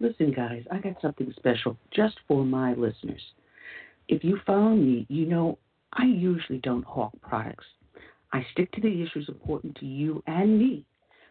[0.00, 3.20] Listen, guys, I got something special just for my listeners.
[4.08, 5.58] If you follow me, you know
[5.92, 7.66] I usually don't hawk products.
[8.32, 10.86] I stick to the issues important to you and me,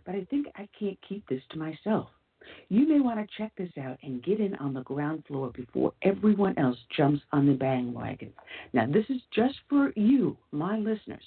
[0.06, 2.10] but I think I can't keep this to myself.
[2.70, 5.94] You may want to check this out and get in on the ground floor before
[6.04, 8.32] everyone else jumps on the bandwagon.
[8.74, 11.24] Now, this is just for you, my listeners.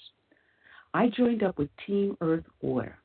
[0.95, 2.97] I joined up with Team Earth Water.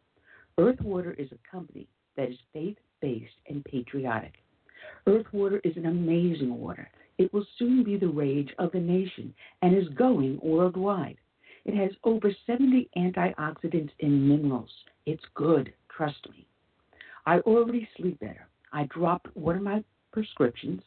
[0.57, 4.33] Earth Water is a company that is faith based and patriotic.
[5.05, 6.89] Earth Water is an amazing water.
[7.17, 11.17] It will soon be the rage of the nation and is going worldwide.
[11.65, 14.69] It has over 70 antioxidants and minerals.
[15.05, 16.45] It's good, trust me.
[17.25, 18.47] I already sleep better.
[18.71, 20.81] I dropped one of my prescriptions,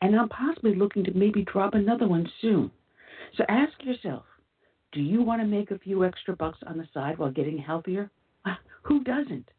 [0.00, 2.70] and I'm possibly looking to maybe drop another one soon.
[3.36, 4.24] So ask yourself
[4.92, 8.10] do you want to make a few extra bucks on the side while getting healthier?
[8.82, 9.50] Who doesn't?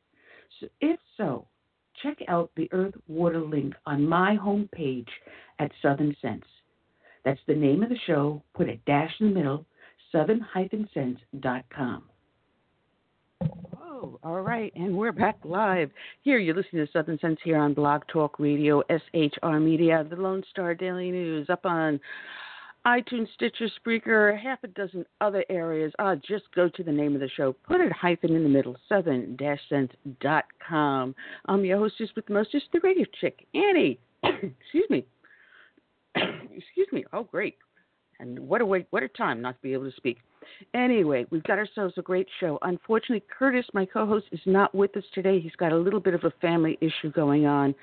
[0.59, 1.47] So if so,
[2.01, 5.07] check out the Earth Water link on my homepage
[5.59, 6.45] at Southern Sense.
[7.25, 8.41] That's the name of the show.
[8.53, 9.65] Put a dash in the middle,
[10.11, 12.03] southern-sense.com.
[13.77, 15.89] Oh, all right, and we're back live.
[16.21, 20.43] Here, you're listening to Southern Sense here on Blog Talk Radio, SHR Media, the Lone
[20.49, 21.99] Star Daily News, up on
[22.85, 25.93] iTunes, Stitcher, Spreaker, half a dozen other areas.
[25.99, 27.53] Uh, just go to the name of the show.
[27.65, 31.15] Put a hyphen in the middle, southern-sense.com.
[31.45, 33.99] I'm your hostess with the mostest, the radio chick, Annie.
[34.23, 35.05] Excuse me.
[36.15, 37.05] Excuse me.
[37.13, 37.55] Oh, great.
[38.19, 40.17] And what a way, what a time not to be able to speak.
[40.73, 42.59] Anyway, we've got ourselves a great show.
[42.63, 45.39] Unfortunately, Curtis, my co-host, is not with us today.
[45.39, 47.73] He's got a little bit of a family issue going on.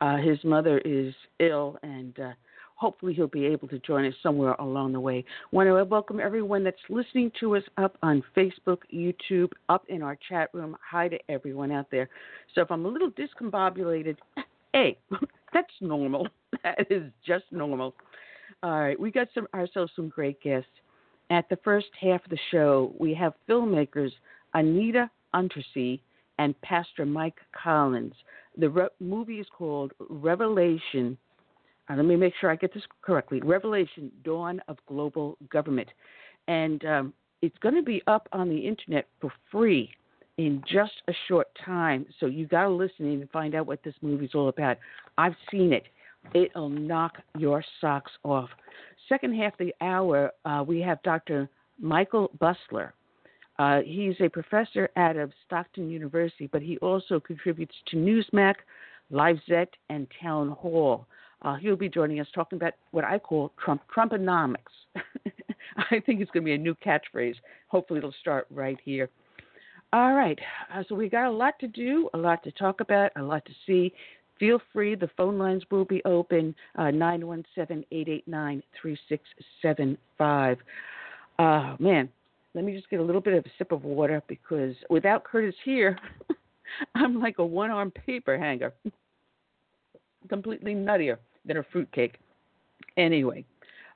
[0.00, 2.30] Uh, his mother is ill, and uh,
[2.78, 5.24] hopefully he'll be able to join us somewhere along the way.
[5.50, 10.16] Want to welcome everyone that's listening to us up on Facebook, YouTube, up in our
[10.28, 10.76] chat room.
[10.88, 12.08] Hi to everyone out there.
[12.54, 14.16] So if I'm a little discombobulated,
[14.72, 14.96] hey,
[15.52, 16.28] that's normal.
[16.64, 17.94] That is just normal.
[18.62, 20.70] All right, we got some ourselves some great guests.
[21.30, 24.10] At the first half of the show, we have filmmakers
[24.54, 26.00] Anita Untersee
[26.38, 28.14] and Pastor Mike Collins.
[28.56, 31.18] The re- movie is called Revelation
[31.88, 33.40] uh, let me make sure I get this correctly.
[33.40, 35.88] Revelation: Dawn of Global Government,
[36.46, 37.12] and um,
[37.42, 39.90] it's going to be up on the internet for free
[40.38, 42.06] in just a short time.
[42.20, 44.78] So you got to listen in and find out what this movie's all about.
[45.18, 45.84] I've seen it.
[46.34, 48.48] It'll knock your socks off.
[49.08, 51.48] Second half of the hour, uh, we have Dr.
[51.80, 52.92] Michael Busler.
[53.58, 58.54] Uh, he's a professor out of Stockton University, but he also contributes to Newsmax,
[59.12, 61.06] Lifezette, and Town Hall.
[61.42, 64.56] Uh, he'll be joining us talking about what I call Trump Trumponomics.
[65.90, 67.36] I think it's going to be a new catchphrase.
[67.68, 69.08] Hopefully, it'll start right here.
[69.92, 70.38] All right,
[70.74, 73.44] uh, so we got a lot to do, a lot to talk about, a lot
[73.46, 73.92] to see.
[74.38, 74.94] Feel free.
[74.94, 80.58] The phone lines will be open uh, 917 889 3675.
[81.38, 82.08] Uh, man,
[82.54, 85.54] let me just get a little bit of a sip of water because without Curtis
[85.64, 85.98] here,
[86.94, 88.74] I'm like a one armed paper hanger.
[90.28, 91.16] Completely nuttier
[91.48, 92.18] than a fruitcake.
[92.96, 93.44] Anyway,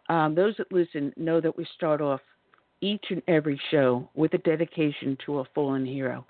[0.09, 2.21] um, those that listen know that we start off
[2.81, 6.27] each and every show with a dedication to a fallen hero.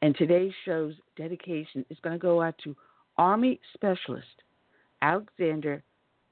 [0.00, 2.74] And today's show's dedication is going to go out to
[3.18, 4.26] Army Specialist
[5.02, 5.82] Alexander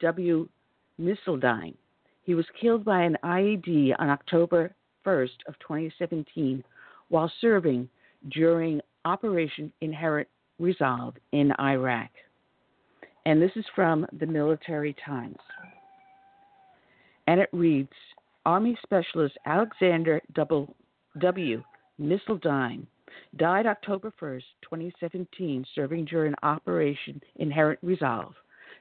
[0.00, 0.49] W.
[0.99, 1.75] Missildine.
[2.23, 4.75] He was killed by an IED on October
[5.05, 6.64] 1st of 2017
[7.08, 7.88] while serving
[8.31, 12.11] during Operation Inherent Resolve in Iraq
[13.26, 15.38] and this is from the Military Times.
[17.26, 17.92] And it reads
[18.46, 21.62] Army Specialist Alexander W.
[22.00, 22.86] Missildine
[23.36, 28.34] died October 1st, 2017, serving during Operation Inherent Resolve.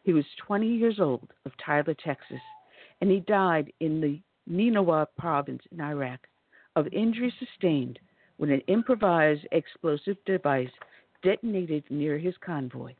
[0.04, 2.40] He was 20 years old of Tyler, Texas,
[3.02, 6.20] and he died in the Nineveh province in Iraq
[6.76, 8.00] of injuries sustained
[8.38, 10.70] when an improvised explosive device
[11.24, 12.94] detonated near his convoy.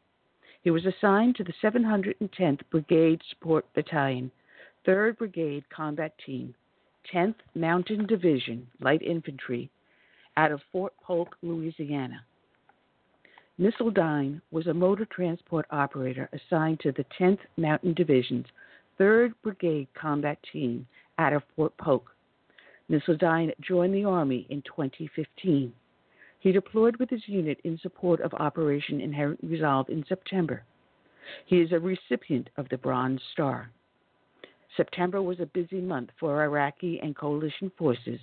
[0.68, 4.30] He was assigned to the 710th Brigade Support Battalion,
[4.86, 6.54] 3rd Brigade Combat Team,
[7.10, 9.70] 10th Mountain Division Light Infantry
[10.36, 12.26] out of Fort Polk, Louisiana.
[13.58, 18.48] Missildine was a motor transport operator assigned to the 10th Mountain Division's
[19.00, 20.86] 3rd Brigade Combat Team
[21.18, 22.14] out of Fort Polk.
[22.92, 25.72] Missildine joined the Army in 2015.
[26.48, 30.64] He deployed with his unit in support of Operation Inherent Resolve in September.
[31.46, 33.70] He is a recipient of the Bronze Star.
[34.78, 38.22] September was a busy month for Iraqi and coalition forces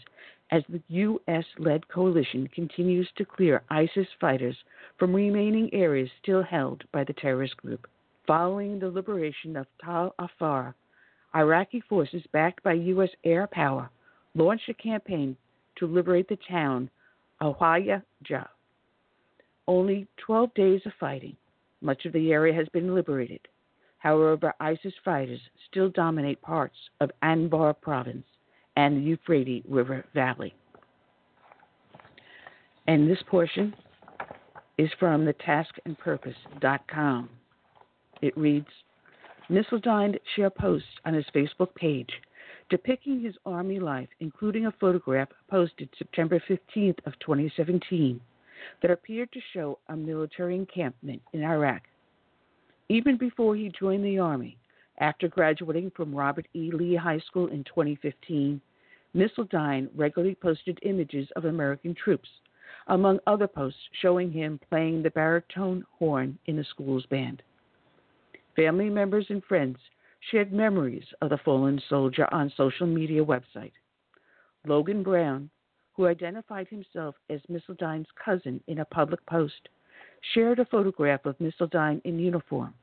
[0.50, 1.44] as the U.S.
[1.58, 4.56] led coalition continues to clear ISIS fighters
[4.96, 7.86] from remaining areas still held by the terrorist group.
[8.26, 10.74] Following the liberation of Tal Afar,
[11.34, 13.10] Iraqi forces backed by U.S.
[13.22, 13.90] air power
[14.34, 15.36] launched a campaign
[15.76, 16.88] to liberate the town
[17.40, 18.02] Hawija.
[19.66, 21.36] Only 12 days of fighting.
[21.80, 23.40] Much of the area has been liberated.
[23.98, 25.40] However, ISIS fighters
[25.70, 28.26] still dominate parts of Anbar province
[28.76, 30.54] and the Euphrates River Valley.
[32.86, 33.74] And this portion
[34.76, 37.30] is from the taskandpurpose.com.
[38.20, 38.66] It reads
[39.50, 42.10] Missildine shared posts on his Facebook page
[42.70, 48.20] depicting his army life, including a photograph posted September 15th of 2017
[48.82, 51.82] that appeared to show a military encampment in Iraq
[52.88, 54.58] even before he joined the Army,
[54.98, 56.70] after graduating from Robert E.
[56.70, 58.60] Lee High School in 2015,
[59.16, 62.28] Missildine regularly posted images of American troops,
[62.88, 67.42] among other posts showing him playing the baritone horn in the school's band.
[68.54, 69.78] Family members and friends
[70.30, 73.72] shared memories of the fallen soldier on social media website.
[74.66, 75.50] Logan Brown,
[75.92, 79.68] who identified himself as Missildine's cousin in a public post,
[80.32, 82.74] shared a photograph of Missildine in uniform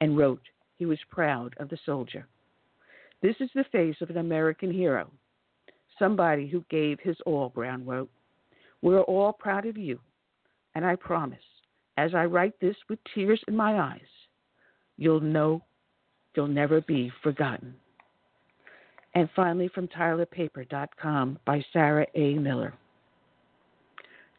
[0.00, 0.42] and wrote
[0.76, 2.26] he was proud of the soldier.
[3.22, 5.10] This is the face of an American hero,
[5.98, 8.10] somebody who gave his all, Brown wrote.
[8.82, 9.98] We're all proud of you,
[10.74, 11.38] and I promise,
[11.96, 14.00] as I write this with tears in my eyes,
[14.96, 15.64] you'll know
[16.34, 17.74] you'll never be forgotten.
[19.14, 22.34] And finally, from TylerPaper.com by Sarah A.
[22.34, 22.74] Miller.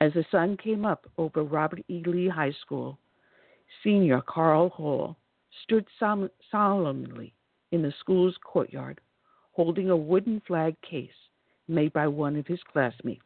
[0.01, 2.01] As the sun came up over Robert E.
[2.05, 2.97] Lee High School,
[3.83, 5.17] senior Carl Hall
[5.63, 7.33] stood solemnly
[7.71, 9.01] in the school's courtyard,
[9.51, 11.09] holding a wooden flag case
[11.67, 13.21] made by one of his classmates.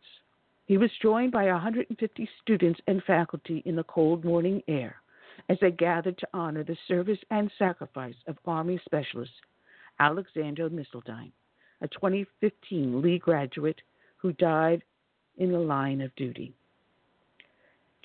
[0.66, 4.96] He was joined by 150 students and faculty in the cold morning air
[5.50, 9.32] as they gathered to honor the service and sacrifice of Army Specialist
[10.00, 11.32] Alexander Missildine,
[11.82, 13.82] a 2015 Lee graduate
[14.18, 14.84] who died
[15.38, 16.54] in the line of duty.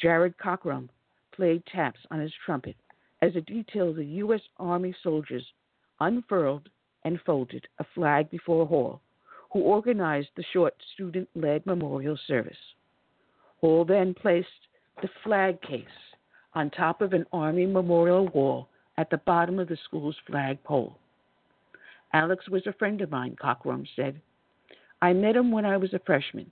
[0.00, 0.88] Jared Cockrum
[1.32, 2.76] played taps on his trumpet
[3.22, 4.40] as it detailed the U.S.
[4.58, 5.44] Army soldiers
[6.00, 6.68] unfurled
[7.04, 9.00] and folded a flag before Hall,
[9.52, 12.56] who organized the short student led memorial service.
[13.60, 14.48] Hall then placed
[15.02, 15.86] the flag case
[16.54, 20.98] on top of an Army memorial wall at the bottom of the school's flagpole.
[22.12, 24.20] Alex was a friend of mine, Cockrum said.
[25.00, 26.50] I met him when I was a freshman.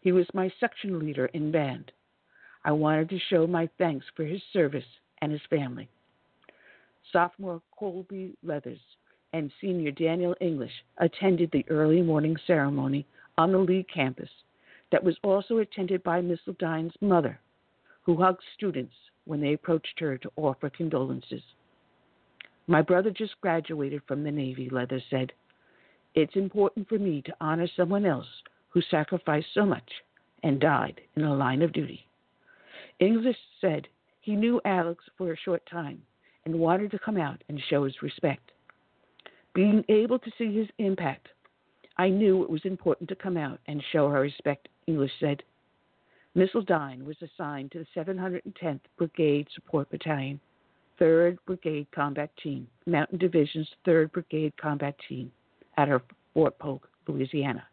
[0.00, 1.92] He was my section leader in band.
[2.64, 4.84] I wanted to show my thanks for his service
[5.20, 5.88] and his family.
[7.12, 8.80] Sophomore Colby Leathers
[9.32, 13.06] and senior Daniel English attended the early morning ceremony
[13.36, 14.30] on the Lee campus
[14.92, 17.40] that was also attended by Missildine's mother,
[18.02, 21.42] who hugged students when they approached her to offer condolences.
[22.66, 25.32] My brother just graduated from the Navy, Leather said.
[26.14, 28.26] It's important for me to honor someone else
[28.70, 29.90] who sacrificed so much
[30.42, 32.06] and died in the line of duty.
[32.98, 33.88] English said
[34.20, 36.02] he knew Alex for a short time
[36.44, 38.52] and wanted to come out and show his respect.
[39.54, 41.28] Being able to see his impact,
[41.98, 45.42] I knew it was important to come out and show her respect, English said.
[46.36, 50.40] Missildine was assigned to the 710th Brigade Support Battalion,
[50.98, 55.30] 3rd Brigade Combat Team, Mountain Division's 3rd Brigade Combat Team,
[55.76, 56.00] at her
[56.32, 57.66] Fort Polk, Louisiana.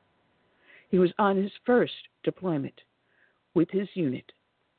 [0.89, 2.81] He was on his first deployment
[3.53, 4.29] with his unit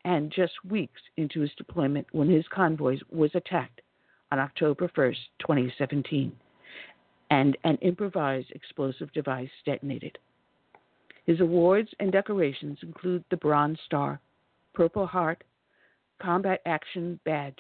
[0.04, 3.80] and just weeks into his deployment when his convoy was attacked
[4.30, 6.32] on October 1, 2017,
[7.30, 10.18] and an improvised explosive device detonated.
[11.26, 14.20] His awards and decorations include the Bronze Star,
[14.74, 15.44] Purple Heart
[16.20, 17.58] Combat Action Badge,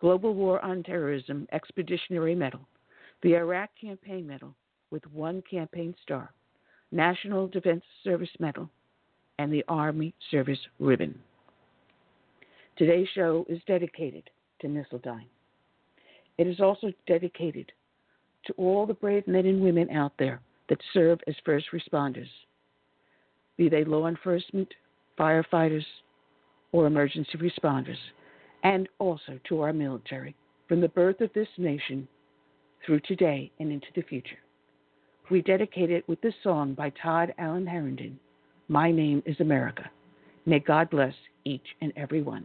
[0.00, 2.60] Global War on Terrorism Expeditionary Medal,
[3.22, 4.54] the Iraq Campaign Medal
[4.90, 6.32] with one campaign star,
[6.92, 8.68] National Defense Service Medal,
[9.38, 11.18] and the Army Service Ribbon.
[12.76, 14.28] Today's show is dedicated
[14.60, 15.26] to Missildine.
[16.38, 17.72] It is also dedicated
[18.46, 22.28] to all the brave men and women out there that serve as first responders,
[23.56, 24.68] be they law enforcement,
[25.18, 25.84] firefighters,
[26.72, 27.98] or emergency responders,
[28.62, 30.34] and also to our military
[30.68, 32.08] from the birth of this nation
[32.84, 34.38] through today and into the future.
[35.30, 38.18] We dedicate it with this song by Todd Allen Herndon,
[38.68, 39.90] My Name is America.
[40.46, 42.44] May God bless each and every one.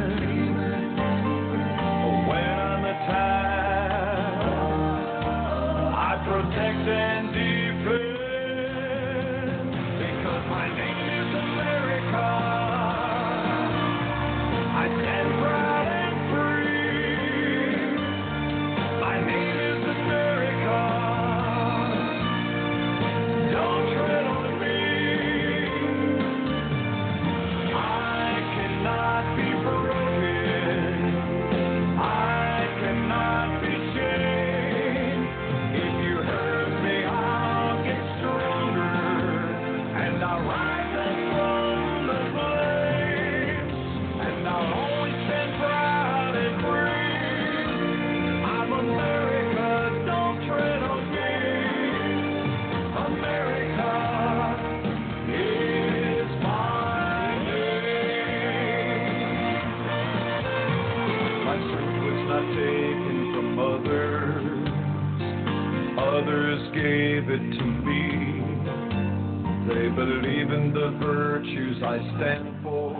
[71.83, 72.93] I stand for,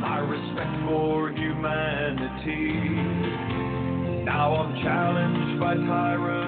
[0.00, 2.72] my respect for humanity.
[4.24, 6.39] Now I'm challenged by tyrants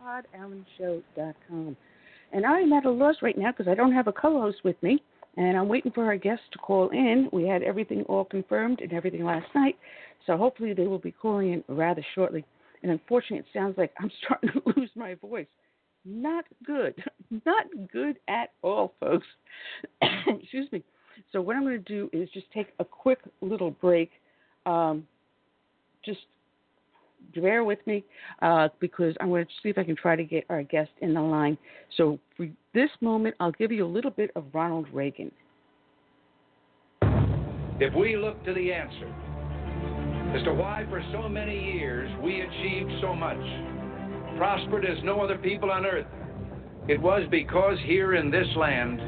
[0.00, 1.76] ToddAllenShow.com.
[2.32, 5.02] And I'm at a loss right now because I don't have a co-host with me.
[5.36, 7.28] And I'm waiting for our guests to call in.
[7.32, 9.76] We had everything all confirmed and everything last night,
[10.26, 12.44] so hopefully they will be calling in rather shortly.
[12.82, 15.46] And unfortunately, it sounds like I'm starting to lose my voice.
[16.04, 16.94] Not good.
[17.46, 19.26] Not good at all, folks.
[20.02, 20.84] Excuse me.
[21.32, 24.10] So, what I'm going to do is just take a quick little break.
[24.66, 25.06] Um,
[26.04, 26.20] just
[27.40, 28.04] bear with me
[28.42, 31.14] uh, because I'm going to see if I can try to get our guest in
[31.14, 31.58] the line.
[31.96, 35.30] So, for this moment, I'll give you a little bit of Ronald Reagan.
[37.80, 39.12] If we look to the answer
[40.36, 43.38] as to why for so many years we achieved so much,
[44.36, 46.06] prospered as no other people on earth,
[46.88, 49.00] it was because here in this land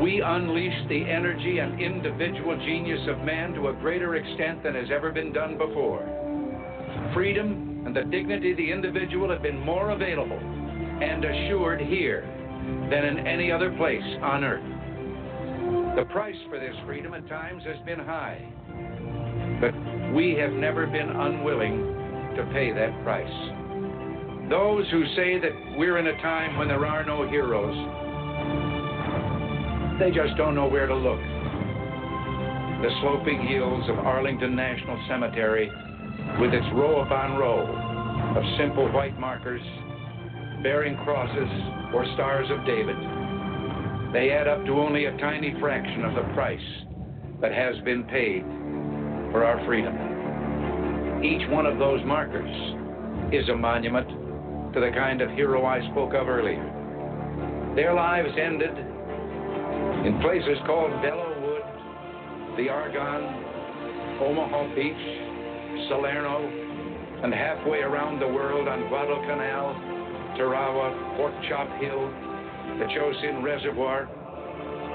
[0.00, 4.88] we unleashed the energy and individual genius of man to a greater extent than has
[4.92, 6.27] ever been done before.
[7.14, 12.22] Freedom and the dignity of the individual have been more available and assured here
[12.90, 15.96] than in any other place on earth.
[15.96, 18.40] The price for this freedom at times has been high,
[19.60, 19.72] but
[20.14, 23.26] we have never been unwilling to pay that price.
[24.50, 27.74] Those who say that we're in a time when there are no heroes,
[29.98, 31.20] they just don't know where to look.
[32.80, 35.70] The sloping hills of Arlington National Cemetery,
[36.40, 37.66] with its row upon row
[38.36, 39.62] of simple white markers
[40.62, 41.48] bearing crosses
[41.94, 42.96] or stars of David,
[44.12, 46.60] they add up to only a tiny fraction of the price
[47.40, 48.42] that has been paid
[49.30, 49.94] for our freedom.
[51.22, 52.50] Each one of those markers
[53.32, 54.08] is a monument
[54.74, 56.62] to the kind of hero I spoke of earlier.
[57.74, 58.76] Their lives ended
[60.06, 61.62] in places called Belleau Wood,
[62.56, 63.44] the Argonne,
[64.20, 65.27] Omaha Beach,
[65.88, 66.46] Salerno,
[67.22, 69.74] and halfway around the world on Guadalcanal,
[70.36, 72.12] Tarawa, Pork Chop Hill,
[72.78, 74.06] the Chosin Reservoir,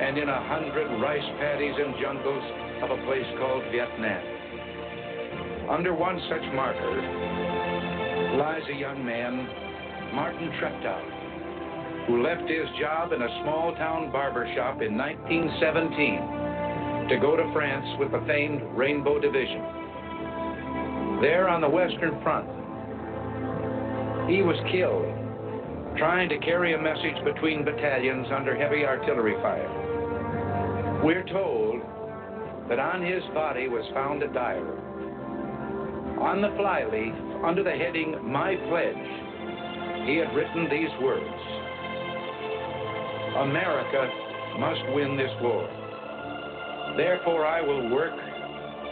[0.01, 2.43] and in a hundred rice paddies and jungles
[2.83, 4.23] of a place called Vietnam.
[5.69, 7.01] Under one such marker
[8.37, 9.47] lies a young man,
[10.13, 11.01] Martin Treptow,
[12.07, 17.51] who left his job in a small town barber shop in 1917 to go to
[17.53, 19.82] France with the famed Rainbow Division.
[21.23, 22.51] There on the Western Front,
[24.29, 25.07] he was killed
[25.95, 30.99] trying to carry a message between battalions under heavy artillery fire.
[31.01, 31.79] We're told
[32.67, 34.67] that on his body was found a diary.
[36.19, 41.23] On the flyleaf, under the heading My Pledge, he had written these words
[43.47, 44.11] America
[44.59, 45.63] must win this war.
[46.97, 48.11] Therefore, I will work,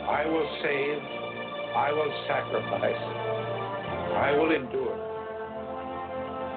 [0.07, 1.20] I will save,
[1.75, 3.01] I will sacrifice,
[4.17, 5.11] I will endure.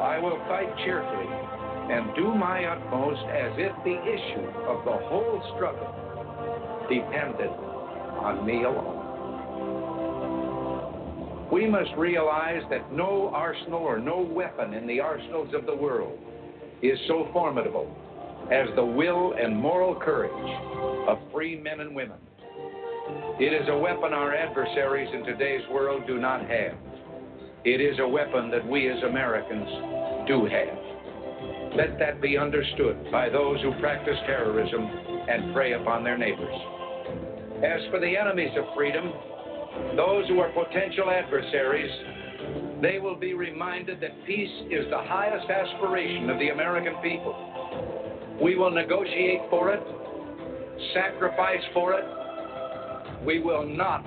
[0.03, 1.31] I will fight cheerfully
[1.95, 5.95] and do my utmost as if the issue of the whole struggle
[6.89, 7.51] depended
[8.19, 9.05] on me alone.
[11.53, 16.19] We must realize that no arsenal or no weapon in the arsenals of the world
[16.83, 17.87] is so formidable
[18.51, 20.33] as the will and moral courage
[21.09, 22.19] of free men and women.
[23.39, 26.75] It is a weapon our adversaries in today's world do not have.
[27.65, 29.69] It is a weapon that we as Americans
[30.27, 31.75] do have.
[31.77, 34.89] Let that be understood by those who practice terrorism
[35.29, 36.55] and prey upon their neighbors.
[37.59, 39.13] As for the enemies of freedom,
[39.97, 41.91] those who are potential adversaries,
[42.81, 48.39] they will be reminded that peace is the highest aspiration of the American people.
[48.41, 49.83] We will negotiate for it,
[50.95, 52.24] sacrifice for it.
[53.25, 54.05] We will not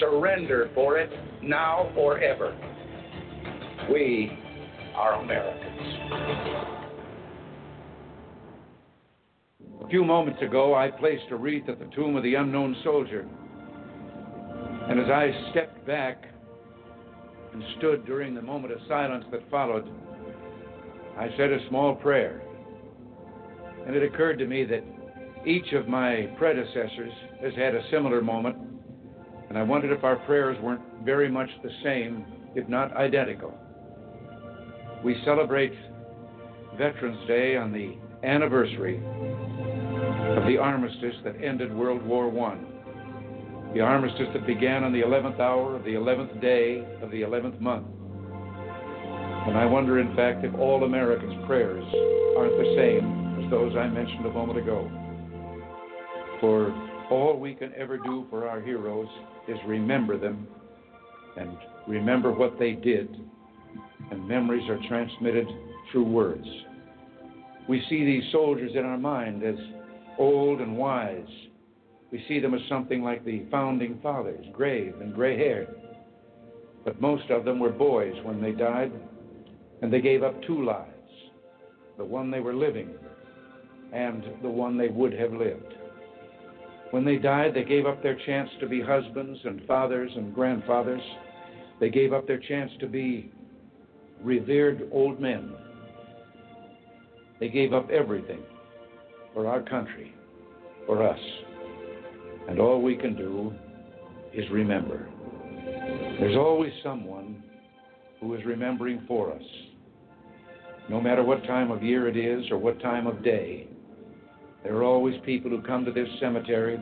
[0.00, 1.10] surrender for it
[1.42, 2.56] now or ever.
[3.92, 4.38] We
[4.94, 5.80] are Americans.
[9.84, 13.28] A few moments ago, I placed a wreath at the tomb of the unknown soldier.
[14.88, 16.24] And as I stepped back
[17.52, 19.88] and stood during the moment of silence that followed,
[21.18, 22.42] I said a small prayer.
[23.86, 24.82] And it occurred to me that
[25.46, 28.56] each of my predecessors has had a similar moment,
[29.48, 33.52] and I wondered if our prayers weren't very much the same, if not identical.
[35.04, 35.74] We celebrate
[36.78, 42.58] Veterans Day on the anniversary of the armistice that ended World War I.
[43.74, 47.60] The armistice that began on the 11th hour of the 11th day of the 11th
[47.60, 47.86] month.
[49.46, 51.84] And I wonder, in fact, if all Americans' prayers
[52.38, 54.90] aren't the same as those I mentioned a moment ago.
[56.44, 56.74] For
[57.10, 59.08] all we can ever do for our heroes
[59.48, 60.46] is remember them
[61.38, 61.56] and
[61.88, 63.08] remember what they did,
[64.10, 65.46] and memories are transmitted
[65.90, 66.46] through words.
[67.66, 69.54] We see these soldiers in our mind as
[70.18, 71.24] old and wise.
[72.12, 75.74] We see them as something like the founding fathers, grave and gray haired.
[76.84, 78.92] But most of them were boys when they died,
[79.80, 80.90] and they gave up two lives
[81.96, 82.90] the one they were living
[83.94, 85.73] and the one they would have lived.
[86.94, 91.02] When they died, they gave up their chance to be husbands and fathers and grandfathers.
[91.80, 93.32] They gave up their chance to be
[94.22, 95.54] revered old men.
[97.40, 98.42] They gave up everything
[99.34, 100.14] for our country,
[100.86, 101.18] for us.
[102.48, 103.52] And all we can do
[104.32, 105.08] is remember.
[106.20, 107.42] There's always someone
[108.20, 109.42] who is remembering for us.
[110.88, 113.66] No matter what time of year it is or what time of day,
[114.64, 116.80] there are always people who come to this cemetery,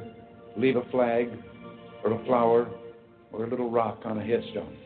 [0.56, 1.28] leave a flag
[2.04, 2.70] or a flower
[3.32, 4.76] or a little rock on a headstone.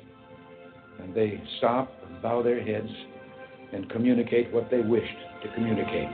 [1.00, 2.88] And they stop and bow their heads
[3.72, 6.09] and communicate what they wished to communicate.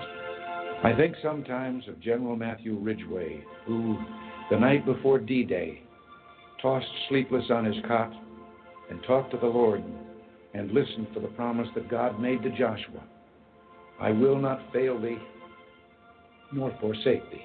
[0.82, 3.96] I think sometimes of General Matthew Ridgway, who,
[4.50, 5.82] the night before D Day,
[6.60, 8.12] tossed sleepless on his cot
[8.90, 9.84] and talked to the Lord
[10.54, 13.02] and listened for the promise that God made to Joshua
[14.02, 15.18] I will not fail thee
[16.52, 17.44] nor forsake thee.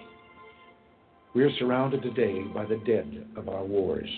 [1.33, 4.09] We are surrounded today by the dead of our wars.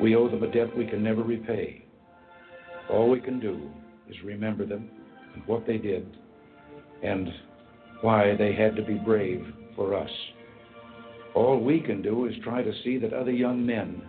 [0.00, 1.84] We owe them a debt we can never repay.
[2.90, 3.70] All we can do
[4.08, 4.90] is remember them
[5.34, 6.06] and what they did
[7.02, 7.28] and
[8.00, 10.10] why they had to be brave for us.
[11.34, 14.02] All we can do is try to see that other young men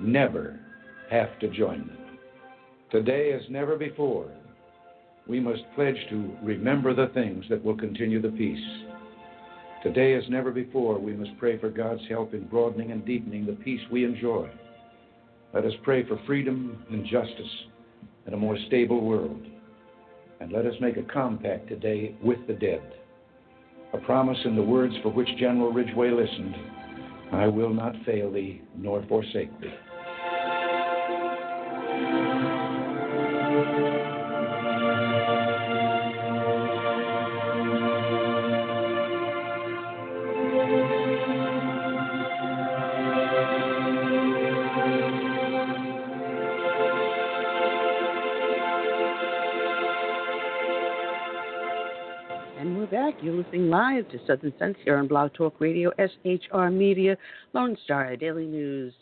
[0.00, 0.58] never
[1.10, 1.98] have to join them.
[2.90, 4.30] Today, as never before,
[5.28, 8.87] we must pledge to remember the things that will continue the peace.
[9.82, 13.52] Today, as never before, we must pray for God's help in broadening and deepening the
[13.52, 14.50] peace we enjoy.
[15.54, 17.52] Let us pray for freedom and justice
[18.26, 19.46] and a more stable world.
[20.40, 22.82] And let us make a compact today with the dead.
[23.94, 26.54] A promise in the words for which General Ridgway listened
[27.32, 29.72] I will not fail thee nor forsake thee.
[53.28, 57.14] You're listening live to Southern Sense here on Blog Talk Radio, SHR Media,
[57.52, 58.94] Lone Star, Daily News,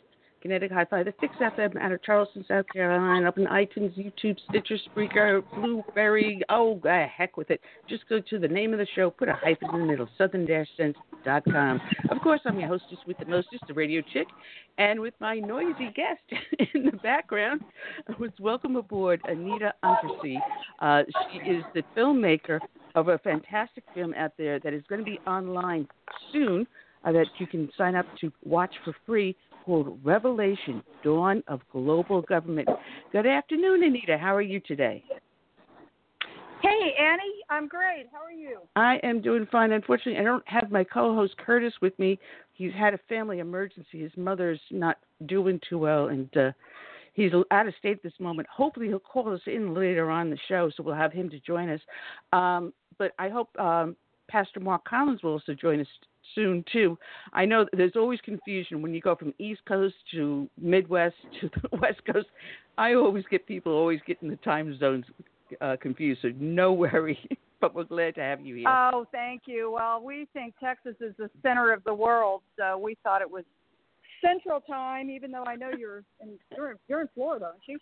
[0.42, 4.78] Kinetic Hi-Fi, the Fix FM out of Charleston, South Carolina, up in iTunes, YouTube, Stitcher,
[4.90, 6.42] Spreaker, Blueberry.
[6.48, 7.60] Oh, heck with it.
[7.88, 11.80] Just go to the name of the show, put a hyphen in the middle, southern-sense.com.
[12.10, 14.26] Of course, I'm your hostess with the mostest, the radio chick,
[14.78, 16.42] and with my noisy guest
[16.74, 17.60] in the background,
[18.18, 20.38] was welcome aboard Anita Untersee.
[20.80, 22.58] Uh, she is the filmmaker
[22.96, 25.86] of a fantastic film out there that is going to be online
[26.32, 26.66] soon
[27.04, 32.22] uh, that you can sign up to watch for free called Revelation Dawn of Global
[32.22, 32.68] Government.
[33.12, 34.16] Good afternoon, Anita.
[34.16, 35.04] How are you today?
[36.62, 37.42] Hey, Annie.
[37.50, 38.06] I'm great.
[38.10, 38.60] How are you?
[38.76, 39.72] I am doing fine.
[39.72, 42.18] Unfortunately, I don't have my co host Curtis with me.
[42.54, 44.00] He's had a family emergency.
[44.00, 46.52] His mother's not doing too well, and uh,
[47.12, 48.48] he's out of state at this moment.
[48.48, 51.68] Hopefully, he'll call us in later on the show, so we'll have him to join
[51.68, 51.80] us.
[52.32, 53.96] Um, but I hope um,
[54.28, 55.86] Pastor Mark Collins will also join us
[56.34, 56.98] soon too.
[57.32, 61.76] I know there's always confusion when you go from East Coast to Midwest to the
[61.78, 62.26] West Coast.
[62.78, 65.04] I always get people always getting the time zones
[65.60, 66.20] uh, confused.
[66.22, 67.18] So no worry.
[67.60, 68.68] but we're glad to have you here.
[68.68, 69.70] Oh, thank you.
[69.70, 73.44] Well, we think Texas is the center of the world, so we thought it was
[74.24, 75.10] Central Time.
[75.10, 77.78] Even though I know you're in you're, you're in Florida, aren't you?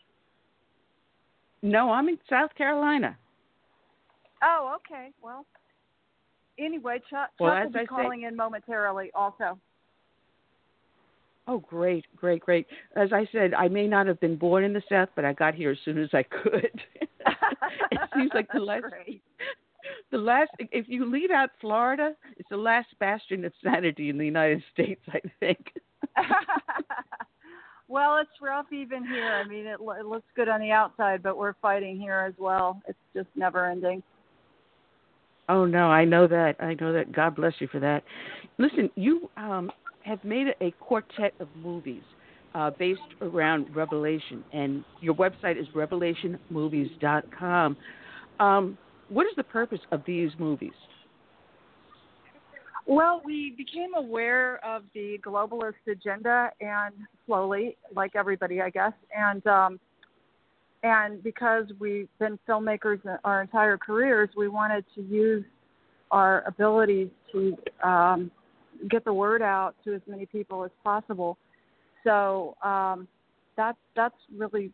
[1.62, 3.16] No, I'm in South Carolina.
[4.44, 5.10] Oh, okay.
[5.22, 5.46] Well,
[6.58, 9.58] anyway, Chuck, well, Chuck will be I calling say, in momentarily also.
[11.46, 12.66] Oh, great, great, great.
[12.96, 15.54] As I said, I may not have been born in the South, but I got
[15.54, 16.80] here as soon as I could.
[17.90, 19.22] it seems like the last, great.
[20.10, 20.50] the last.
[20.58, 25.02] If you leave out Florida, it's the last bastion of sanity in the United States,
[25.08, 25.74] I think.
[27.88, 29.30] well, it's rough even here.
[29.32, 32.80] I mean, it, it looks good on the outside, but we're fighting here as well.
[32.88, 34.02] It's just never ending.
[35.48, 36.56] Oh no, I know that.
[36.60, 37.12] I know that.
[37.12, 38.02] God bless you for that.
[38.58, 39.70] Listen, you um,
[40.04, 42.02] have made a quartet of movies
[42.54, 47.76] uh, based around Revelation, and your website is revelationmovies.com.
[48.40, 48.78] Um,
[49.08, 50.72] what is the purpose of these movies?
[52.86, 56.94] Well, we became aware of the globalist agenda, and
[57.26, 59.80] slowly, like everybody, I guess, and um,
[60.84, 65.42] and because we've been filmmakers our entire careers, we wanted to use
[66.10, 68.30] our abilities to um,
[68.90, 71.38] get the word out to as many people as possible.
[72.04, 73.08] So um,
[73.56, 74.70] that's that's really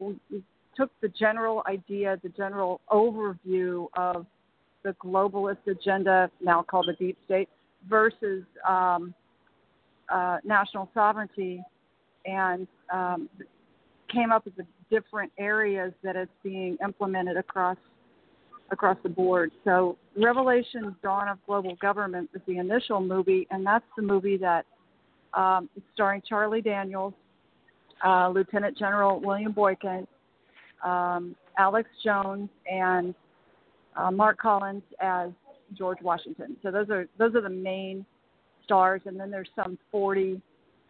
[0.00, 0.18] we,
[0.76, 4.26] took the general idea, the general overview of
[4.82, 7.48] the globalist agenda, now called the deep state,
[7.88, 9.14] versus um,
[10.08, 11.62] uh, national sovereignty,
[12.26, 13.28] and um,
[14.12, 17.78] came up with the different areas that it's being implemented across
[18.70, 19.50] across the board.
[19.64, 24.66] So, Revelation: Dawn of Global Government is the initial movie, and that's the movie that
[25.34, 27.14] um, starring Charlie Daniels,
[28.04, 30.06] uh, Lieutenant General William Boykin,
[30.84, 33.14] um, Alex Jones, and
[33.96, 35.30] uh, Mark Collins as
[35.76, 36.56] George Washington.
[36.62, 38.04] So those are those are the main
[38.64, 40.40] stars, and then there's some 40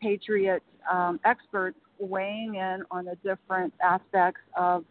[0.01, 4.85] Patriot um, experts weighing in on the different aspects of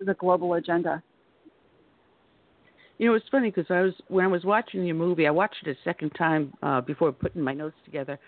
[0.00, 1.02] the global agenda.
[2.98, 5.66] You know, it's funny because I was when I was watching your movie, I watched
[5.66, 8.18] it a second time uh, before putting my notes together,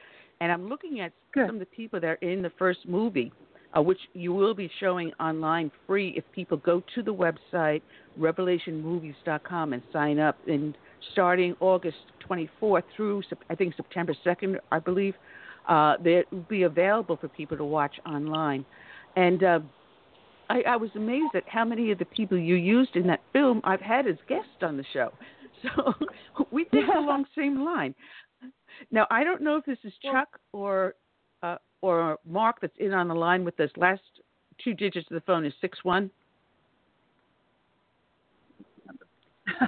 [0.40, 1.46] and I'm looking at Good.
[1.46, 3.32] some of the people that are in the first movie,
[3.76, 7.82] uh, which you will be showing online free if people go to the website
[8.18, 10.38] revelationmovies.com and sign up.
[10.46, 10.76] And
[11.12, 11.96] starting August
[12.28, 15.14] 24th through I think September 2nd, I believe,
[15.68, 18.64] uh, they will be available for people to watch online.
[19.16, 19.60] And uh,
[20.50, 23.60] I, I was amazed at how many of the people you used in that film
[23.64, 25.12] I've had as guests on the show.
[25.76, 25.94] So
[26.50, 27.94] we think along the same line.
[28.90, 30.96] Now I don't know if this is Chuck or
[31.40, 33.70] uh, or Mark that's in on the line with us.
[33.76, 34.00] Last
[34.64, 36.10] two digits of the phone is six one.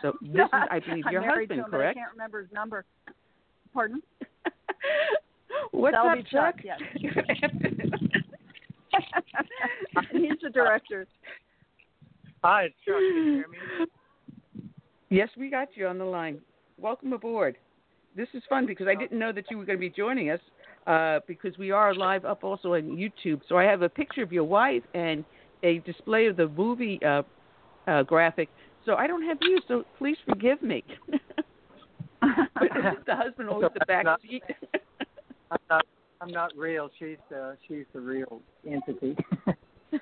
[0.03, 1.97] So this is, I believe, your husband, him, correct?
[1.97, 2.85] I can't remember his number.
[3.73, 4.03] Pardon?
[5.75, 6.79] What's That'll up, be Chuck, yes.
[10.13, 11.05] He's the director.
[12.45, 12.95] Hi, it's Chuck.
[12.95, 13.59] Can you hear me?
[15.11, 16.39] Yes, we got you on the line.
[16.79, 17.57] Welcome aboard.
[18.17, 20.39] This is fun because I didn't know that you were going to be joining us
[20.87, 23.41] uh, because we are live up also on YouTube.
[23.49, 25.25] So I have a picture of your wife and
[25.65, 27.23] a display of the movie uh,
[27.89, 28.49] uh, graphic.
[28.87, 30.85] So I don't have you, so please forgive me.
[32.21, 32.71] but
[33.07, 34.45] the husband always the back seat.
[35.55, 35.87] I'm not.
[36.21, 36.91] I'm not real.
[36.99, 37.57] She's the.
[37.69, 39.17] she's the real entity.
[39.47, 39.99] so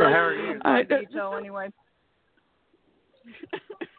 [0.00, 0.60] how are you?
[0.64, 1.70] I- Veto anyway.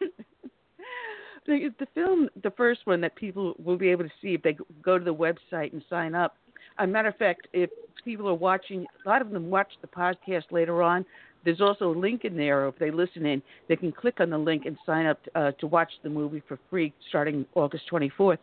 [1.46, 4.56] the, the film, the first one that people will be able to see if they
[4.82, 6.36] go to the website and sign up.
[6.78, 7.70] As a matter of fact, if
[8.04, 11.04] people are watching, a lot of them watch the podcast later on.
[11.44, 12.66] There's also a link in there.
[12.68, 15.66] If they listen in, they can click on the link and sign up uh, to
[15.66, 18.38] watch the movie for free starting August 24th.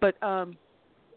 [0.00, 0.56] But um,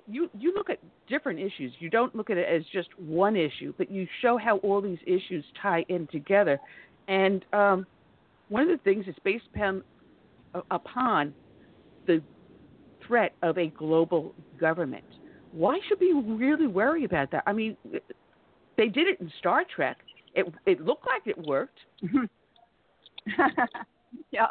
[0.07, 1.73] you you look at different issues.
[1.79, 4.99] You don't look at it as just one issue, but you show how all these
[5.05, 6.59] issues tie in together.
[7.07, 7.85] And um,
[8.49, 9.83] one of the things is based upon
[10.71, 11.33] upon
[12.07, 12.21] the
[13.05, 15.03] threat of a global government.
[15.51, 17.43] Why should we really worry about that?
[17.45, 17.77] I mean,
[18.77, 19.97] they did it in Star Trek.
[20.35, 21.79] It it looked like it worked.
[24.31, 24.47] yeah.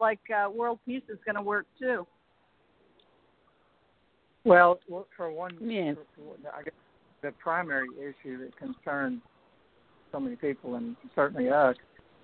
[0.00, 2.06] Like uh, world peace is going to work too.
[4.44, 5.94] Well, well, for one, Yeah.
[5.94, 6.74] for- for- I guess
[7.22, 9.20] the primary issue that concerns
[10.12, 11.76] so many people and certainly us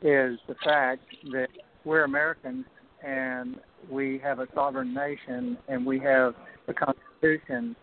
[0.02, 1.48] is the fact that
[1.84, 2.64] we're Americans
[3.04, 3.58] and
[3.90, 6.34] we have a sovereign nation and we have
[6.68, 7.74] a constitution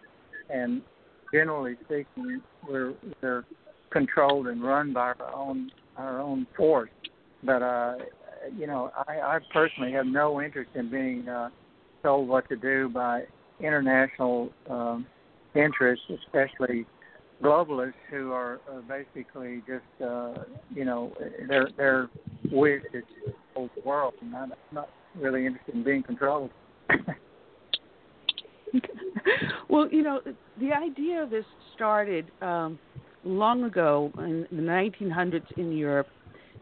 [0.49, 0.81] and
[1.33, 3.43] generally speaking we're we're
[3.91, 6.91] controlled and run by our own our own force.
[7.43, 7.95] But uh
[8.57, 11.49] you know, I, I personally have no interest in being uh
[12.03, 13.23] told what to do by
[13.59, 15.05] international um,
[15.55, 16.85] interests, especially
[17.43, 20.33] globalists who are uh, basically just uh,
[20.73, 21.11] you know
[22.51, 26.51] wish is to control the world, and I'm not really interested in being controlled.
[29.69, 30.21] well, you know,
[30.59, 32.79] the idea of this started um,
[33.23, 36.07] long ago in the 1900s in Europe,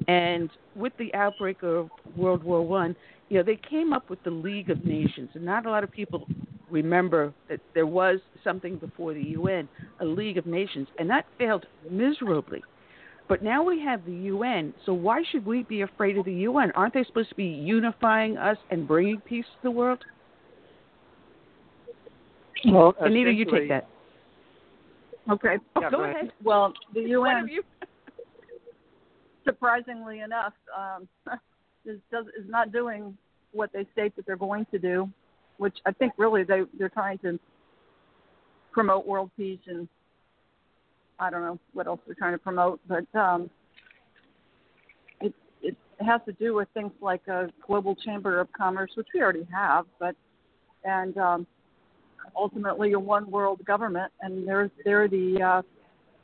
[0.07, 2.95] and with the outbreak of World War One,
[3.29, 5.91] you know, they came up with the League of Nations, and not a lot of
[5.91, 6.27] people
[6.69, 9.67] remember that there was something before the UN,
[9.99, 12.63] a League of Nations, and that failed miserably.
[13.27, 16.71] But now we have the UN, so why should we be afraid of the UN?
[16.71, 20.03] Aren't they supposed to be unifying us and bringing peace to the world?
[22.65, 23.87] Well, Anita, you take that.
[25.29, 25.57] Okay.
[25.79, 26.31] Yeah, Go go ahead.
[26.43, 27.49] Well, the UN,
[29.43, 31.07] surprisingly enough, um,
[31.85, 33.17] is does is not doing
[33.51, 35.09] what they state that they're going to do,
[35.57, 37.39] which I think really they they're trying to
[38.71, 39.87] promote world peace and
[41.19, 43.49] I don't know what else they're trying to promote, but um,
[45.19, 49.21] it's it has to do with things like a global chamber of commerce, which we
[49.21, 50.15] already have, but
[50.83, 51.47] and um,
[52.35, 55.61] ultimately a one world government, and they're they're the uh,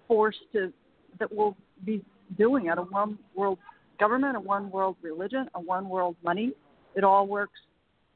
[0.08, 0.72] force to
[1.20, 2.02] that will be
[2.38, 3.60] doing it a one world
[4.00, 6.52] government, a one world religion, a one world money.
[6.96, 7.60] It all works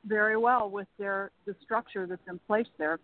[0.05, 2.99] very well with their the structure that's in place there.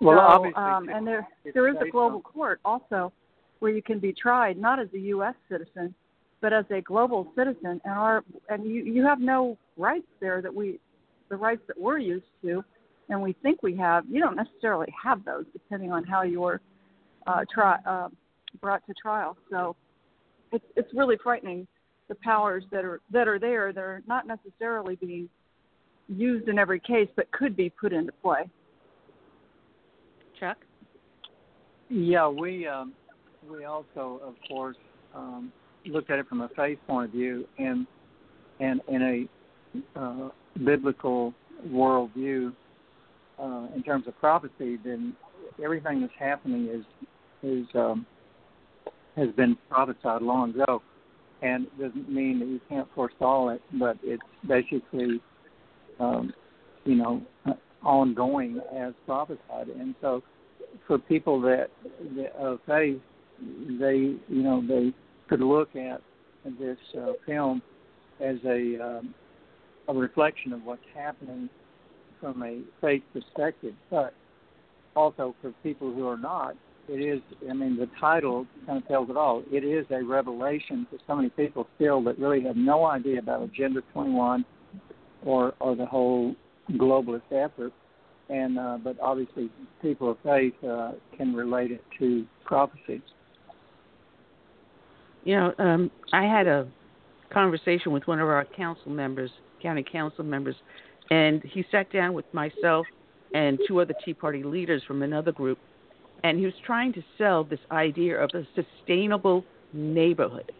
[0.00, 3.12] Well, so, obviously, um, and there there is a global court also
[3.58, 5.34] where you can be tried not as a U.S.
[5.50, 5.94] citizen,
[6.40, 10.54] but as a global citizen, and our and you you have no rights there that
[10.54, 10.80] we
[11.28, 12.64] the rights that we're used to,
[13.10, 14.04] and we think we have.
[14.08, 16.60] You don't necessarily have those depending on how you're
[17.26, 18.08] uh, try, uh,
[18.60, 19.36] brought to trial.
[19.50, 19.76] So
[20.52, 21.66] it's it's really frightening
[22.08, 25.28] the powers that are that are there that are not necessarily being
[26.08, 28.48] used in every case, but could be put into play.
[30.38, 30.56] Chuck.
[31.88, 32.94] Yeah, we um,
[33.48, 34.76] we also, of course,
[35.14, 35.52] um,
[35.86, 37.86] looked at it from a faith point of view, and
[38.60, 39.28] and in
[39.96, 40.28] a uh,
[40.64, 41.34] biblical
[41.68, 42.52] worldview,
[43.40, 45.14] uh, in terms of prophecy, then
[45.62, 46.84] everything that's happening is
[47.42, 48.06] is um,
[49.16, 50.82] has been prophesied long ago,
[51.42, 55.20] and it doesn't mean that you can't forestall it, but it's basically,
[55.98, 56.32] um,
[56.84, 57.22] you know,
[57.82, 60.22] ongoing as prophesied, and so
[60.86, 61.68] for people that,
[62.16, 63.00] that of faith,
[63.78, 64.92] they you know they
[65.28, 66.00] could look at
[66.58, 67.62] this uh, film
[68.20, 69.14] as a um,
[69.88, 71.48] a reflection of what's happening
[72.20, 74.14] from a faith perspective, but
[74.96, 76.54] also for people who are not,
[76.88, 77.20] it is.
[77.48, 79.44] I mean, the title kind of tells it all.
[79.52, 83.42] It is a revelation for so many people still that really have no idea about
[83.42, 84.44] Agenda 21
[85.24, 86.34] or or the whole
[86.72, 87.72] globalist effort.
[88.28, 89.50] And uh, but obviously,
[89.82, 93.02] people of faith uh, can relate it to prophecy.
[95.24, 96.66] You know, um, I had a
[97.32, 99.30] conversation with one of our council members,
[99.62, 100.56] county council members,
[101.10, 102.86] and he sat down with myself
[103.34, 105.58] and two other Tea Party leaders from another group,
[106.24, 110.52] and he was trying to sell this idea of a sustainable neighborhood.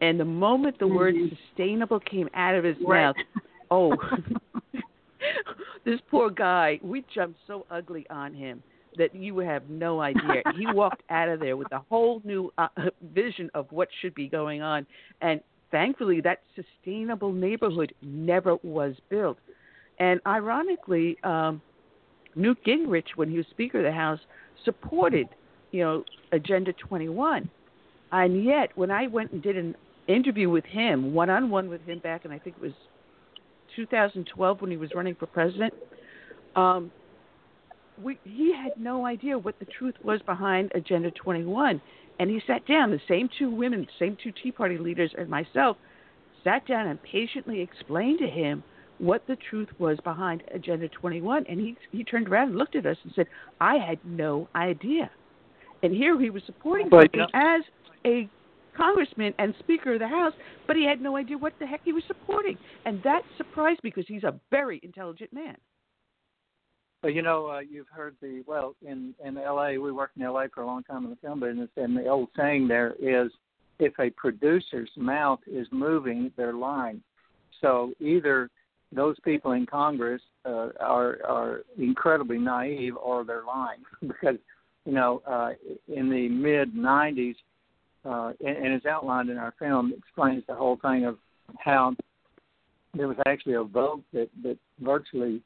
[0.00, 0.96] And the moment the mm-hmm.
[0.96, 1.14] word
[1.48, 3.06] sustainable came out of his right.
[3.06, 3.16] mouth,
[3.70, 3.94] oh,
[5.84, 8.62] this poor guy, we jumped so ugly on him
[8.96, 10.42] that you have no idea.
[10.56, 12.68] he walked out of there with a whole new uh,
[13.14, 14.86] vision of what should be going on,
[15.20, 19.38] and thankfully, that sustainable neighborhood never was built.
[19.98, 21.60] And ironically, um,
[22.34, 24.20] Newt Gingrich, when he was Speaker of the House,
[24.64, 25.28] supported,
[25.72, 27.48] you know, Agenda 21.
[28.12, 29.74] And yet, when I went and did an
[30.06, 32.72] interview with him, one on one with him back in I think it was
[33.76, 35.74] 2012 when he was running for president,
[36.56, 36.90] um,
[38.02, 41.80] we, he had no idea what the truth was behind Agenda 21.
[42.20, 45.76] And he sat down, the same two women, same two Tea Party leaders, and myself
[46.44, 48.62] sat down and patiently explained to him
[48.98, 51.44] what the truth was behind Agenda 21.
[51.48, 53.26] And he, he turned around and looked at us and said,
[53.60, 55.10] I had no idea.
[55.82, 57.62] And here he was supporting but, something as
[58.04, 58.28] a
[58.76, 60.32] congressman and Speaker of the House,
[60.66, 62.56] but he had no idea what the heck he was supporting.
[62.84, 65.56] And that surprised me because he's a very intelligent man.
[67.02, 69.78] But you know, uh, you've heard the well in in L.A.
[69.78, 70.48] We worked in L.A.
[70.48, 73.30] for a long time in the film business, and the old saying there is,
[73.78, 77.00] if a producer's mouth is moving, they're lying.
[77.60, 78.50] So either
[78.92, 84.36] those people in Congress uh, are are incredibly naive, or they're lying because
[84.84, 85.50] you know uh,
[85.88, 87.34] in the mid '90s,
[88.04, 91.18] uh, and, and it's outlined in our film, explains the whole thing of
[91.58, 91.94] how
[92.94, 95.42] there was actually a vote that that virtually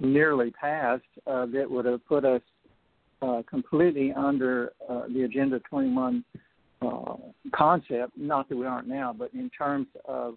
[0.00, 2.42] nearly passed uh, that would have put us
[3.22, 6.24] uh, completely under uh, the Agenda 21
[6.82, 7.14] uh,
[7.54, 8.12] concept.
[8.16, 10.34] Not that we aren't now, but in terms of,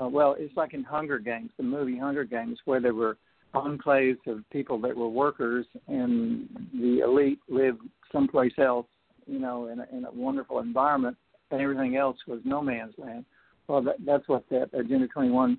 [0.00, 3.16] uh, well, it's like in Hunger Games, the movie Hunger Games, where there were
[3.54, 7.80] enclaves of people that were workers and the elite lived
[8.12, 8.86] someplace else,
[9.26, 11.16] you know, in a, in a wonderful environment,
[11.50, 13.24] and everything else was no man's land.
[13.66, 15.58] Well, that, that's what that Agenda 21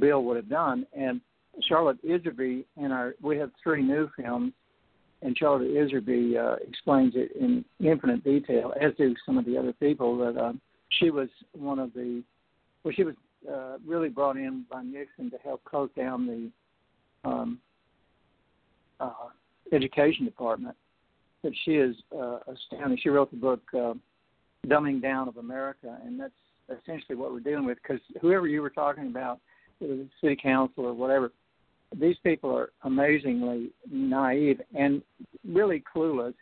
[0.00, 0.86] bill would have done.
[0.96, 1.20] And
[1.68, 4.52] Charlotte Iserbyt in our we have three new films,
[5.22, 9.72] and Charlotte Iserbyt uh, explains it in infinite detail, as do some of the other
[9.74, 10.18] people.
[10.18, 10.52] That uh,
[10.88, 12.22] she was one of the
[12.82, 13.14] well, she was
[13.50, 17.58] uh, really brought in by Nixon to help close down the um,
[19.00, 19.10] uh,
[19.72, 20.76] education department.
[21.42, 22.98] But she is uh, astounding.
[23.02, 23.94] She wrote the book uh,
[24.66, 26.32] "Dumbing Down of America," and that's
[26.70, 27.78] essentially what we're dealing with.
[27.82, 29.40] Because whoever you were talking about,
[29.80, 31.32] the city council or whatever,
[32.00, 35.02] these people are amazingly naive and
[35.46, 36.34] really clueless.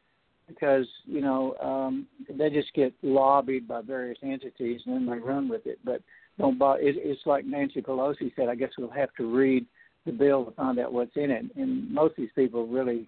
[0.48, 5.48] because you know um, they just get lobbied by various entities and then they run
[5.48, 5.78] with it.
[5.84, 6.00] But
[6.42, 6.76] don't buy.
[6.80, 8.48] It, it's like Nancy Pelosi said.
[8.48, 9.64] I guess we'll have to read
[10.04, 11.44] the bill to find out what's in it.
[11.56, 13.06] And most of these people really,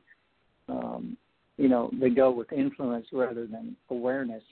[0.68, 1.16] um,
[1.56, 4.42] you know, they go with influence rather than awareness.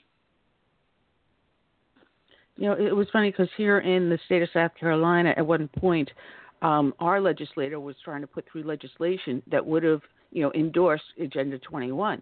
[2.57, 5.69] You know, it was funny because here in the state of South Carolina, at one
[5.79, 6.11] point,
[6.61, 10.03] um, our legislator was trying to put through legislation that would have,
[10.33, 12.21] you know, endorsed Agenda 21.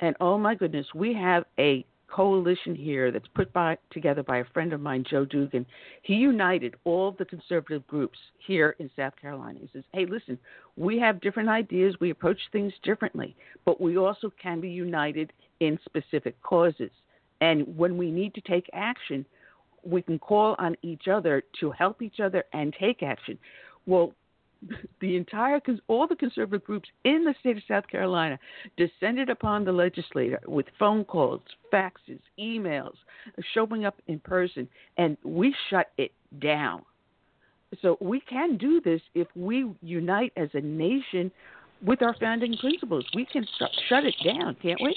[0.00, 4.44] And oh my goodness, we have a coalition here that's put by, together by a
[4.52, 5.66] friend of mine, Joe Dugan.
[6.02, 9.58] He united all the conservative groups here in South Carolina.
[9.60, 10.38] He says, hey, listen,
[10.76, 13.34] we have different ideas, we approach things differently,
[13.64, 16.90] but we also can be united in specific causes.
[17.40, 19.24] And when we need to take action,
[19.84, 23.38] we can call on each other to help each other and take action.
[23.86, 24.12] Well,
[25.00, 28.38] the entire all the conservative groups in the state of South Carolina
[28.76, 31.40] descended upon the legislator with phone calls,
[31.72, 32.94] faxes, emails,
[33.54, 36.82] showing up in person, and we shut it down.
[37.80, 41.30] So we can do this if we unite as a nation
[41.84, 43.04] with our founding principles.
[43.14, 43.46] We can
[43.88, 44.96] shut it down, can't we?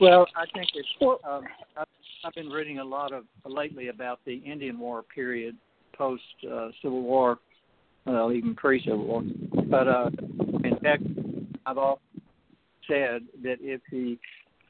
[0.00, 0.88] Well, I think it's.
[1.00, 1.44] Um,
[1.76, 1.86] I've,
[2.24, 5.56] I've been reading a lot of lately about the Indian War period,
[5.92, 7.38] post uh, Civil War
[8.06, 9.22] well, even pre-Civil War.
[9.68, 10.10] But uh,
[10.64, 11.02] in fact,
[11.66, 12.02] I've often
[12.88, 14.18] said that if the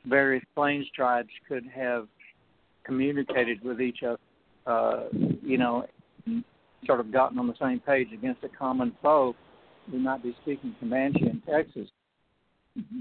[0.07, 2.09] various Plains tribes could have
[2.85, 4.19] communicated with each other,
[4.67, 5.05] uh,
[5.43, 5.87] you know,
[6.87, 9.35] sort of gotten on the same page against a common foe,
[9.93, 11.89] we might be speaking Comanche in Texas.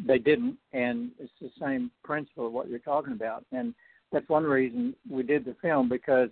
[0.06, 3.46] They didn't, and it's the same principle of what you're talking about.
[3.52, 3.74] And
[4.12, 6.30] that's one reason we did the film because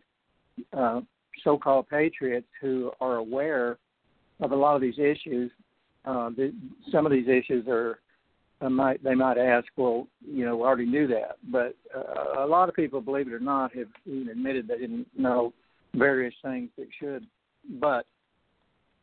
[0.74, 1.02] uh,
[1.44, 3.78] so-called patriots who are aware
[4.40, 5.52] of a lot of these issues.
[6.06, 6.54] Uh, the,
[6.92, 8.00] some of these issues are
[8.62, 12.48] uh, might they might ask, well, you know, we already knew that, but uh, a
[12.48, 15.54] lot of people, believe it or not, have even admitted they didn't know
[15.94, 17.26] various things that should.
[17.80, 18.06] But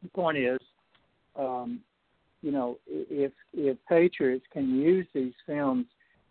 [0.02, 0.58] the point is,
[1.36, 1.80] um,
[2.42, 5.86] you know, if if patriots can use these films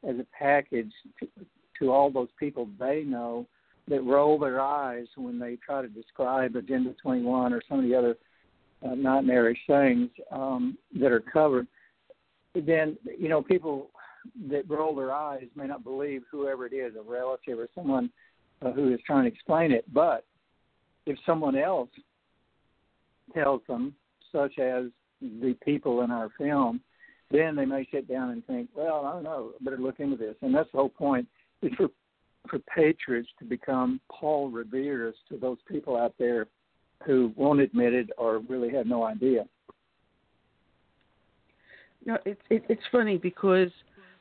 [0.08, 1.28] as a package to,
[1.80, 3.46] to all those people they know
[3.88, 7.96] that roll their eyes when they try to describe Agenda 21 or some of the
[7.96, 8.16] other
[8.86, 11.68] uh, nightmarish things um, that are covered,
[12.56, 13.90] then you know people
[14.50, 18.10] that roll their eyes may not believe whoever it is, a relative or someone
[18.62, 19.86] uh, who is trying to explain it.
[19.94, 20.26] But
[21.06, 21.90] if someone else
[23.34, 23.94] tells them,
[24.32, 24.86] such as
[25.22, 26.82] the people in our film,
[27.32, 30.18] then they may sit down and think, well, I don't know, I better look into
[30.18, 30.36] this.
[30.42, 31.28] And that's the whole point
[31.62, 31.90] is for
[32.50, 36.48] for patriots to become Paul Revere's to those people out there
[37.06, 39.46] who won't admit it or really have no idea.
[42.06, 43.72] No, it's it, it's funny because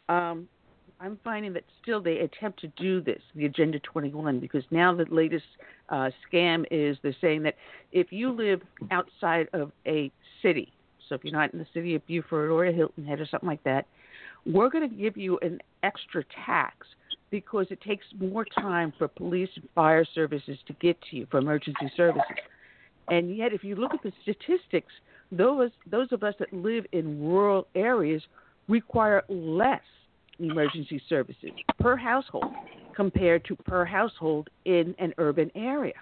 [0.08, 0.48] um,
[1.00, 5.06] I'm finding that still they attempt to do this, the Agenda 21, because now the
[5.10, 5.44] latest
[5.88, 7.56] uh, scam is they're saying that
[7.90, 8.62] if you live
[8.92, 10.12] outside of a
[10.42, 10.72] city,
[11.08, 13.64] so if you're not in the city of Beaufort or Hilton Head or something like
[13.64, 13.86] that,
[14.46, 16.86] we're going to give you an extra tax
[17.30, 21.38] because it takes more time for police and fire services to get to you for
[21.38, 22.22] emergency services.
[23.08, 24.92] And yet, if you look at the statistics,
[25.30, 28.22] those those of us that live in rural areas
[28.68, 29.82] require less
[30.38, 32.52] emergency services per household
[32.94, 35.94] compared to per household in an urban area.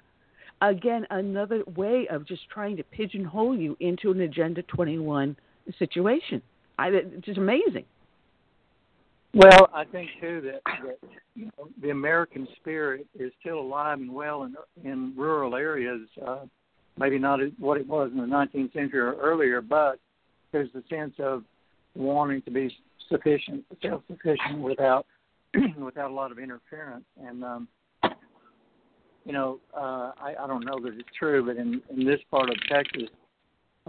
[0.62, 5.36] Again, another way of just trying to pigeonhole you into an Agenda 21
[5.78, 6.42] situation.
[6.78, 7.84] I, it's just amazing.
[9.32, 10.98] Well, I think too that, that
[11.36, 16.00] you know, the American spirit is still alive and well in in rural areas.
[16.26, 16.40] Uh,
[17.00, 19.98] maybe not what it was in the 19th century or earlier, but
[20.52, 21.42] there's a sense of
[21.94, 22.70] wanting to be
[23.08, 25.06] sufficient, self-sufficient without
[25.78, 27.04] without a lot of interference.
[27.20, 27.68] And um,
[29.24, 32.50] you know, uh, I, I don't know that it's true, but in in this part
[32.50, 33.08] of Texas,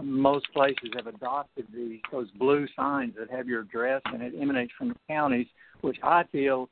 [0.02, 4.72] most places have adopted these those blue signs that have your address and it emanates
[4.76, 5.46] from the counties,
[5.82, 6.68] which I feel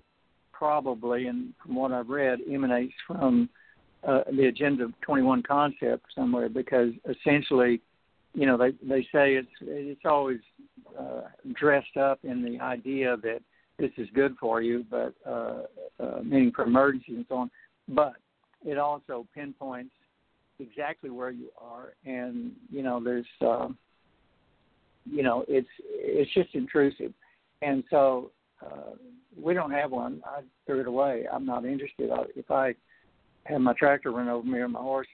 [0.53, 3.49] probably, and from what I've read, emanates from
[4.07, 7.81] uh, the Agenda 21 concept somewhere because essentially,
[8.35, 10.41] you know, they they say it's it's always
[10.99, 11.23] uh,
[11.55, 13.41] dressed up in the idea that
[13.79, 15.63] this is good for you, but uh,
[15.99, 17.51] uh, meaning for emergencies and so on.
[17.89, 18.15] But
[18.65, 19.93] it also pinpoints
[20.59, 23.69] exactly where you are, and you know, there's, uh,
[25.05, 27.13] you know, it's it's just intrusive,
[27.63, 28.31] and so
[28.65, 28.93] uh,
[29.41, 30.23] we don't have one.
[30.25, 31.25] I threw it away.
[31.33, 32.11] I'm not interested.
[32.37, 32.75] If I
[33.45, 35.09] have my tractor run over me or my horse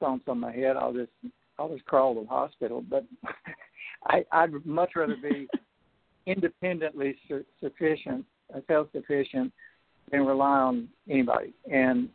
[0.00, 1.12] stomps on my head, I'll just
[1.58, 2.82] I'll just crawl to the hospital.
[2.88, 3.04] But
[4.06, 5.48] I I'd much rather be
[6.26, 9.52] independently su- sufficient, uh, self-sufficient,
[10.10, 11.52] than rely on anybody.
[11.70, 12.08] And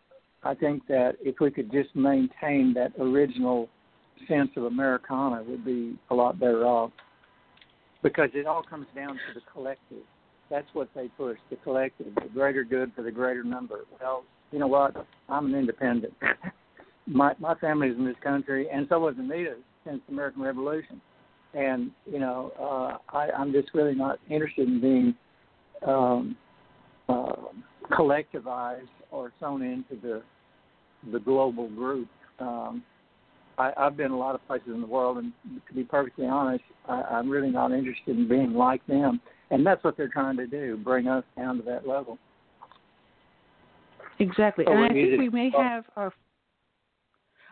[0.44, 3.70] I think that if we could just maintain that original
[4.28, 6.92] sense of Americana, we'd be a lot better off.
[8.04, 10.04] Because it all comes down to the collective.
[10.50, 13.82] That's what they push, the collective, the greater good for the greater number.
[14.00, 15.06] Well, you know what?
[15.30, 16.14] I'm an independent.
[17.08, 21.02] my my family's in this country, and so was Anita since the American Revolution.
[21.54, 25.16] And you know, uh, I, I'm just really not interested in being
[25.86, 26.36] um,
[27.10, 27.34] uh,
[27.92, 30.22] collectivized or sewn into the
[31.12, 32.10] the global group.
[32.40, 32.84] Um,
[33.58, 35.32] I, I've been a lot of places in the world, and
[35.68, 39.20] to be perfectly honest, I, I'm really not interested in being like them.
[39.50, 42.18] And that's what they're trying to do: bring us down to that level.
[44.20, 46.14] Exactly, So and I think needed- we may have our.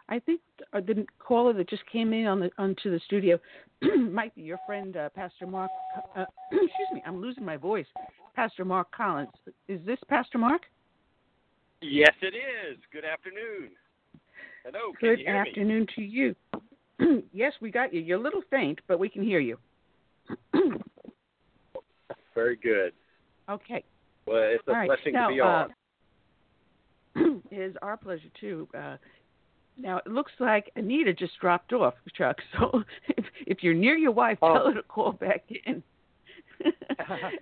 [0.07, 0.39] I think
[0.71, 3.39] uh, the caller that just came in on the onto the studio
[4.11, 5.71] might be your friend, uh, Pastor Mark.
[6.15, 7.87] Uh, excuse me, I'm losing my voice.
[8.35, 9.29] Pastor Mark Collins.
[9.67, 10.61] Is this Pastor Mark?
[11.81, 12.77] Yes, it is.
[12.91, 13.71] Good afternoon.
[14.63, 14.91] Hello.
[14.99, 15.49] Can Good you hear me?
[15.49, 16.35] afternoon to you.
[17.33, 18.01] yes, we got you.
[18.01, 19.57] You're a little faint, but we can hear you.
[22.33, 22.91] Very good.
[23.49, 23.83] okay.
[24.27, 24.87] Well, it's a All right.
[24.87, 25.71] blessing now, to be on.
[25.71, 25.73] Uh,
[27.55, 28.67] it is our pleasure too.
[28.77, 28.97] Uh,
[29.77, 32.37] now it looks like Anita just dropped off, Chuck.
[32.59, 34.53] So if, if you're near your wife, Oh.
[34.53, 35.83] tell her to call back in.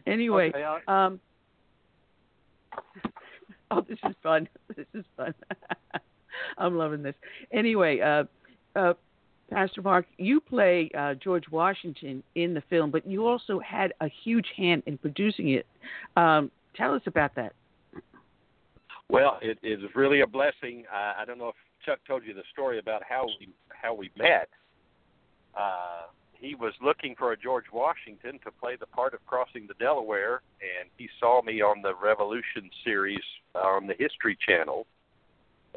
[0.07, 1.20] anyway, Okay, um,
[3.72, 4.47] oh, this is fun.
[4.76, 5.34] This is fun.
[6.57, 7.16] I'm loving this.
[7.51, 8.24] Anyway, uh,
[8.76, 8.93] uh,
[9.51, 14.09] Pastor Mark, you play uh, George Washington in the film, but you also had a
[14.24, 15.68] huge hand in producing it.
[16.18, 17.53] Um, tell us about that.
[19.10, 20.86] Well, it is really a blessing.
[20.91, 24.10] Uh, I don't know if Chuck told you the story about how we how we
[24.18, 24.49] met.
[25.56, 29.76] Uh, he was looking for a George Washington to play the part of crossing the
[29.76, 33.24] Delaware, and he saw me on the Revolution series
[33.56, 34.86] on the History Channel.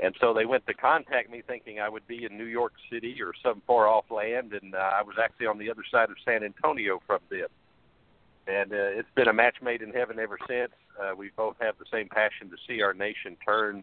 [0.02, 3.16] And so they went to contact me, thinking I would be in New York City
[3.22, 6.16] or some far off land, and uh, I was actually on the other side of
[6.24, 7.48] San Antonio from them.
[8.46, 10.72] And uh, it's been a match made in heaven ever since.
[11.00, 13.82] Uh, we both have the same passion to see our nation turn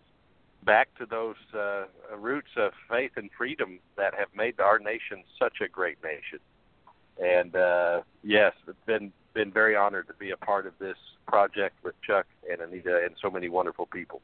[0.65, 1.85] back to those uh,
[2.17, 6.39] roots of faith and freedom that have made our nation such a great nation.
[7.21, 10.97] And uh, yes, it's been been very honored to be a part of this
[11.27, 14.21] project with Chuck and Anita and so many wonderful people.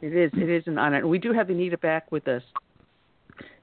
[0.00, 0.30] It is.
[0.34, 1.06] It is an honor.
[1.06, 2.42] We do have Anita back with us.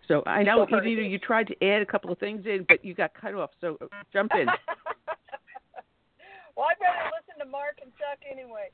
[0.07, 0.93] So I know Sorry.
[0.93, 3.51] Anita, you tried to add a couple of things in, but you got cut off.
[3.61, 4.45] So uh, jump in.
[6.55, 8.69] well, I'd rather listen to Mark and Chuck anyway.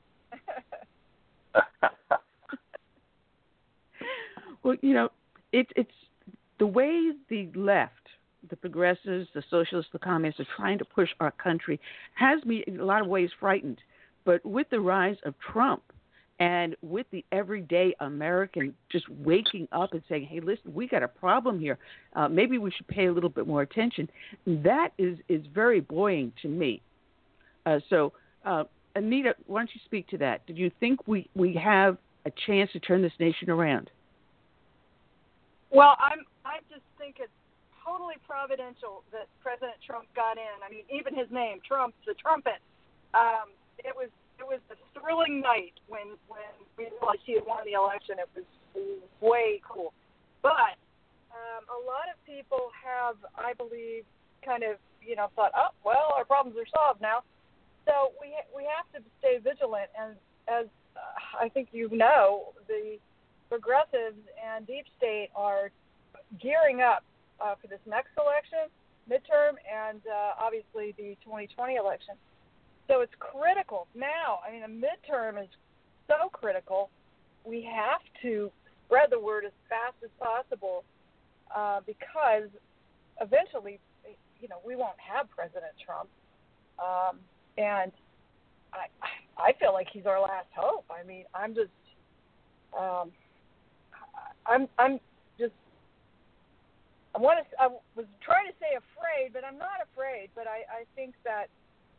[4.62, 5.08] well, you know,
[5.52, 5.90] it's it's
[6.58, 8.08] the way the left,
[8.50, 11.80] the progressives, the socialists, the communists are trying to push our country
[12.14, 13.78] has me in a lot of ways frightened.
[14.24, 15.82] But with the rise of Trump
[16.42, 21.08] and with the everyday American just waking up and saying, "Hey, listen, we got a
[21.08, 21.78] problem here.
[22.14, 24.10] Uh, maybe we should pay a little bit more attention."
[24.44, 26.82] That is is very buoying to me.
[27.64, 28.12] Uh, so,
[28.44, 28.64] uh,
[28.96, 30.44] Anita, why don't you speak to that?
[30.46, 33.88] Did you think we we have a chance to turn this nation around?
[35.70, 36.24] Well, I'm.
[36.44, 37.30] I just think it's
[37.86, 40.56] totally providential that President Trump got in.
[40.66, 42.58] I mean, even his name, Trump, the trumpet.
[43.14, 44.08] Um, it was
[44.42, 48.18] it was a thrilling night when when we realized he had won the election.
[48.18, 48.46] It was
[49.22, 49.94] way cool.
[50.42, 50.74] But
[51.30, 54.02] um, a lot of people have, I believe,
[54.44, 57.22] kind of you know thought, oh well, our problems are solved now.
[57.86, 60.18] So we ha- we have to stay vigilant, and
[60.50, 60.66] as
[60.98, 62.98] uh, I think you know, the
[63.48, 65.70] progressives and deep state are
[66.40, 67.04] gearing up
[67.38, 68.66] uh, for this next election,
[69.06, 72.14] midterm, and uh, obviously the 2020 election.
[72.88, 74.40] So it's critical now.
[74.46, 75.48] I mean, a midterm is
[76.06, 76.90] so critical.
[77.44, 78.50] We have to
[78.86, 80.84] spread the word as fast as possible
[81.54, 82.48] uh, because
[83.20, 83.78] eventually,
[84.40, 86.08] you know, we won't have President Trump,
[86.78, 87.18] um,
[87.56, 87.92] and
[88.72, 88.86] I
[89.38, 90.84] I feel like he's our last hope.
[90.90, 91.70] I mean, I'm just
[92.78, 93.12] um,
[94.46, 94.98] I'm I'm
[95.38, 95.52] just
[97.14, 100.30] I want to I was trying to say afraid, but I'm not afraid.
[100.34, 101.48] But I I think that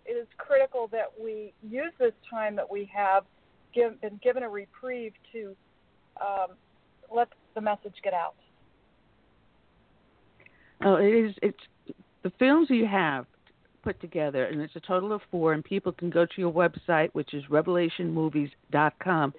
[0.05, 3.23] it is critical that we use this time that we have
[3.73, 5.55] give, been given a reprieve to
[6.21, 6.55] um,
[7.13, 8.35] let the message get out.
[10.83, 11.35] Oh, it is.
[11.41, 11.57] It's
[12.23, 13.25] the films you have
[13.83, 15.53] put together, and it's a total of four.
[15.53, 19.33] And people can go to your website, which is revelationmovies.com,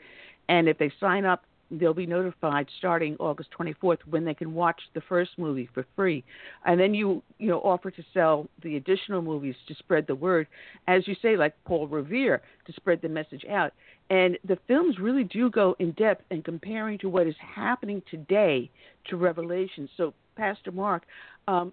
[0.49, 4.81] and if they sign up they'll be notified starting August 24th when they can watch
[4.95, 6.25] the first movie for free,
[6.65, 10.47] and then you you know offer to sell the additional movies to spread the word,
[10.89, 13.73] as you say, like Paul Revere, to spread the message out.
[14.11, 18.71] And the films really do go in depth and comparing to what is happening today
[19.09, 19.89] to Revelation.
[19.97, 21.05] So, Pastor Mark,
[21.49, 21.73] um,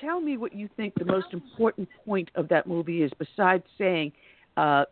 [0.00, 4.12] tell me what you think the most important point of that movie is, besides saying
[4.56, 4.84] uh,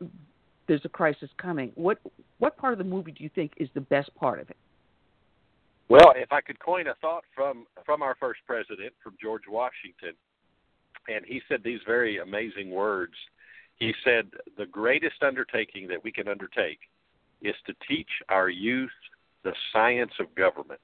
[0.71, 1.73] there's a crisis coming.
[1.75, 1.99] What
[2.39, 4.57] what part of the movie do you think is the best part of it?
[5.89, 10.13] Well, if I could coin a thought from from our first president, from George Washington,
[11.09, 13.15] and he said these very amazing words.
[13.81, 16.79] He said, "The greatest undertaking that we can undertake
[17.43, 18.99] is to teach our youth
[19.43, 20.81] the science of government."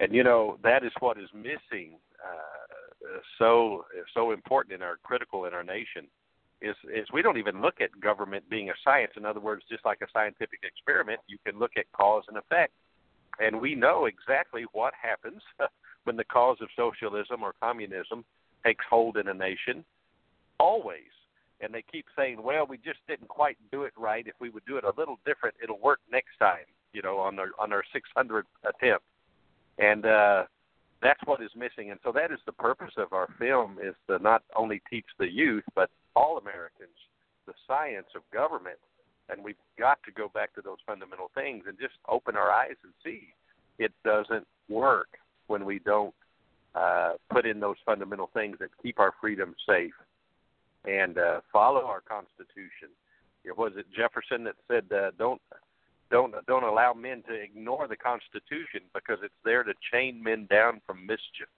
[0.00, 5.44] And you know that is what is missing, uh, so so important in our critical
[5.44, 6.08] in our nation
[6.60, 9.12] is is we don't even look at government being a science.
[9.16, 12.72] In other words, just like a scientific experiment, you can look at cause and effect,
[13.38, 15.42] and we know exactly what happens
[16.04, 18.24] when the cause of socialism or communism
[18.64, 19.84] takes hold in a nation.
[20.58, 21.10] Always,
[21.60, 24.26] and they keep saying, "Well, we just didn't quite do it right.
[24.26, 27.38] If we would do it a little different, it'll work next time." You know, on
[27.38, 29.04] our on our 600th attempt,
[29.78, 30.44] and uh,
[31.02, 31.90] that's what is missing.
[31.90, 35.30] And so that is the purpose of our film: is to not only teach the
[35.30, 36.96] youth, but all Americans
[37.46, 38.78] the science of government.
[39.28, 42.76] And we've got to go back to those fundamental things and just open our eyes
[42.82, 43.28] and see
[43.78, 45.08] it doesn't work
[45.46, 46.14] when we don't
[46.74, 49.94] uh, put in those fundamental things that keep our freedom safe
[50.84, 52.90] and uh, follow our Constitution.
[53.44, 55.40] It was it Jefferson that said, uh, "Don't
[56.10, 60.80] don't don't allow men to ignore the Constitution because it's there to chain men down
[60.86, 61.48] from mischief."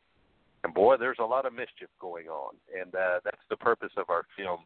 [0.64, 4.10] And boy, there's a lot of mischief going on, and uh, that's the purpose of
[4.10, 4.60] our film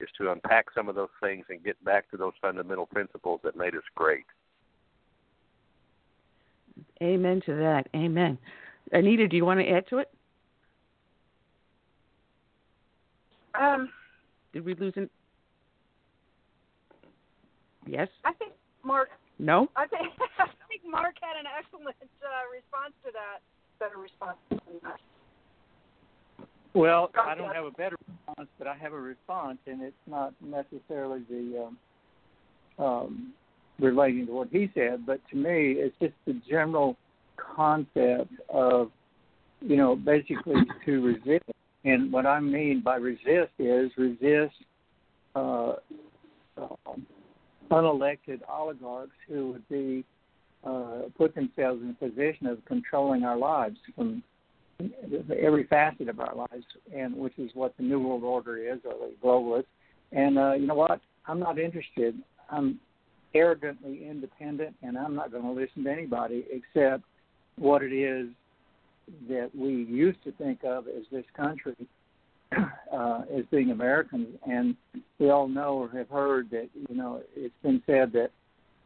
[0.00, 3.56] is to unpack some of those things and get back to those fundamental principles that
[3.56, 4.24] made us great.
[7.02, 7.86] Amen to that.
[7.94, 8.38] Amen.
[8.92, 10.10] Anita, do you want to add to it?
[13.58, 13.88] Um,
[14.52, 15.08] Did we lose an?
[17.86, 18.08] Yes.
[18.24, 19.10] I think Mark.
[19.38, 19.68] No.
[19.76, 20.02] I think
[20.38, 23.40] I think Mark had an excellent uh, response to that.
[23.78, 25.00] Better response than that.
[26.74, 30.34] Well, I don't have a better response, but I have a response, and it's not
[30.40, 33.32] necessarily the um, um,
[33.78, 36.96] relating to what he said, but to me, it's just the general
[37.36, 38.90] concept of,
[39.60, 40.54] you know, basically
[40.84, 41.44] to resist.
[41.84, 44.54] And what I mean by resist is resist
[45.34, 45.74] uh,
[46.56, 46.68] uh,
[47.74, 50.04] unelected oligarchs who would be
[50.64, 54.22] uh, put themselves in a position of controlling our lives from
[55.42, 56.64] every facet of our lives,
[56.94, 59.66] and which is what the New World Order is, or the globalists.
[60.12, 61.00] And uh, you know what?
[61.26, 62.16] I'm not interested.
[62.50, 62.80] I'm
[63.34, 67.02] arrogantly independent, and I'm not going to listen to anybody except
[67.56, 68.28] what it is
[69.28, 71.76] that we used to think of as this country
[72.92, 74.28] uh, as being Americans.
[74.46, 74.76] And
[75.18, 78.30] we all know or have heard that you know it's been said that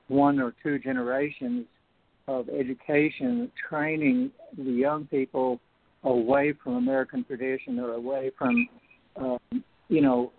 [0.09, 1.66] one or two generations
[2.27, 5.61] of education training the young people
[6.05, 8.69] away from American tradition or away from,
[9.16, 10.33] um, you know,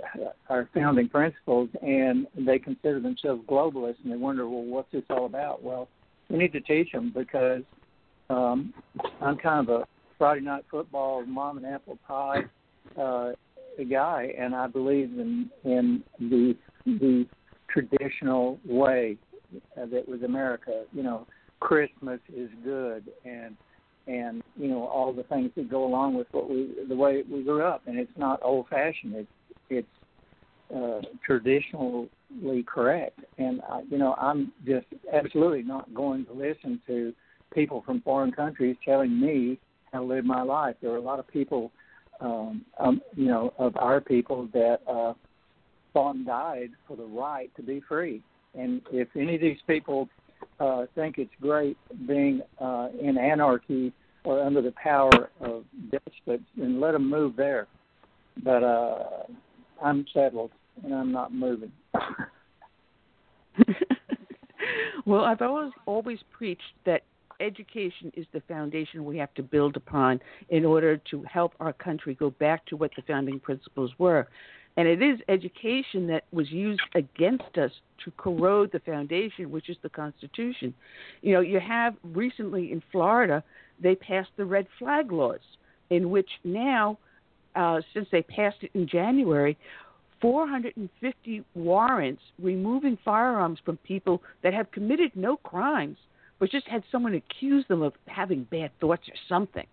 [0.50, 5.26] our founding principles, and they consider themselves globalists, and they wonder, well, what's this all
[5.26, 5.64] about?
[5.64, 5.88] Well,
[6.30, 7.64] we need to teach them because
[8.30, 8.74] um,
[9.22, 12.44] I'm kind of a Friday night football, mom and apple pie
[12.98, 13.32] uh,
[13.78, 17.26] a guy, and I believe in in the the
[17.70, 19.18] traditional way
[19.76, 20.86] that was America.
[20.94, 21.28] You know,
[21.60, 23.56] Christmas is good, and
[24.08, 27.44] and you know all the things that go along with what we the way we
[27.44, 27.84] grew up.
[27.86, 29.30] And it's not old fashioned it's
[29.70, 29.88] it's
[30.76, 32.10] uh traditionally
[32.66, 33.20] correct.
[33.38, 37.14] And I, you know i'm just absolutely not going to listen to
[37.54, 39.60] people from foreign countries telling me
[39.92, 40.76] how to live my life.
[40.82, 41.72] There are a lot of people
[42.22, 45.14] um um you know of our people that uh
[45.94, 48.22] fought and died for the right to be free
[48.56, 50.08] and if any of these people
[50.60, 53.94] uh, think it's great being uh, in anarchy
[54.24, 57.68] or under the power of despots, and let them move there.
[58.44, 59.24] But uh,
[59.84, 60.52] I'm settled,
[60.84, 61.72] and I'm not moving.
[65.06, 67.04] well, I've always always preached that
[67.40, 70.20] education is the foundation we have to build upon
[70.50, 74.28] in order to help our country go back to what the founding principles were.
[74.78, 77.72] And it is education that was used against us
[78.06, 80.74] to corrode the foundation, which is the Constitution.
[81.22, 83.44] You know, you have recently in Florida,
[83.82, 85.40] they passed the red flag laws,
[85.90, 86.98] in which now,
[87.56, 89.58] uh, since they passed it in January,
[90.22, 95.98] 450 warrants removing firearms from people that have committed no crimes,
[96.40, 99.68] but just had someone accuse them of having bad thoughts or something.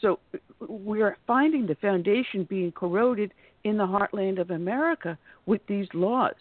[0.00, 0.18] So
[0.60, 3.32] we're finding the foundation being corroded
[3.64, 6.34] in the heartland of America with these laws.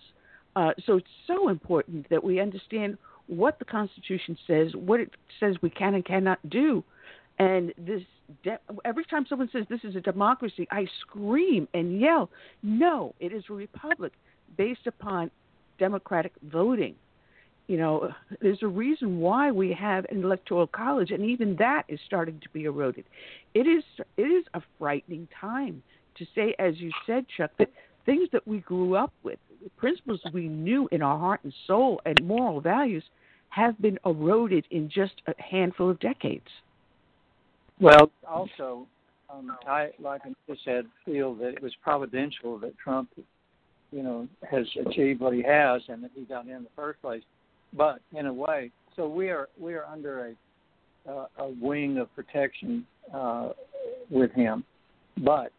[0.56, 2.98] Uh, so it's so important that we understand
[3.28, 6.84] what the Constitution says, what it says we can and cannot do.
[7.40, 8.02] And this
[8.44, 12.30] de- every time someone says this is a democracy, I scream and yell,
[12.64, 14.14] no, it is a republic
[14.58, 15.30] based upon
[15.78, 16.96] democratic voting.
[17.68, 22.00] You know, there's a reason why we have an electoral college, and even that is
[22.06, 23.04] starting to be eroded.
[23.54, 23.84] It is
[24.16, 25.84] it is a frightening time
[26.18, 27.70] to say, as you said, Chuck, that
[28.06, 29.38] things that we grew up with,
[29.76, 33.04] principles we knew in our heart and soul, and moral values,
[33.50, 36.48] have been eroded in just a handful of decades.
[37.80, 38.88] Well, also,
[39.30, 43.10] um, I, like I said, feel that it was providential that Trump,
[43.92, 47.02] you know, has achieved what he has and that he got in, in the first
[47.02, 47.24] place.
[47.74, 52.14] But in a way, so we are we are under a uh, a wing of
[52.16, 53.50] protection uh,
[54.10, 54.64] with him,
[55.24, 55.52] but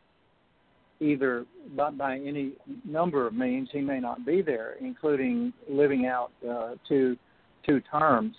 [1.01, 1.47] either
[1.77, 2.53] by, by any
[2.85, 7.17] number of means he may not be there, including living out uh, two
[7.67, 8.35] two terms,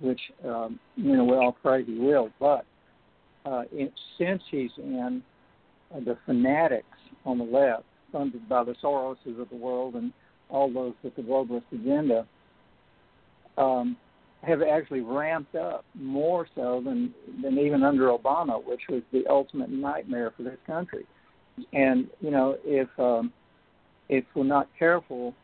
[0.00, 2.30] which um, you know we all pray he will.
[2.40, 2.64] But
[3.44, 5.22] uh, in, since he's in,
[5.94, 6.86] uh, the fanatics
[7.24, 10.12] on the left, funded by the Soroses of the world and
[10.48, 12.26] all those with the globalist agenda,
[13.58, 13.96] um,
[14.42, 19.70] have actually ramped up more so than than even under Obama, which was the ultimate
[19.70, 21.06] nightmare for this country.
[21.72, 23.32] And you know, if um,
[24.08, 25.34] if we're not careful,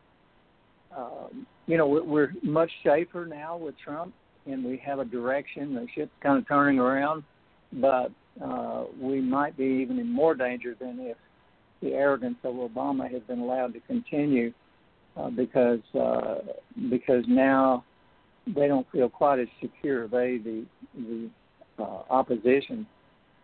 [0.95, 4.13] um, you know, we're, we're much safer now with Trump,
[4.45, 5.75] and we have a direction.
[5.75, 7.23] The ship's kind of turning around
[7.73, 8.11] but
[8.43, 11.17] uh, we might be even in more danger than if
[11.81, 14.53] the arrogance of Obama had been allowed to continue,
[15.17, 16.35] uh, because uh,
[16.89, 17.83] because now
[18.47, 20.07] they don't feel quite as secure.
[20.07, 20.65] They the
[20.95, 21.29] the
[21.79, 22.87] uh, opposition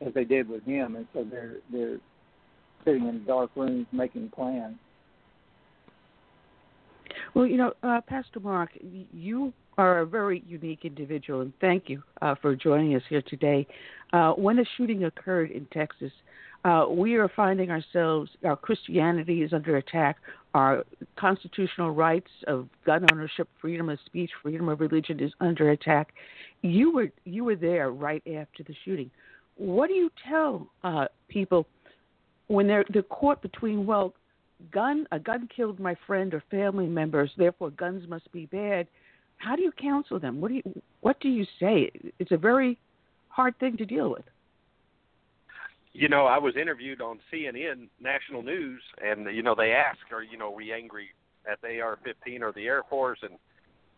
[0.06, 1.98] as they did with him, and so they're they're
[2.86, 4.76] sitting in dark rooms making plans.
[7.34, 12.04] Well, you know, uh, Pastor Mark, you are a very unique individual, and thank you
[12.22, 13.66] uh, for joining us here today.
[14.12, 16.12] Uh, when the shooting occurred in Texas,
[16.64, 20.18] uh, we are finding ourselves, our Christianity is under attack,
[20.54, 20.84] our
[21.16, 26.14] constitutional rights of gun ownership, freedom of speech, freedom of religion is under attack.
[26.62, 29.10] You were you were there right after the shooting.
[29.56, 31.66] What do you tell uh, people
[32.48, 34.14] when they're they're caught between well,
[34.72, 38.88] gun a gun killed my friend or family members, therefore guns must be bad,
[39.38, 40.40] how do you counsel them?
[40.42, 41.90] What do you what do you say?
[42.20, 42.78] It's a very
[43.30, 44.26] hard thing to deal with.
[45.94, 50.24] You know, I was interviewed on CNN national news, and you know they asked, "Are
[50.24, 51.10] you know we angry
[51.50, 53.38] at the AR-15 or the Air Force?" and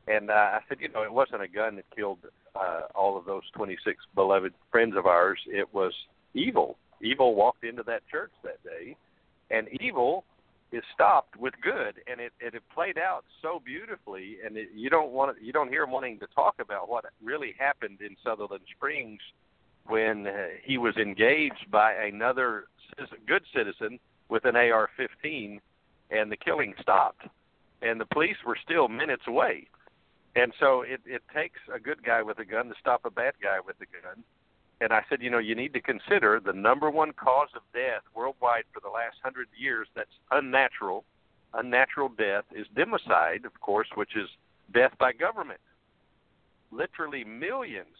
[0.07, 2.19] and uh, I said, you know, it wasn't a gun that killed
[2.55, 5.39] uh, all of those 26 beloved friends of ours.
[5.47, 5.93] It was
[6.33, 6.77] evil.
[7.01, 8.97] Evil walked into that church that day,
[9.49, 10.25] and evil
[10.71, 14.37] is stopped with good, and it it, it played out so beautifully.
[14.45, 17.99] And it, you don't want you don't hear wanting to talk about what really happened
[18.01, 19.19] in Sutherland Springs
[19.86, 20.27] when
[20.63, 25.59] he was engaged by another citizen, good citizen with an AR-15,
[26.11, 27.23] and the killing stopped,
[27.81, 29.67] and the police were still minutes away.
[30.36, 33.34] And so it, it takes a good guy with a gun to stop a bad
[33.41, 34.23] guy with a gun
[34.84, 38.01] and I said, you know, you need to consider the number one cause of death
[38.13, 41.05] worldwide for the last hundred years that's unnatural.
[41.53, 44.27] Unnatural death is democide, of course, which is
[44.73, 45.61] death by government.
[46.69, 47.95] Literally millions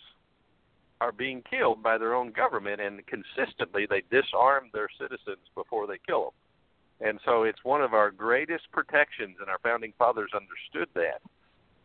[1.03, 5.99] are being killed by their own government, and consistently they disarm their citizens before they
[6.07, 7.09] kill them.
[7.09, 11.21] And so it's one of our greatest protections, and our founding fathers understood that,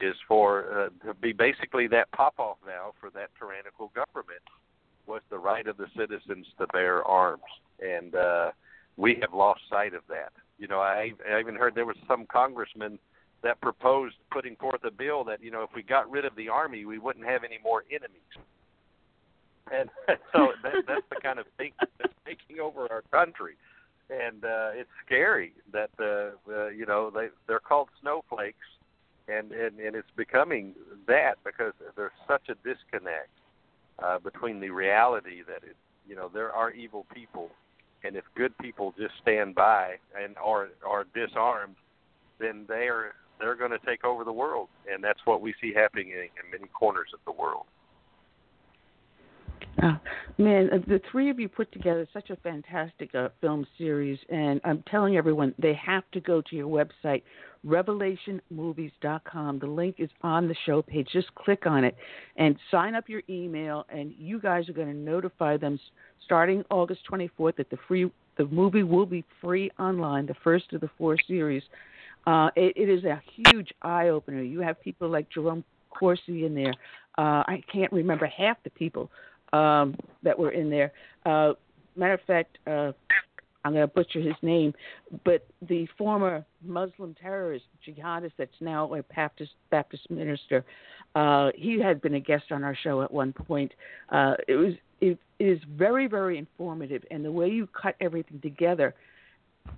[0.01, 4.47] is for uh, to be basically that pop-off valve for that tyrannical government
[5.09, 7.43] was the right of the citizens to bear arms,
[7.81, 8.53] and uh,
[8.97, 10.31] we have lost sight of that.
[10.61, 13.01] You know, I, I even heard there was some congressman
[13.43, 16.49] that proposed putting forth a bill that you know if we got rid of the
[16.49, 18.47] army, we wouldn't have any more enemies.
[19.73, 19.91] And
[20.33, 23.57] so that, that's the kind of thing that's taking over our country,
[24.11, 28.67] and uh, it's scary that uh, uh, you know they they're called snowflakes,
[29.29, 30.75] and and and it's becoming
[31.07, 33.31] that because there's such a disconnect
[34.03, 35.77] uh, between the reality that it,
[36.09, 37.51] you know there are evil people,
[38.05, 41.77] and if good people just stand by and are are disarmed,
[42.39, 45.73] then they are they're going to take over the world, and that's what we see
[45.73, 47.67] happening in, in many corners of the world.
[49.83, 49.97] Uh,
[50.39, 54.61] man, uh, the three of you put together such a fantastic uh, film series, and
[54.65, 57.23] I'm telling everyone they have to go to your website,
[57.67, 59.59] revelationmovies.com.
[59.59, 61.09] The link is on the show page.
[61.13, 61.97] Just click on it
[62.37, 65.79] and sign up your email, and you guys are going to notify them
[66.25, 70.81] starting August 24th that the free the movie will be free online, the first of
[70.81, 71.65] the four series.
[72.25, 74.43] Uh, it, it is a huge eye opener.
[74.43, 76.73] You have people like Jerome Corsi in there.
[77.17, 79.11] Uh, I can't remember half the people
[79.53, 80.93] um, that were in there.
[81.27, 81.53] Uh,
[81.97, 82.93] matter of fact, uh,
[83.65, 84.73] I'm going to butcher his name,
[85.25, 90.65] but the former Muslim terrorist jihadist that's now a Baptist Baptist minister,
[91.15, 93.73] uh, he had been a guest on our show at one point.
[94.11, 98.41] Uh, it was it, it is very very informative, and the way you cut everything
[98.41, 98.95] together,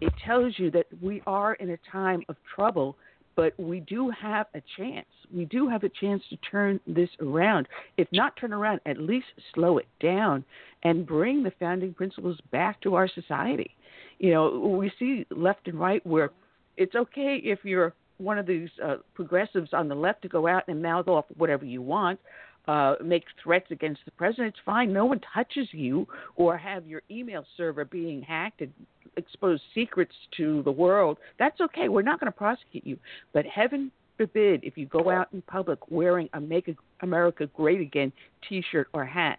[0.00, 2.96] it tells you that we are in a time of trouble
[3.40, 5.06] but we do have a chance.
[5.34, 7.68] We do have a chance to turn this around.
[7.96, 10.44] If not turn around, at least slow it down
[10.82, 13.70] and bring the founding principles back to our society.
[14.18, 16.32] You know, we see left and right where
[16.76, 20.64] it's okay if you're one of these uh, progressives on the left to go out
[20.68, 22.20] and mouth off whatever you want,
[22.68, 24.48] uh, make threats against the president.
[24.48, 24.92] It's fine.
[24.92, 26.06] No one touches you
[26.36, 28.72] or have your email server being hacked and
[29.16, 31.18] expose secrets to the world.
[31.38, 31.88] That's okay.
[31.88, 32.98] We're not going to prosecute you.
[33.32, 38.12] But heaven forbid if you go out in public wearing a Make America Great Again
[38.48, 39.38] t shirt or hat,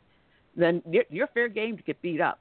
[0.55, 2.39] then you're fair game to get beat up.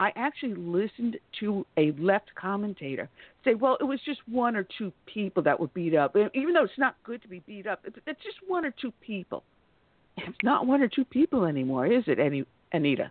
[0.00, 3.08] I actually listened to a left commentator
[3.44, 6.16] say, well, it was just one or two people that were beat up.
[6.34, 9.44] Even though it's not good to be beat up, it's just one or two people.
[10.16, 13.10] It's not one or two people anymore, is it, Any Anita?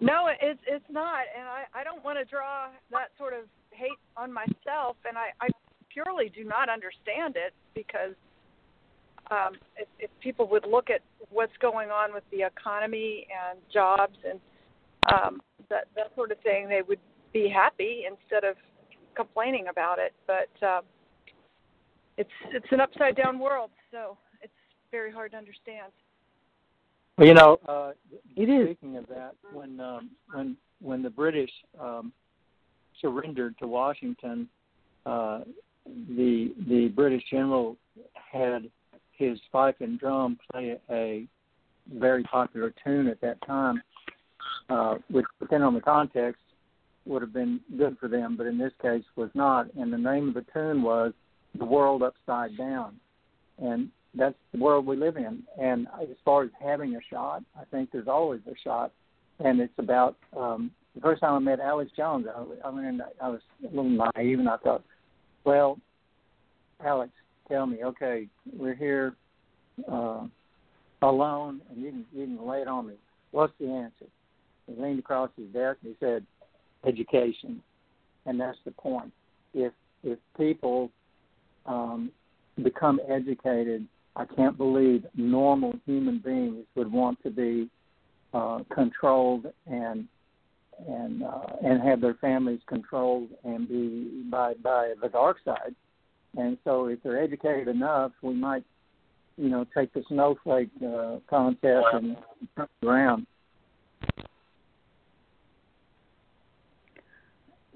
[0.00, 4.00] No, it's it's not, and I I don't want to draw that sort of hate
[4.16, 5.48] on myself, and I I
[5.90, 8.14] purely do not understand it because
[9.30, 14.16] um, if, if people would look at what's going on with the economy and jobs
[14.28, 14.40] and
[15.12, 17.00] um, that that sort of thing, they would
[17.34, 18.56] be happy instead of
[19.14, 20.14] complaining about it.
[20.26, 20.80] But uh,
[22.16, 24.16] it's it's an upside down world, so
[24.90, 25.92] very hard to understand.
[27.16, 27.92] Well, you know, uh,
[28.36, 32.12] it speaking of that, when um, when when the British um,
[33.00, 34.48] surrendered to Washington,
[35.04, 35.40] uh,
[35.84, 37.76] the the British general
[38.14, 38.70] had
[39.12, 41.26] his fife and drum play a
[41.92, 43.82] very popular tune at that time,
[44.70, 46.40] uh, which, depending on the context,
[47.04, 49.66] would have been good for them, but in this case was not.
[49.74, 51.12] And the name of the tune was
[51.58, 52.98] "The World Upside Down."
[53.58, 55.42] And that's the world we live in.
[55.60, 58.92] And as far as having a shot, I think there's always a shot.
[59.38, 62.26] And it's about um, the first time I met Alex Jones.
[62.28, 64.82] I, I mean, I was a little naive, and I thought,
[65.44, 65.78] well,
[66.84, 67.12] Alex,
[67.48, 69.14] tell me, okay, we're here
[69.90, 70.26] uh,
[71.02, 72.94] alone, and you can you can lay it on me.
[73.30, 74.06] What's the answer?
[74.66, 76.24] He leaned across his desk and he said,
[76.86, 77.62] education,
[78.26, 79.12] and that's the point.
[79.54, 80.90] If if people
[81.66, 82.10] um,
[82.62, 83.86] become educated
[84.16, 87.70] I can't believe normal human beings would want to be
[88.34, 90.06] uh, controlled and
[90.88, 95.74] and uh, and have their families controlled and be by by the dark side.
[96.36, 98.64] And so, if they're educated enough, we might,
[99.36, 102.16] you know, take the snowflake uh, concept and
[102.56, 103.26] turn around.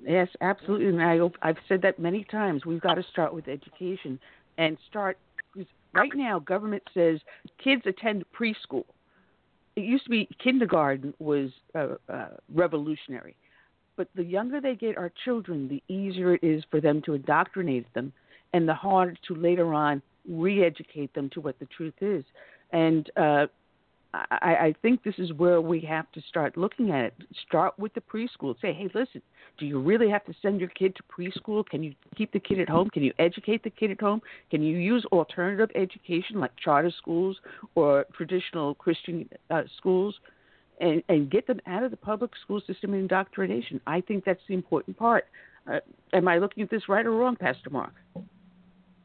[0.07, 0.87] Yes, absolutely.
[0.87, 2.65] And I, I've said that many times.
[2.65, 4.21] We've got to start with education
[4.59, 5.19] and start
[5.95, 7.21] right now government says
[7.63, 8.85] kids attend preschool.
[9.77, 13.37] It used to be kindergarten was uh, uh, revolutionary,
[13.97, 17.93] but the younger they get our children, the easier it is for them to indoctrinate
[17.95, 18.13] them,
[18.53, 22.25] and the harder to later on re-educate them to what the truth is.
[22.73, 23.47] And uh,
[24.31, 27.15] I, I think this is where we have to start looking at it.
[27.47, 28.55] Start with the preschool.
[28.61, 29.23] Say, hey, listen,
[29.59, 31.67] do you really have to send your kid to preschool?
[31.67, 32.91] Can you keep the kid at home?
[32.91, 34.21] Can you educate the kid at home?
[34.51, 37.37] Can you use alternative education like charter schools
[37.75, 40.15] or traditional Christian uh, schools?
[40.81, 43.81] And, and get them out of the public school system and indoctrination.
[43.87, 45.27] I think that's the important part.
[45.73, 45.79] Uh,
[46.13, 47.93] am I looking at this right or wrong, Pastor Mark?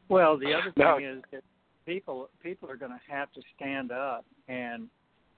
[0.08, 0.98] Well, the other thing no.
[0.98, 1.44] is that
[1.86, 4.88] people people are going to have to stand up and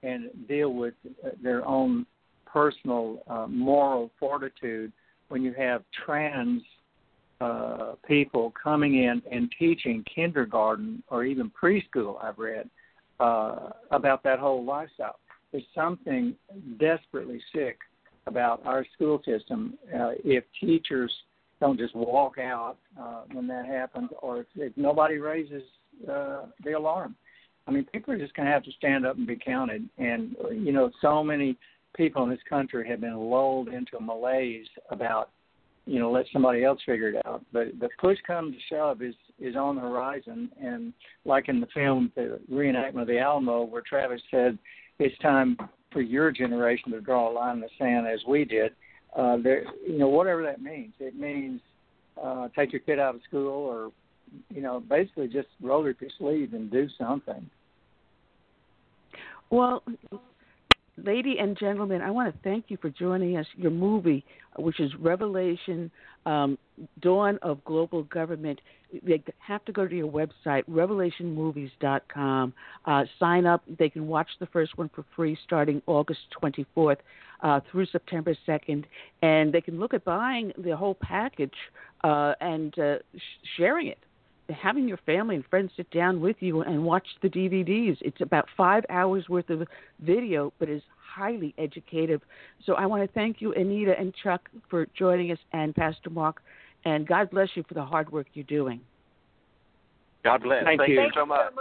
[0.03, 0.93] and deal with
[1.25, 2.05] uh, their own
[2.45, 4.91] personal uh, moral fortitude
[5.29, 6.61] when you have trans
[7.41, 12.69] uh, people coming in and teaching kindergarten or even preschool, I've read,
[13.19, 15.19] uh, about that whole lifestyle.
[15.51, 16.35] There's something
[16.79, 17.79] desperately sick
[18.27, 21.11] about our school system uh, if teachers
[21.59, 25.63] don't just walk out uh, when that happens or if, if nobody raises
[26.09, 27.15] uh, the alarm
[27.67, 29.87] I mean, people are just going to have to stand up and be counted.
[29.97, 31.57] And you know, so many
[31.95, 35.29] people in this country have been lulled into a malaise about,
[35.85, 37.45] you know, let somebody else figure it out.
[37.51, 40.49] But the push comes to shove is is on the horizon.
[40.61, 40.93] And
[41.25, 44.57] like in the film, the reenactment of the Alamo, where Travis said,
[44.99, 45.57] "It's time
[45.91, 48.73] for your generation to draw a line in the sand as we did."
[49.15, 50.93] Uh, there, you know, whatever that means.
[50.99, 51.61] It means
[52.21, 53.91] uh, take your kid out of school, or
[54.49, 57.49] you know, basically just roll up your sleeves and do something.
[59.49, 59.83] Well,
[60.97, 63.45] lady and gentlemen, I want to thank you for joining us.
[63.55, 64.25] Your movie,
[64.57, 65.91] which is Revelation
[66.25, 66.57] um,
[67.01, 68.59] Dawn of Global Government,
[69.05, 72.53] they have to go to your website, revelationmovies.com.
[72.85, 73.63] Uh, sign up.
[73.77, 76.97] They can watch the first one for free starting August 24th
[77.41, 78.85] uh, through September 2nd.
[79.21, 81.53] And they can look at buying the whole package
[82.03, 83.99] uh, and uh, sh- sharing it
[84.49, 87.97] having your family and friends sit down with you and watch the DVDs.
[88.01, 89.67] It's about five hours worth of
[90.01, 92.21] video, but is highly educative.
[92.65, 96.41] So I want to thank you, Anita and Chuck, for joining us, and Pastor Mark,
[96.85, 98.81] and God bless you for the hard work you're doing.
[100.23, 100.63] God bless.
[100.63, 101.01] Thank Thank, you.
[101.01, 101.51] you so much.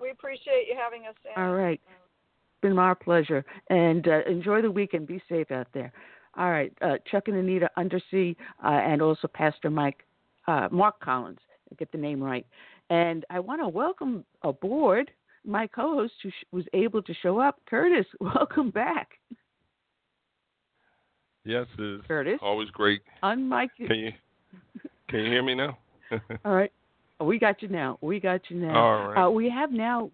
[0.00, 1.14] We appreciate you having us.
[1.24, 1.46] Annie.
[1.46, 1.80] All right.
[1.84, 3.44] It's been our pleasure.
[3.70, 5.06] And uh, enjoy the weekend.
[5.06, 5.92] Be safe out there.
[6.36, 6.72] All right.
[6.82, 10.04] Uh, Chuck and Anita Untersee, uh, and also Pastor Mike,
[10.46, 11.38] uh, Mark Collins.
[11.78, 12.46] Get the name right.
[12.90, 15.10] And I want to welcome aboard
[15.44, 18.06] my co-host who sh- was able to show up, Curtis.
[18.20, 19.10] Welcome back,
[21.44, 22.38] Yes, it's Curtis.
[22.40, 23.02] always great.
[23.22, 23.68] Unmic.
[23.76, 24.12] Can you
[25.08, 25.76] can you hear me now?
[26.44, 26.72] All right.
[27.20, 27.98] We got you now.
[28.00, 28.76] We got you now.
[28.76, 29.26] All right.
[29.26, 30.10] Uh, we have now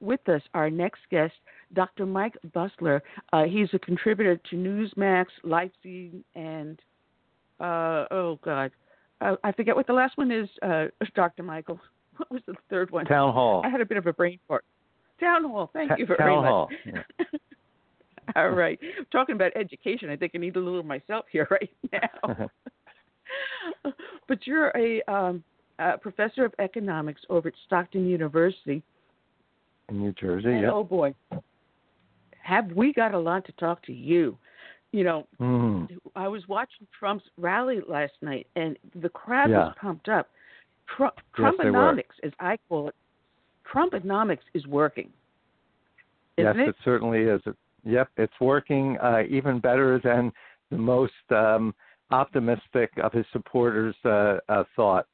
[0.00, 1.32] with us our next guest,
[1.74, 2.06] Dr.
[2.06, 3.00] Mike Busler.
[3.32, 6.78] Uh, he's a contributor to Newsmax, Lifezette, and
[7.60, 8.70] uh, oh God,
[9.20, 10.48] uh, I forget what the last one is.
[10.62, 11.42] Uh, Dr.
[11.42, 11.80] Michael,
[12.16, 13.04] what was the third one?
[13.06, 13.62] Town Hall.
[13.64, 14.64] I had a bit of a brain fart.
[15.20, 15.70] Town Hall.
[15.72, 16.48] Thank Ta- you very Town much.
[16.48, 16.68] Hall.
[16.86, 17.02] Yeah.
[18.36, 18.78] All right.
[19.10, 22.50] Talking about education, I think I need a little myself here right now.
[24.28, 25.42] but you're a, um,
[25.78, 28.82] a professor of economics over at Stockton University.
[29.88, 30.70] In New Jersey, yeah.
[30.70, 31.14] Oh boy,
[32.42, 34.36] have we got a lot to talk to you?
[34.92, 35.98] You know, Mhm.
[36.16, 39.66] I was watching Trump's rally last night, and the crowd Yeah.
[39.66, 40.30] was pumped up.
[40.86, 41.54] Trump, Yes.
[41.54, 42.94] Trumponomics, as I call it,
[43.64, 45.12] Trumponomics is working.
[46.38, 46.68] Yes, it?
[46.68, 47.46] it certainly is.
[47.46, 50.32] It, yep, it's working uh, even better than
[50.70, 51.74] the most um,
[52.10, 55.06] optimistic of his supporters uh, uh, thought.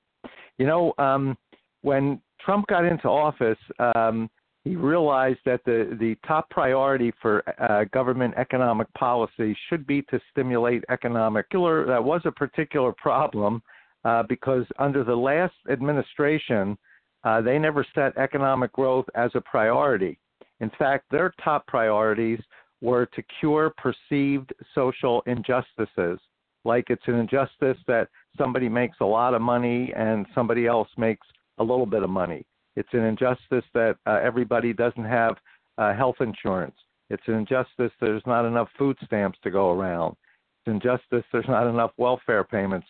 [0.59, 1.37] You know, um,
[1.83, 3.59] when Trump got into office,
[3.95, 4.31] um,
[4.65, 10.19] he realized that the, the top priority for uh, government economic policy should be to
[10.31, 11.47] stimulate economic.
[11.51, 13.63] That was a particular problem
[14.07, 16.79] uh, because under the last administration,
[17.25, 20.19] uh, they never set economic growth as a priority.
[20.61, 22.41] In fact, their top priorities
[22.81, 26.19] were to cure perceived social injustices.
[26.65, 28.09] Like it's an injustice that
[28.39, 31.27] somebody makes a lot of money and somebody else makes
[31.59, 32.47] a little bit of money.
[32.77, 35.37] It's an injustice that uh, everybody doesn't have
[35.79, 36.75] uh, health insurance.
[37.11, 40.13] It's an injustice there's not enough food stamps to go around.
[40.13, 42.87] It's an injustice there's not enough welfare payments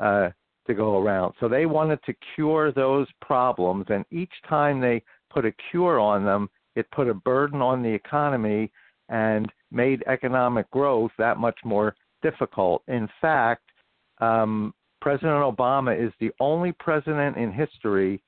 [0.00, 0.30] uh,
[0.66, 1.34] to go around.
[1.40, 6.24] So they wanted to cure those problems, and each time they put a cure on
[6.24, 8.70] them, it put a burden on the economy
[9.08, 12.82] and made economic growth that much more difficult.
[12.88, 13.62] In fact,
[14.18, 18.22] um, President Obama is the only president in history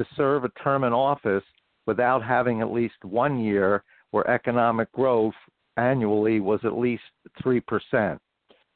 [0.00, 1.44] to serve a term in office
[1.86, 5.34] without having at least one year where economic growth
[5.76, 7.02] annually was at least
[7.44, 8.18] 3%.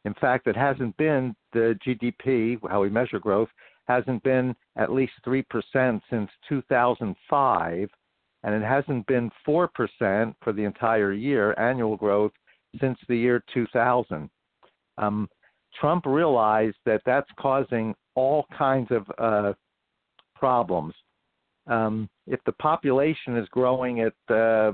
[0.04, 3.48] In fact, it hasn't been the GDP, how we measure growth,
[3.88, 5.42] hasn't been at least 3%
[6.10, 7.88] since 2005,
[8.42, 12.32] and it hasn't been 4% for the entire year, annual growth,
[12.80, 14.28] since the year 2000.
[14.98, 15.28] Um,
[15.80, 19.54] Trump realized that that's causing all kinds of uh,
[20.34, 20.94] problems.
[21.66, 24.72] Um, if the population is growing at uh,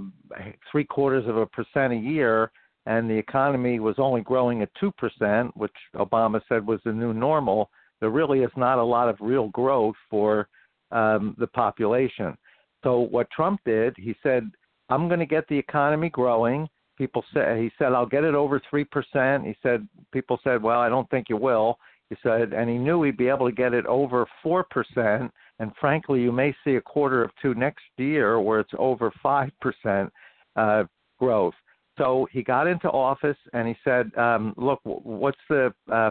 [0.71, 2.51] three quarters of a percent a year,
[2.87, 7.71] and the economy was only growing at 2%, which Obama said was the new normal,
[8.01, 10.49] there really is not a lot of real growth for
[10.91, 12.37] um, the population.
[12.83, 14.51] So what Trump did, he said,
[14.89, 16.69] I'm going to get the economy growing.
[16.97, 19.47] People said, he said, I'll get it over 3%.
[19.47, 21.79] He said, people said, well, I don't think you will.
[22.09, 25.31] He said, and he knew he'd be able to get it over 4%.
[25.61, 30.11] And frankly, you may see a quarter of two next year where it's over 5%
[30.57, 30.85] uh,
[31.19, 31.55] growth.
[31.99, 36.11] So he got into office and he said, um, "Look, what's the uh,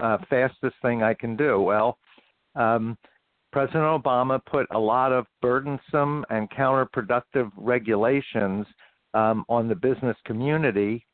[0.00, 1.98] uh, fastest thing I can do?" Well,
[2.54, 2.96] um,
[3.52, 8.66] President Obama put a lot of burdensome and counterproductive regulations
[9.12, 11.04] um, on the business community.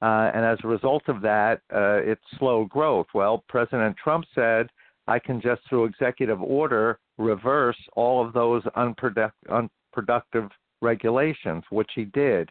[0.00, 3.06] Uh, and as a result of that, uh, it slowed growth.
[3.12, 4.68] Well, President Trump said,
[5.06, 10.50] I can just through executive order reverse all of those unproductive, unproductive
[10.82, 12.50] regulations, which he did.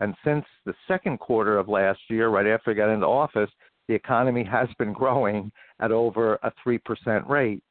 [0.00, 3.50] And since the second quarter of last year, right after he got into office,
[3.88, 5.50] the economy has been growing
[5.80, 7.62] at over a 3% rate.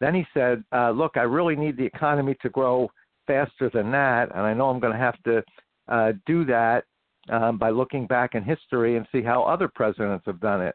[0.00, 2.90] Then he said, uh, Look, I really need the economy to grow
[3.26, 5.42] faster than that, and I know I'm going to have to
[5.88, 6.84] uh, do that
[7.30, 10.74] um, by looking back in history and see how other presidents have done it.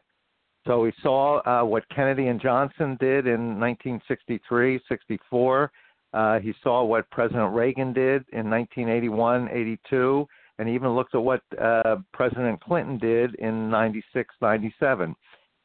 [0.66, 5.72] So we saw uh, what Kennedy and Johnson did in 1963, 64.
[6.12, 10.26] Uh, he saw what President Reagan did in 1981, 82,
[10.58, 15.14] and even looked at what uh, President Clinton did in 96, 97.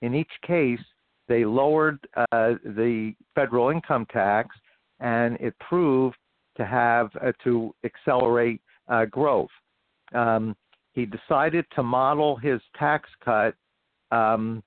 [0.02, 0.80] In each case,
[1.28, 4.56] they lowered uh, the federal income tax,
[5.00, 6.18] and it proved
[6.58, 9.50] to have uh, to accelerate uh, growth.
[10.14, 10.56] Um,
[10.94, 13.56] he decided to model his tax cut
[14.12, 14.64] um,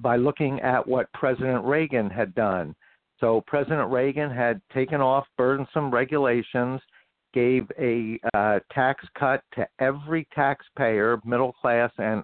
[0.00, 2.74] by looking at what President Reagan had done.
[3.20, 6.80] So President Reagan had taken off burdensome regulations,
[7.34, 12.22] gave a uh, tax cut to every taxpayer, middle class and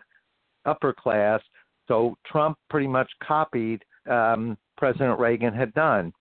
[0.64, 1.40] upper class.
[1.88, 6.12] So Trump pretty much copied um, President Reagan had done.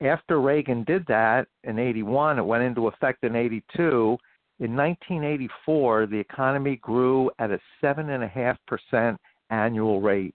[0.00, 4.16] After Reagan did that in 81, it went into effect in 82.
[4.60, 9.16] In 1984, the economy grew at a 7.5%
[9.50, 10.34] annual rate.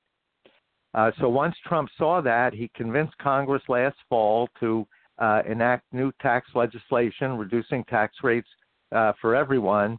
[0.94, 4.88] Uh, so once Trump saw that, he convinced Congress last fall to
[5.20, 8.48] uh, enact new tax legislation, reducing tax rates
[8.94, 9.98] uh, for everyone.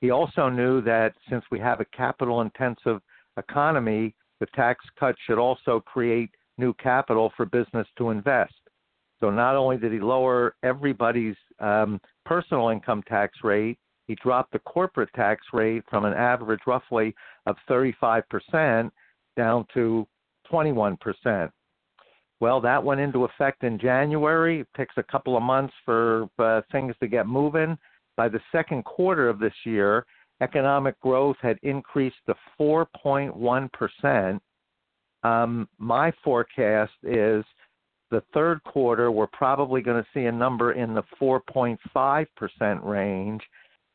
[0.00, 3.00] He also knew that since we have a capital intensive
[3.36, 8.54] economy, the tax cut should also create new capital for business to invest.
[9.20, 14.60] So not only did he lower everybody's um, personal income tax rate, he dropped the
[14.60, 17.14] corporate tax rate from an average roughly
[17.46, 18.90] of 35%
[19.36, 20.06] down to
[20.50, 21.50] 21%.
[22.40, 24.60] Well, that went into effect in January.
[24.60, 27.76] It takes a couple of months for uh, things to get moving.
[28.16, 30.06] By the second quarter of this year,
[30.40, 34.40] economic growth had increased to 4.1%.
[35.24, 37.44] Um, my forecast is
[38.10, 43.42] the third quarter, we're probably going to see a number in the 4.5% range.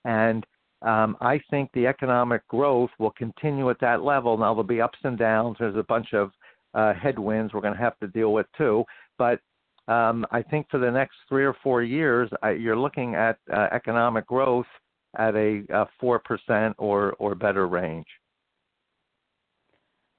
[0.05, 0.45] And
[0.81, 4.37] um, I think the economic growth will continue at that level.
[4.37, 5.57] Now, there'll be ups and downs.
[5.59, 6.31] There's a bunch of
[6.73, 8.83] uh, headwinds we're going to have to deal with too.
[9.17, 9.39] But
[9.87, 13.67] um, I think for the next three or four years, I, you're looking at uh,
[13.71, 14.65] economic growth
[15.17, 18.07] at a four percent or or better range.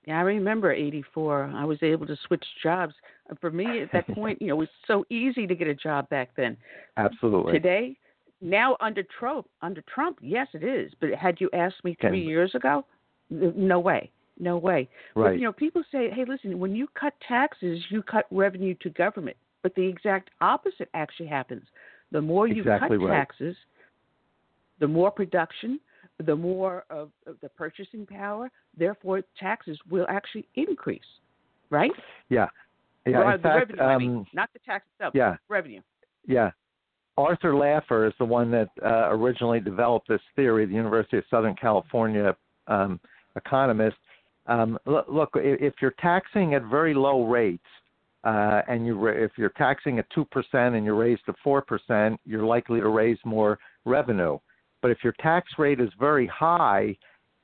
[0.07, 1.53] Yeah, I remember '84.
[1.55, 2.95] I was able to switch jobs.
[3.41, 6.09] For me, at that point, you know, it was so easy to get a job
[6.11, 6.57] back then.
[6.99, 7.55] Absolutely.
[7.55, 7.97] Today,
[8.43, 10.93] now under Trump, under Trump, yes, it is.
[11.01, 12.85] But had you asked me three Can, years ago,
[13.31, 14.11] no way.
[14.39, 14.89] No way.
[15.15, 15.31] Right.
[15.31, 18.91] But, you know, people say, hey, listen, when you cut taxes, you cut revenue to
[18.91, 19.37] government.
[19.63, 21.63] But the exact opposite actually happens.
[22.11, 23.17] The more you exactly cut right.
[23.17, 23.57] taxes,
[24.81, 25.81] the more production,
[26.25, 28.51] the more of, of, the purchasing power.
[28.77, 31.01] Therefore, taxes will actually increase,
[31.71, 31.91] right?
[32.29, 32.49] Yeah.
[33.07, 33.19] Yeah.
[33.19, 35.15] Or in fact, revenue, um, I mean, not the tax itself.
[35.15, 35.37] Yeah.
[35.49, 35.81] Revenue.
[36.27, 36.51] Yeah.
[37.17, 41.55] Arthur Laffer is the one that uh, originally developed this theory, the University of Southern
[41.55, 42.35] California
[42.67, 42.99] um,
[43.37, 43.97] economist.
[44.47, 47.65] Um, look, if you're taxing at very low rates,
[48.25, 52.19] uh, and you if you're taxing at two percent and you raise to four percent,
[52.25, 54.39] you're likely to raise more revenue.
[54.81, 56.97] But if your tax rate is very high,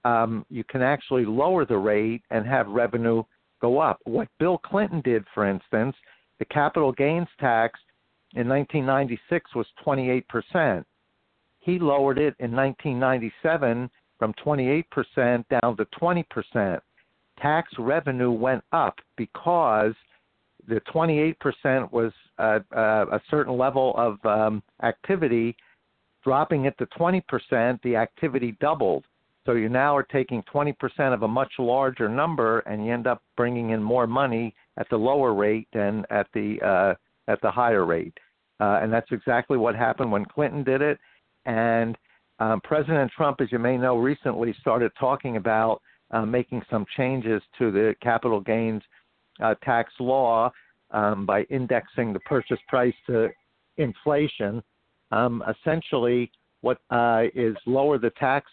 [0.05, 3.23] um, you can actually lower the rate and have revenue
[3.61, 4.01] go up.
[4.05, 5.95] What Bill Clinton did, for instance,
[6.39, 7.79] the capital gains tax
[8.35, 10.87] in 1996 was 28 percent.
[11.59, 16.83] He lowered it in 1997 from 28 percent down to 20 percent
[17.41, 19.95] tax revenue went up because
[20.69, 25.57] the 28% was uh, uh, a certain level of um, activity.
[26.23, 29.05] Dropping it to 20%, the activity doubled.
[29.47, 30.75] So you now are taking 20%
[31.15, 34.97] of a much larger number, and you end up bringing in more money at the
[34.97, 36.95] lower rate than at the uh,
[37.31, 38.17] at the higher rate.
[38.61, 40.99] Uh, and that's exactly what happened when Clinton did it.
[41.47, 41.97] And
[42.39, 45.81] um, President Trump, as you may know, recently started talking about
[46.11, 48.83] uh, making some changes to the capital gains
[49.43, 50.51] uh, tax law
[50.91, 53.29] um, by indexing the purchase price to
[53.77, 54.63] inflation.
[55.13, 56.31] Um, essentially,
[56.61, 58.51] what uh, is lower the tax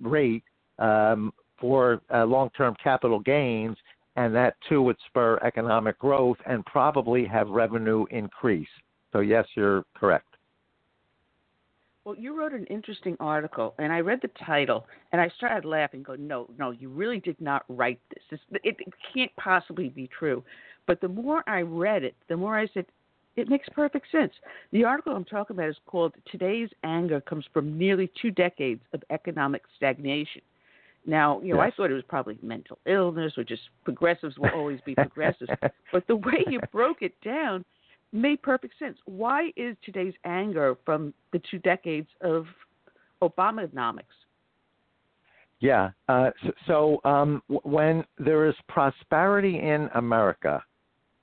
[0.00, 0.44] rate
[0.78, 3.76] um, for uh, long-term capital gains
[4.16, 8.68] and that too would spur economic growth and probably have revenue increase.
[9.12, 10.35] So, yes, you're correct.
[12.06, 16.04] Well, you wrote an interesting article, and I read the title, and I started laughing,
[16.04, 18.22] Go, "No, no, you really did not write this.
[18.30, 20.44] this it, it can't possibly be true."
[20.86, 22.86] But the more I read it, the more I said,
[23.34, 24.32] "It makes perfect sense."
[24.70, 29.02] The article I'm talking about is called "Today's Anger Comes from Nearly Two Decades of
[29.10, 30.42] Economic Stagnation."
[31.06, 31.72] Now, you know, yes.
[31.72, 35.50] I thought it was probably mental illness or just progressives will always be progressives.
[35.92, 37.64] but the way you broke it down
[38.12, 38.96] made perfect sense.
[39.04, 42.46] Why is today's anger from the two decades of
[43.22, 44.04] Obamanomics?
[45.60, 45.90] Yeah.
[46.08, 50.62] Uh, so, so um, when there is prosperity in America,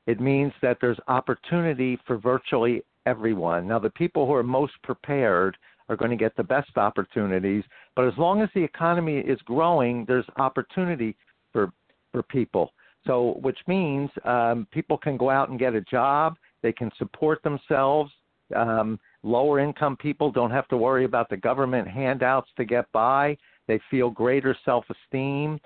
[0.08, 3.68] it means that there's opportunity for virtually everyone.
[3.68, 5.56] Now, the people who are most prepared
[5.90, 7.64] are going to get the best opportunities,
[7.96, 11.16] but as long as the economy is growing, there's opportunity
[11.52, 11.72] for
[12.12, 12.72] for people.
[13.06, 16.38] So, which means um, people can go out and get a job.
[16.64, 18.12] They can support themselves.
[18.56, 23.38] Um, lower income people don't have to worry about the government handouts to get by.
[23.68, 25.60] They feel greater self esteem,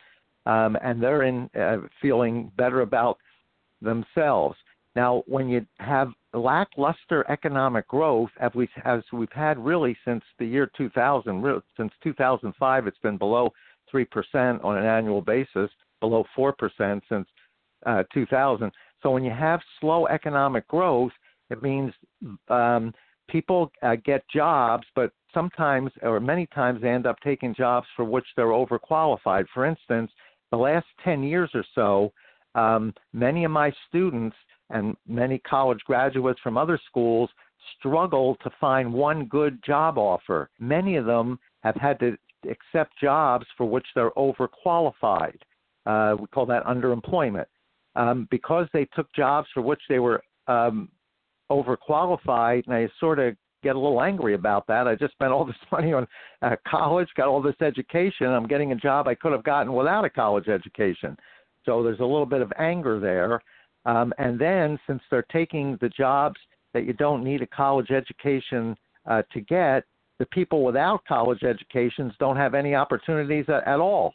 [0.46, 3.18] um, and they're in uh, feeling better about
[3.82, 4.58] themselves.
[4.96, 10.46] Now, when you have lackluster economic growth, as, we, as we've had really since the
[10.46, 13.54] year 2000, since 2005, it's been below
[13.94, 15.70] 3% on an annual basis,
[16.00, 17.28] below 4% since
[17.86, 18.72] uh, 2000.
[19.04, 21.12] So when you have slow economic growth,
[21.50, 21.94] it means
[22.50, 22.94] um,
[23.30, 28.06] people uh, get jobs, but sometimes or many times they end up taking jobs for
[28.06, 29.46] which they're overqualified.
[29.54, 30.12] For instance,
[30.52, 32.12] the last 10 years or so,
[32.56, 34.36] um, many of my students
[34.70, 37.30] and many college graduates from other schools
[37.78, 40.50] struggle to find one good job offer.
[40.60, 42.18] Many of them have had to
[42.50, 45.38] accept jobs for which they're overqualified.
[45.86, 47.46] Uh, we call that underemployment.
[47.98, 50.90] Um, because they took jobs for which they were um,
[51.52, 54.88] overqualified, and I sort of get a little angry about that.
[54.88, 56.08] I just spent all this money on
[56.42, 58.28] uh, college, got all this education.
[58.28, 61.18] I'm getting a job I could have gotten without a college education.
[61.66, 63.42] So there's a little bit of anger there.
[63.86, 66.38] Um, and then, since they're taking the jobs
[66.74, 69.84] that you don't need a college education uh, to get,
[70.20, 74.14] the people without college educations don't have any opportunities at, at all.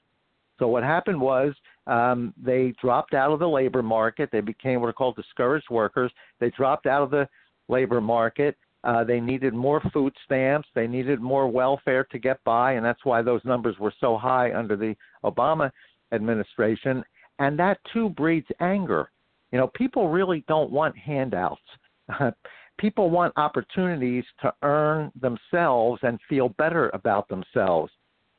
[0.59, 1.55] So what happened was
[1.87, 4.31] um, they dropped out of the labor market.
[4.33, 6.13] They became what are called discouraged workers.
[6.39, 7.29] They dropped out of the
[7.69, 8.57] labor market.
[8.85, 10.69] Uh, they needed more food stamps.
[10.75, 14.53] They needed more welfare to get by, and that's why those numbers were so high
[14.53, 15.71] under the Obama
[16.13, 17.05] administration.
[17.39, 19.11] And that too breeds anger.
[19.53, 21.63] You know, people really don't want handouts.
[22.79, 27.93] people want opportunities to earn themselves and feel better about themselves.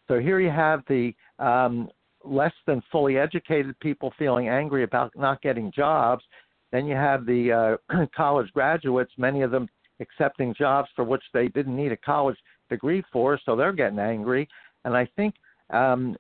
[0.08, 1.90] So here you have the um,
[2.24, 6.24] less than fully educated people feeling angry about not getting jobs.
[6.72, 9.68] Then you have the uh, college graduates, many of them
[10.00, 12.38] accepting jobs for which they didn't need a college
[12.70, 14.48] degree for, so they're getting angry.
[14.86, 15.36] And I think
[15.70, 16.16] um,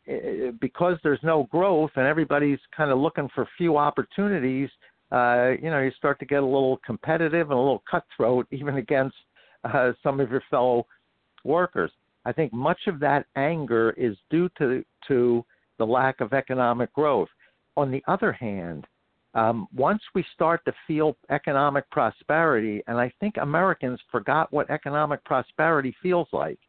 [0.60, 4.70] because there's no growth and everybody's kind of looking for few opportunities,
[5.12, 8.78] uh, you know, you start to get a little competitive and a little cutthroat even
[8.78, 9.16] against
[9.64, 10.86] uh, some of your fellow
[11.44, 11.92] workers.
[12.26, 15.46] I think much of that anger is due to to
[15.78, 17.30] the lack of economic growth.
[17.78, 18.86] On the other hand,
[19.36, 25.24] um, once we start to feel economic prosperity, and I think Americans forgot what economic
[25.24, 26.60] prosperity feels like,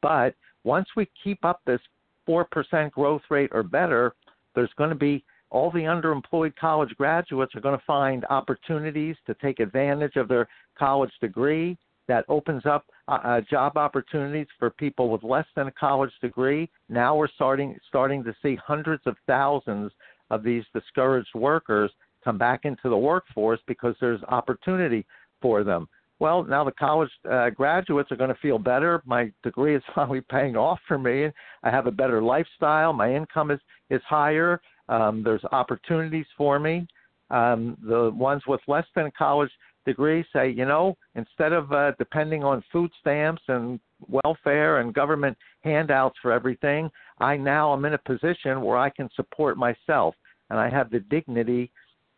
[0.00, 0.34] but
[0.64, 1.80] once we keep up this
[2.28, 4.14] 4% growth rate or better,
[4.54, 9.34] there's going to be all the underemployed college graduates are going to find opportunities to
[9.34, 11.78] take advantage of their college degree.
[12.08, 16.70] That opens up uh, uh, job opportunities for people with less than a college degree.
[16.88, 19.90] Now we're starting starting to see hundreds of thousands
[20.30, 21.90] of these discouraged workers
[22.24, 25.06] come back into the workforce because there's opportunity
[25.40, 25.88] for them.
[26.18, 29.02] Well, now the college uh, graduates are going to feel better.
[29.04, 31.28] My degree is finally paying off for me.
[31.62, 32.92] I have a better lifestyle.
[32.92, 33.60] My income is
[33.90, 34.60] is higher.
[34.88, 36.86] Um, there's opportunities for me.
[37.30, 39.50] Um, the ones with less than college
[39.86, 45.36] degree say, you know, instead of uh, depending on food stamps and welfare and government
[45.62, 50.14] handouts for everything, I now am in a position where I can support myself
[50.50, 51.70] and I have the dignity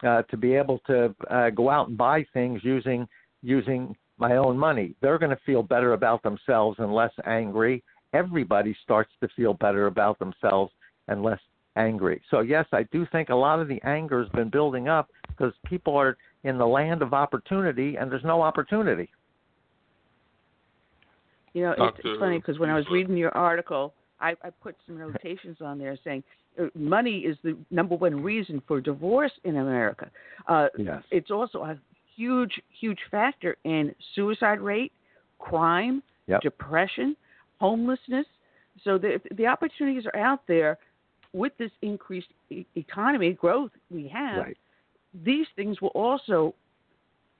[0.06, 3.06] uh, to be able to uh, go out and buy things using
[3.42, 4.94] using my own money.
[5.00, 7.84] They're going to feel better about themselves and less angry.
[8.12, 10.72] Everybody starts to feel better about themselves
[11.06, 11.38] and less
[11.76, 12.20] angry.
[12.30, 15.52] So yes, I do think a lot of the anger has been building up because
[15.66, 19.08] people are in the land of opportunity and there's no opportunity.
[21.54, 24.76] You know, it's, it's funny because when I was reading your article, I, I put
[24.86, 26.22] some notations on there saying
[26.60, 30.10] uh, money is the number one reason for divorce in America.
[30.46, 31.02] Uh, Yes.
[31.10, 31.78] It's also a
[32.14, 34.92] huge, huge factor in suicide rate,
[35.38, 36.42] crime, Yep.
[36.42, 37.16] depression,
[37.58, 38.26] homelessness.
[38.84, 40.76] So the the opportunities are out there
[41.32, 44.44] with this increased e- economy growth we have.
[44.44, 44.58] Right.
[45.24, 46.54] These things will also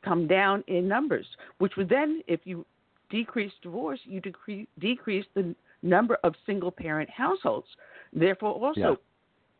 [0.05, 1.27] come down in numbers,
[1.59, 2.65] which would then, if you
[3.11, 7.67] decrease divorce, you decrease decrease the number of single parent households.
[8.13, 8.95] Therefore, also Yeah.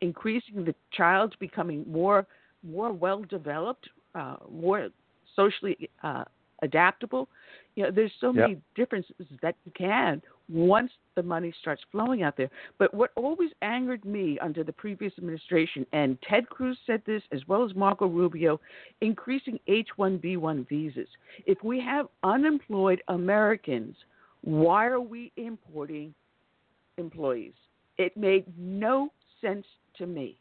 [0.01, 2.27] increasing the child becoming more
[2.63, 4.89] more well developed, uh, more
[5.37, 6.25] socially uh,
[6.63, 7.29] adaptable.
[7.77, 8.37] You know, there's so Yep.
[8.49, 10.21] many differences that you can
[10.51, 12.51] once the money starts flowing out there.
[12.79, 17.41] But what always angered me under the previous administration, and Ted Cruz said this as
[17.49, 18.61] well as Marco Rubio,
[19.01, 21.09] increasing H-1B1 visas.
[21.47, 23.97] If we have unemployed Americans,
[24.43, 26.15] why are we importing
[26.97, 27.55] employees?
[27.99, 29.11] It made no
[29.41, 29.67] sense
[29.97, 30.39] to me.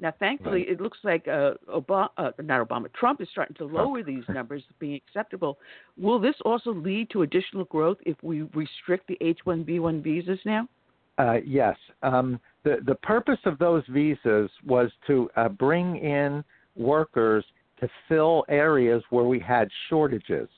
[0.00, 0.70] Now, thankfully, Right.
[0.70, 4.64] it looks like uh, Obama, uh, not Obama, Trump is starting to lower these numbers,
[4.78, 5.58] being acceptable.
[5.96, 10.68] Will this also lead to additional growth if we restrict the H-1B1 visas now?
[11.16, 11.76] Uh, yes.
[12.02, 16.42] Um, the the purpose of those visas was to uh, bring in
[16.74, 17.44] workers
[17.80, 20.48] to fill areas where we had shortages.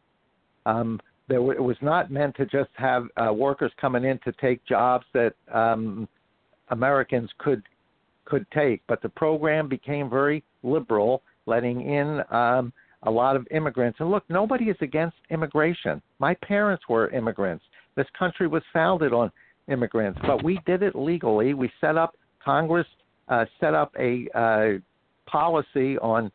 [0.65, 0.99] Um,
[1.29, 4.65] there were, it was not meant to just have uh, workers coming in to take
[4.65, 6.09] jobs that um,
[6.69, 7.63] Americans could
[8.27, 12.73] could take, but the program became very liberal, letting in um,
[13.05, 13.99] a lot of immigrants.
[14.01, 16.03] And look, nobody is against immigration.
[16.19, 17.65] My parents were immigrants.
[17.95, 19.31] This country was founded on
[19.69, 21.55] immigrants, but we did it legally.
[21.55, 22.87] We set up Congress
[23.29, 24.79] uh, set up a uh,
[25.31, 26.31] policy on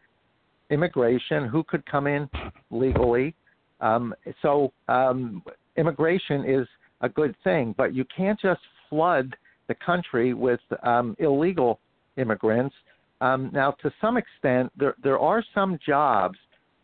[0.69, 2.29] immigration, who could come in
[2.69, 3.35] legally.
[3.79, 5.43] Um, so um,
[5.77, 6.67] immigration is
[7.01, 9.35] a good thing, but you can't just flood
[9.71, 11.79] the country with um, illegal
[12.17, 12.75] immigrants.
[13.21, 16.37] Um, now, to some extent, there there are some jobs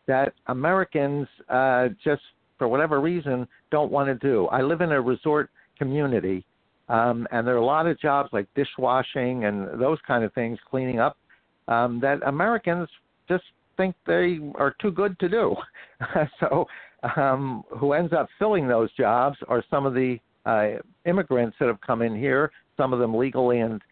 [0.06, 2.22] that Americans uh, just
[2.56, 4.46] for whatever reason don't want to do.
[4.46, 6.46] I live in a resort community,
[6.88, 10.58] um, and there are a lot of jobs like dishwashing and those kind of things,
[10.70, 11.18] cleaning up,
[11.68, 12.88] um, that Americans
[13.28, 13.44] just
[13.76, 15.54] think they are too good to do.
[16.40, 16.66] so,
[17.16, 21.80] um, who ends up filling those jobs are some of the uh, immigrants that have
[21.82, 23.82] come in here, some of them legally and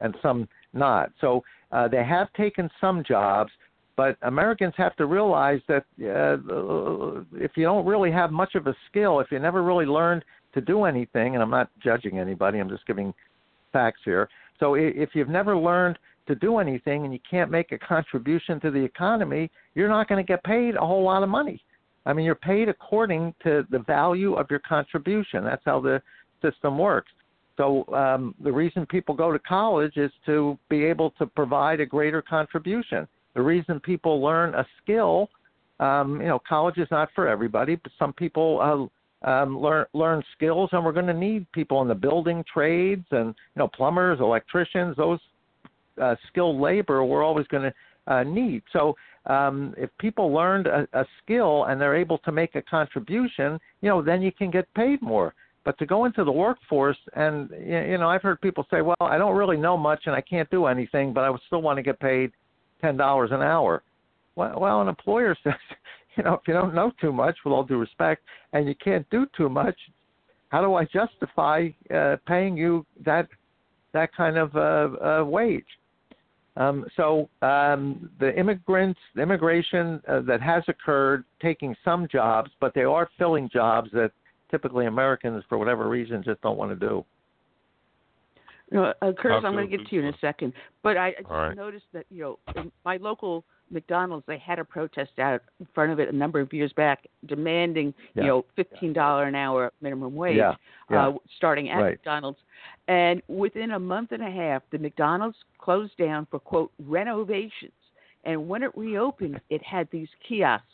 [0.00, 1.10] and some not.
[1.20, 1.42] So
[1.72, 3.50] uh, they have taken some jobs,
[3.96, 8.76] but Americans have to realize that uh, if you don't really have much of a
[8.88, 10.24] skill, if you never really learned
[10.54, 13.12] to do anything, and I'm not judging anybody, I'm just giving
[13.72, 14.28] facts here.
[14.60, 18.70] So if you've never learned to do anything and you can't make a contribution to
[18.70, 21.62] the economy, you're not going to get paid a whole lot of money.
[22.06, 25.44] I mean, you're paid according to the value of your contribution.
[25.44, 26.00] That's how the
[26.42, 27.10] system works.
[27.58, 31.86] So um, the reason people go to college is to be able to provide a
[31.86, 33.06] greater contribution.
[33.34, 35.28] The reason people learn a skill,
[35.80, 38.90] um, you know, college is not for everybody, but some people
[39.24, 43.04] uh, um, learn learn skills, and we're going to need people in the building trades
[43.10, 45.18] and you know plumbers, electricians, those
[46.00, 48.62] uh, skilled labor we're always going to uh, need.
[48.72, 53.58] So um, if people learned a, a skill and they're able to make a contribution,
[53.82, 55.34] you know, then you can get paid more.
[55.64, 59.18] But to go into the workforce and you know, I've heard people say, "Well, I
[59.18, 61.82] don't really know much and I can't do anything, but I would still want to
[61.82, 62.32] get paid
[62.80, 63.82] ten dollars an hour."
[64.36, 65.54] Well, an employer says,
[66.16, 68.22] you know, if you don't know too much, with all due respect,
[68.52, 69.76] and you can't do too much,
[70.48, 73.28] how do I justify uh, paying you that
[73.92, 75.64] that kind of uh, uh, wage?
[76.56, 82.74] Um, so um, the immigrants, the immigration uh, that has occurred, taking some jobs, but
[82.74, 84.10] they are filling jobs that
[84.50, 87.04] typically Americans, for whatever reason, just don't want to do.
[88.70, 90.52] You know, uh, Curtis, I'm going to to get to you in a second,
[90.82, 91.56] but I I just All right.
[91.56, 95.90] noticed that you know in my local McDonald's they had a protest out in front
[95.90, 98.22] of it a number of years back, demanding Yeah.
[98.22, 100.54] you know fifteen dollar an hour minimum wage, Yeah,
[100.90, 101.08] yeah.
[101.08, 101.90] Uh, starting at Right.
[101.92, 102.38] McDonald's,
[102.88, 107.72] and within a month and a half, the McDonald's closed down for quote renovations,
[108.24, 110.66] and when it reopened, it had these kiosks.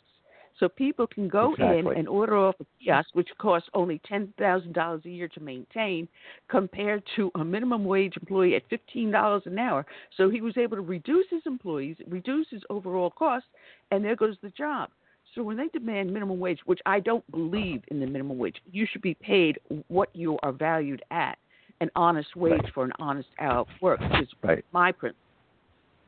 [0.59, 4.73] So people can go in and order off a kiosk, which costs only ten thousand
[4.73, 6.07] dollars a year to maintain,
[6.49, 9.85] compared to a minimum wage employee at fifteen dollars an hour.
[10.15, 13.45] So he was able to reduce his employees, reduce his overall cost,
[13.91, 14.89] and there goes the job.
[15.33, 18.87] So when they demand minimum wage, which I don't believe in the minimum wage, you
[18.89, 19.59] should be paid
[19.89, 21.37] what you are valued at,
[21.81, 22.73] an honest wage Right.
[22.73, 24.63] for an honest hour of work is Right.
[24.71, 25.24] my principle.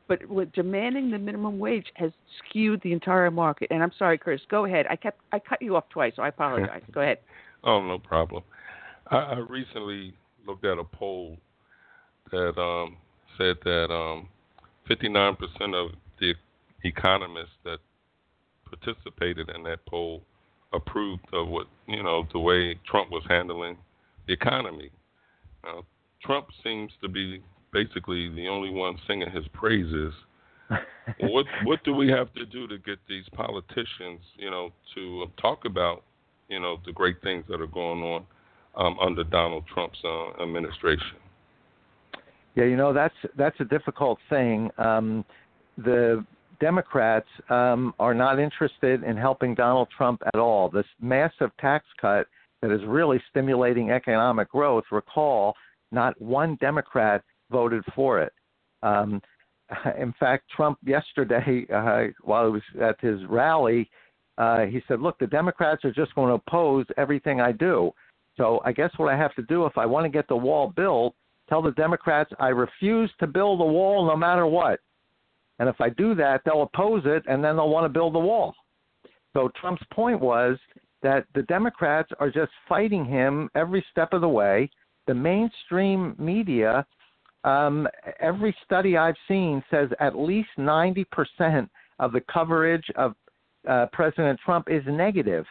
[0.08, 3.68] But with demanding the minimum wage has skewed the entire market.
[3.70, 4.86] And I'm sorry, Chris, go ahead.
[4.88, 6.82] I kept I cut you off twice, so I apologize.
[6.92, 7.18] go ahead.
[7.62, 8.42] Oh, no problem.
[9.10, 10.14] I, I recently
[10.46, 11.36] looked at a poll
[12.30, 12.96] that um,
[13.36, 14.28] said that um,
[14.88, 15.36] 59%
[15.74, 16.34] of the
[16.84, 17.78] economists that
[18.64, 20.22] participated in that poll
[20.72, 23.76] approved of what you know the way Trump was handling
[24.26, 24.90] the economy.
[25.64, 25.84] Now,
[26.22, 27.42] Trump seems to be
[27.72, 30.12] basically the only one singing his praises.
[31.20, 35.64] what what do we have to do to get these politicians, you know, to talk
[35.64, 36.04] about,
[36.48, 38.24] you know, the great things that are going on
[38.76, 41.16] um, under Donald Trump's uh, administration?
[42.54, 44.70] Yeah, you know that's that's a difficult thing.
[44.78, 45.24] Um,
[45.78, 46.24] the
[46.60, 50.68] Democrats um, are not interested in helping Donald Trump at all.
[50.68, 52.26] This massive tax cut
[52.60, 54.84] that is really stimulating economic growth.
[54.90, 55.54] Recall,
[55.92, 58.32] not one Democrat voted for it.
[58.82, 59.20] Um,
[59.98, 63.88] in fact, Trump yesterday, uh, while he was at his rally,
[64.38, 67.92] uh, he said, "Look, the Democrats are just going to oppose everything I do.
[68.36, 70.72] So I guess what I have to do if I want to get the wall
[70.76, 71.14] built,
[71.48, 74.78] tell the Democrats I refuse to build a wall no matter what.
[75.58, 78.20] And if I do that, they'll oppose it, and then they'll want to build the
[78.20, 78.54] wall."
[79.32, 80.56] So Trump's point was
[81.02, 84.70] that the Democrats are just fighting him every step of the way.
[85.06, 86.86] The mainstream media
[87.44, 87.86] um,
[88.20, 93.14] every study I've seen says at least 90% of the coverage of
[93.68, 95.44] uh, President Trump is negative.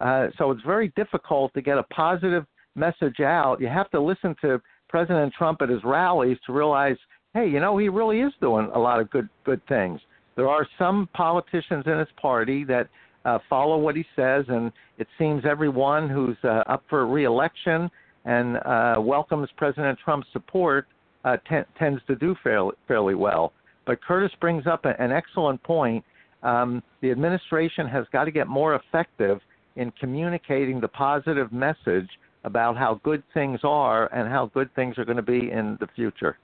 [0.00, 2.44] Uh, so it's very difficult to get a positive
[2.74, 3.60] message out.
[3.60, 6.96] You have to listen to President Trump at his rallies to realize,
[7.34, 10.00] hey, you know, he really is doing a lot of good good things.
[10.36, 12.88] There are some politicians in his party that
[13.24, 17.90] uh, follow what he says, and it seems everyone who's uh, up for reelection
[18.24, 20.86] and uh, welcomes President Trump's support
[21.24, 23.52] uh, t- tends to do fairly, fairly well.
[23.86, 26.04] But Curtis brings up a, an excellent point.
[26.42, 29.40] Um, the administration has got to get more effective
[29.76, 32.08] in communicating the positive message
[32.44, 35.86] about how good things are and how good things are going to be in the
[35.94, 36.38] future.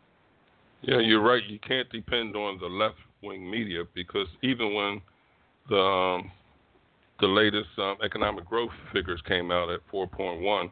[0.82, 1.42] Yeah, you're right.
[1.44, 5.00] You can't depend on the left wing media because even when
[5.68, 6.30] the um,
[7.20, 10.70] the latest um, economic growth figures came out at 4.1,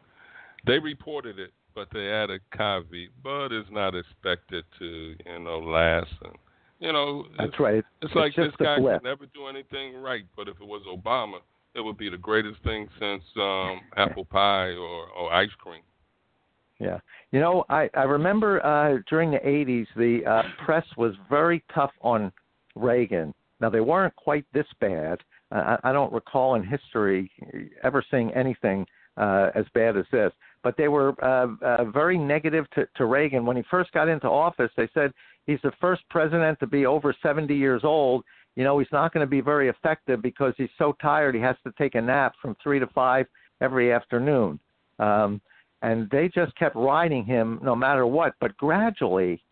[0.65, 5.59] they reported it but they add a caveat, but it's not expected to, you know,
[5.59, 6.09] last.
[6.23, 6.33] And
[6.79, 7.75] you know, that's right.
[7.75, 11.37] It's, it's like this guy could never do anything right, but if it was Obama,
[11.75, 15.83] it would be the greatest thing since um apple pie or, or ice cream.
[16.79, 16.97] Yeah,
[17.31, 21.91] you know, I I remember uh during the '80s, the uh, press was very tough
[22.01, 22.31] on
[22.75, 23.35] Reagan.
[23.61, 25.19] Now they weren't quite this bad.
[25.51, 27.31] Uh, I, I don't recall in history
[27.83, 28.85] ever seeing anything
[29.15, 30.31] uh, as bad as this
[30.63, 33.45] but they were uh, uh, very negative to, to Reagan.
[33.45, 35.11] When he first got into office, they said
[35.45, 38.23] he's the first president to be over 70 years old.
[38.55, 41.55] You know, he's not going to be very effective because he's so tired he has
[41.63, 43.27] to take a nap from three to five
[43.61, 44.59] every afternoon.
[44.99, 45.41] Um,
[45.83, 48.33] and they just kept riding him no matter what.
[48.39, 49.43] But gradually,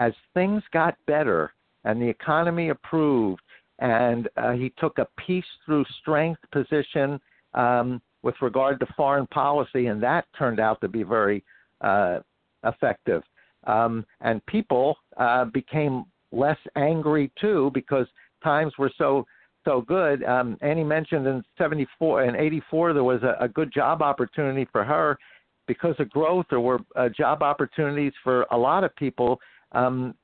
[0.00, 1.52] as things got better
[1.84, 3.42] and the economy improved,
[3.80, 7.20] and uh, he took a peace through strength position,
[7.54, 11.42] um, with regard to foreign policy, and that turned out to be very
[11.80, 12.20] uh,
[12.64, 13.22] effective.
[13.64, 18.06] Um, and people uh, became less angry too because
[18.42, 19.24] times were so
[19.64, 20.24] so good.
[20.24, 24.82] Um, Annie mentioned in '74 and '84 there was a, a good job opportunity for
[24.82, 25.18] her
[25.66, 26.46] because of growth.
[26.50, 29.38] There were uh, job opportunities for a lot of people.
[29.72, 30.14] Um,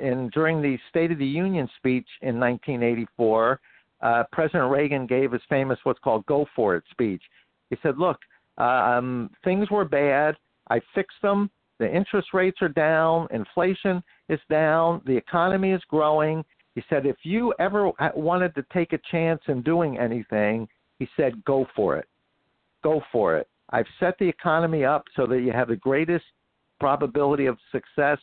[0.00, 3.60] and during the State of the Union speech in 1984,
[4.06, 7.22] uh, President Reagan gave his famous what's called "Go for It" speech.
[7.70, 8.18] He said, "Look,
[8.56, 10.36] um, things were bad.
[10.70, 11.50] I fixed them.
[11.78, 13.26] The interest rates are down.
[13.32, 13.96] Inflation
[14.28, 15.02] is down.
[15.06, 16.44] The economy is growing."
[16.76, 20.68] He said, "If you ever wanted to take a chance in doing anything,
[21.00, 22.08] he said, go for it.
[22.84, 23.48] Go for it.
[23.70, 26.26] I've set the economy up so that you have the greatest
[26.78, 28.18] probability of success.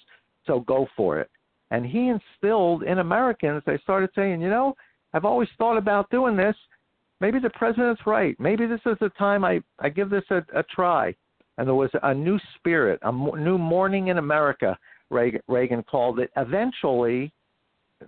[0.48, 1.30] So go for it."
[1.72, 3.64] And he instilled in Americans.
[3.66, 4.76] They started saying, "You know."
[5.14, 6.56] I've always thought about doing this
[7.24, 8.38] maybe the president's right.
[8.38, 11.16] Maybe this is the time I, I give this a, a try.
[11.58, 14.78] And there was a new spirit, a new morning in America,
[15.10, 16.32] Reagan, Reagan called it.
[16.36, 17.32] Eventually,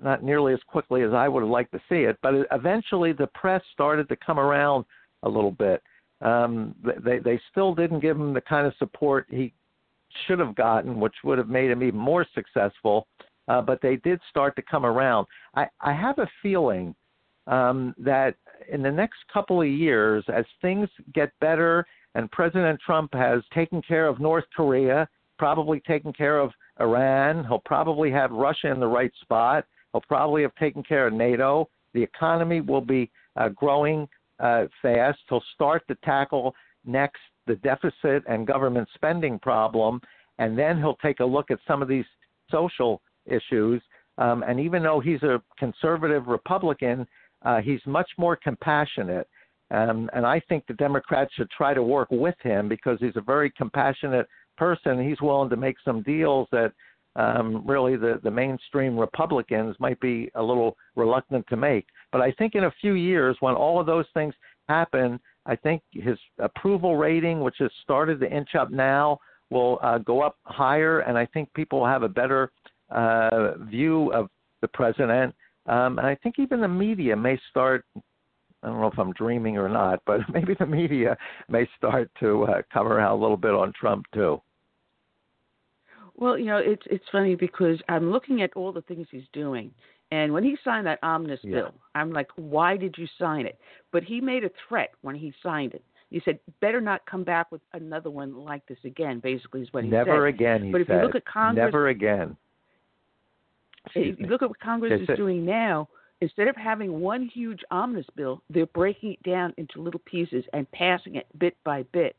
[0.04, 3.28] not nearly as quickly as I would have liked to see it, but eventually the
[3.28, 4.84] press started to come around
[5.24, 5.82] a little bit.
[6.22, 9.54] Um, they they still didn't give him the kind of support he
[10.26, 13.08] should have gotten, which would have made him even more successful.
[13.48, 15.28] Uh, but they did start to come around.
[15.56, 16.96] I, I have a feeling
[17.48, 18.36] um, that
[18.72, 21.86] in the next couple of years, as things get better
[22.16, 25.08] and President Trump has taken care of North Korea,
[25.38, 30.42] probably taken care of Iran, he'll probably have Russia in the right spot, he'll probably
[30.42, 31.70] have taken care of NATO.
[31.94, 34.08] The economy will be uh, growing
[34.40, 35.20] uh, fast.
[35.30, 36.56] He'll start to tackle
[36.86, 40.02] next the deficit and government spending problem,
[40.40, 42.06] and then he'll take a look at some of these
[42.50, 43.82] social issues.
[44.18, 47.08] Um, and even though he's a conservative Republican,
[47.44, 49.28] uh, he's much more compassionate.
[49.72, 53.22] Um, and I think the Democrats should try to work with him because he's a
[53.22, 54.28] very compassionate
[54.58, 55.08] person.
[55.08, 56.72] He's willing to make some deals that
[57.16, 61.88] um, really the, the mainstream Republicans might be a little reluctant to make.
[62.12, 64.34] But I think in a few years, when all of those things
[64.68, 69.20] happen, I think his approval rating, which has started to inch up now,
[69.50, 72.52] will uh, go up higher, and I think people will have a better
[72.96, 74.30] uh, view of
[74.62, 75.36] the president.
[75.68, 77.86] Um, and I think even the media may start.
[78.64, 81.18] I don't know if I'm dreaming or not, but maybe the media
[81.50, 84.42] may start to uh, cover out a little bit on Trump too.
[86.16, 89.72] Well, you know, it's it's funny because I'm looking at all the things he's doing,
[90.12, 91.62] and when he signed that omnibus Yeah.
[91.62, 93.60] bill, I'm like, why did you sign it?
[93.92, 95.84] But he made a threat when he signed it.
[96.12, 99.20] He said, better not come back with another one like this again.
[99.20, 100.12] Basically, is what he Never said.
[100.12, 100.98] Never again, he but if said.
[100.98, 102.38] you look at Congress, Never again.
[103.86, 104.30] Excuse you me.
[104.30, 105.16] look at what Congress Yes, is sir.
[105.16, 105.88] doing now,
[106.22, 110.70] instead of having one huge omnibus bill, they're breaking it down into little pieces and
[110.72, 112.16] passing it bit by bit.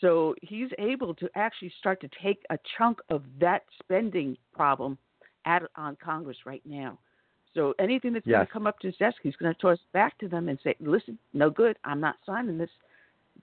[0.00, 4.96] So he's able to actually start to take a chunk of that spending problem
[5.44, 6.98] out on Congress right now.
[7.54, 10.16] So anything that's going to come up to his desk, he's going to toss back
[10.18, 11.76] to them and say, "Listen, no good.
[11.84, 12.70] I'm not signing this.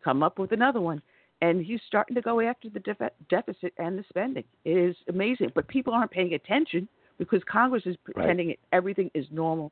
[0.03, 1.01] Come up with another one."
[1.41, 4.45] And he's starting to go after the defi- deficit and the spending.
[4.63, 9.25] It is amazing, but people aren't paying attention because Congress is pretending it, everything is
[9.31, 9.71] normal.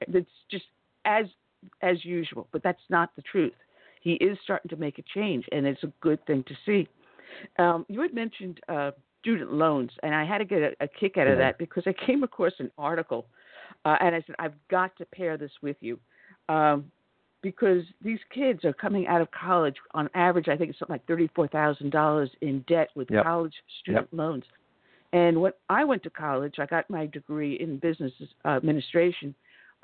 [0.00, 0.64] It's just
[1.04, 1.26] as
[1.82, 3.52] as usual, but that's not the truth.
[4.00, 6.88] He is starting to make a change, and it's a good thing to see.
[7.58, 11.16] Um, you had mentioned uh, student loans, and I had to get a, a kick
[11.18, 13.26] out of that because I came across an article,
[13.84, 15.98] uh, and I said I've got to pair this with you.
[16.48, 16.90] Um,
[17.40, 21.06] because these kids are coming out of college on average, I think it's something like
[21.06, 23.24] thirty-four thousand dollars in debt with Yep.
[23.24, 24.44] college student loans.
[25.12, 28.12] And when I went to college, I got my degree in business
[28.44, 29.34] uh, administration.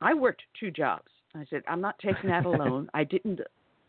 [0.01, 1.09] I worked two jobs.
[1.34, 2.88] I said, I'm not taking that alone.
[2.94, 3.40] I didn't.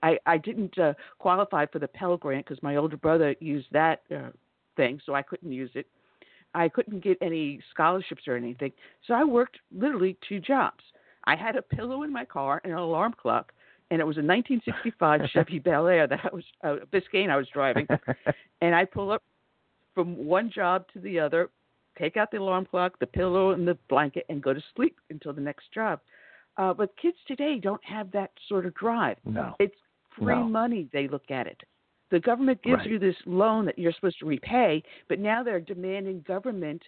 [0.04, 4.04] I, I didn't uh, qualify for the Pell Grant because my older brother used that
[4.16, 4.30] uh,
[4.76, 5.88] thing, so I couldn't use it.
[6.54, 8.72] I couldn't get any scholarships or anything,
[9.08, 10.84] so I worked literally two jobs.
[11.26, 13.52] I had a pillow in my car and an alarm clock,
[13.90, 17.48] and it was a 1965 Chevy Bel Air that I was uh, Biscayne I was
[17.52, 17.88] driving,
[18.62, 19.24] and I pull up
[19.96, 21.50] from one job to the other,
[21.98, 25.34] take out the alarm clock, the pillow, and the blanket, and go to sleep until
[25.34, 26.00] the next job.
[26.58, 29.18] Uh, but kids today don't have that sort of drive.
[29.26, 29.56] No.
[29.60, 29.76] It's
[30.18, 30.44] free No.
[30.44, 30.88] money.
[30.94, 31.62] They look at it.
[32.12, 32.92] The government gives Right.
[32.92, 36.84] you this loan that you're supposed to repay, but now they're demanding government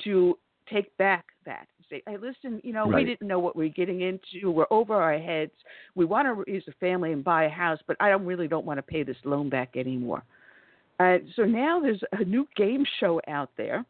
[0.00, 1.68] to take back that.
[1.88, 4.50] Say, hey, listen, you know, we didn't know what we are getting into.
[4.50, 5.52] We're over our heads.
[5.94, 8.66] We want to raise a family and buy a house, but I don't really don't
[8.66, 10.24] want to pay this loan back anymore.
[10.98, 13.84] Uh, so now there's a new game show out there.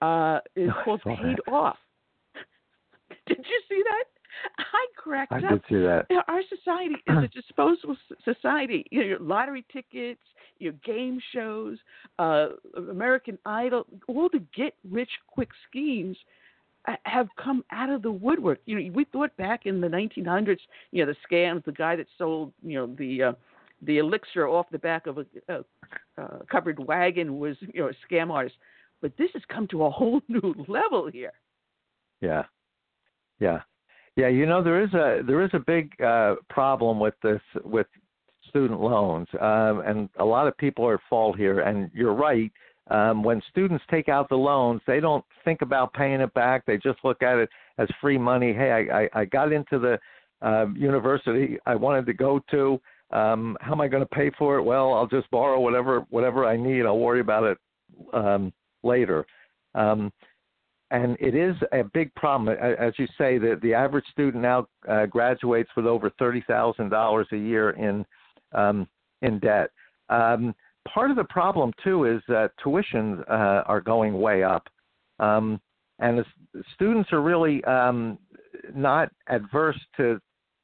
[0.00, 1.52] Uh, it's I called Paid that.
[1.52, 1.76] Off.
[3.26, 4.04] Did you see that?
[4.58, 5.50] I cracked I up.
[5.50, 6.06] did see that.
[6.28, 8.84] Our society is a disposable society.
[8.90, 10.20] You know, your lottery tickets,
[10.58, 11.78] your game shows,
[12.18, 16.16] uh, American Idol, all the get-rich-quick schemes
[16.86, 18.60] uh, have come out of the woodwork.
[18.64, 20.58] You know, we thought back in the 1900s,
[20.92, 23.32] you know, the scams, the guy that sold, you know, the uh,
[23.82, 25.64] the elixir off the back of a, a
[26.20, 28.56] uh, covered wagon was, you know, a scam artist.
[29.00, 31.32] But this has come to a whole new level here.
[32.20, 32.44] Yeah,
[33.38, 33.60] yeah,
[34.16, 34.28] yeah.
[34.28, 37.86] You know, there is a there is a big uh, problem with this with
[38.48, 41.60] student loans, um, and a lot of people are at fault here.
[41.60, 42.50] And you're right.
[42.90, 46.64] Um, when students take out the loans, they don't think about paying it back.
[46.64, 48.54] They just look at it as free money.
[48.54, 49.98] Hey, I, I, I got into the
[50.40, 52.80] uh, university I wanted to go to.
[53.10, 54.62] Um, how am I going to pay for it?
[54.62, 56.84] Well, I'll just borrow whatever whatever I need.
[56.84, 57.58] I'll worry about it
[58.12, 58.52] um,
[58.82, 59.24] later.
[59.74, 60.12] Um,
[60.90, 63.38] and it is a big problem, as you say.
[63.38, 68.04] that the average student now uh, graduates with over thirty thousand dollars a year in
[68.52, 68.86] um,
[69.22, 69.70] in debt.
[70.08, 70.54] Um,
[70.92, 74.66] part of the problem too is that tuitions uh, are going way up,
[75.18, 75.60] um,
[75.98, 78.18] and the students are really um,
[78.74, 80.18] not adverse to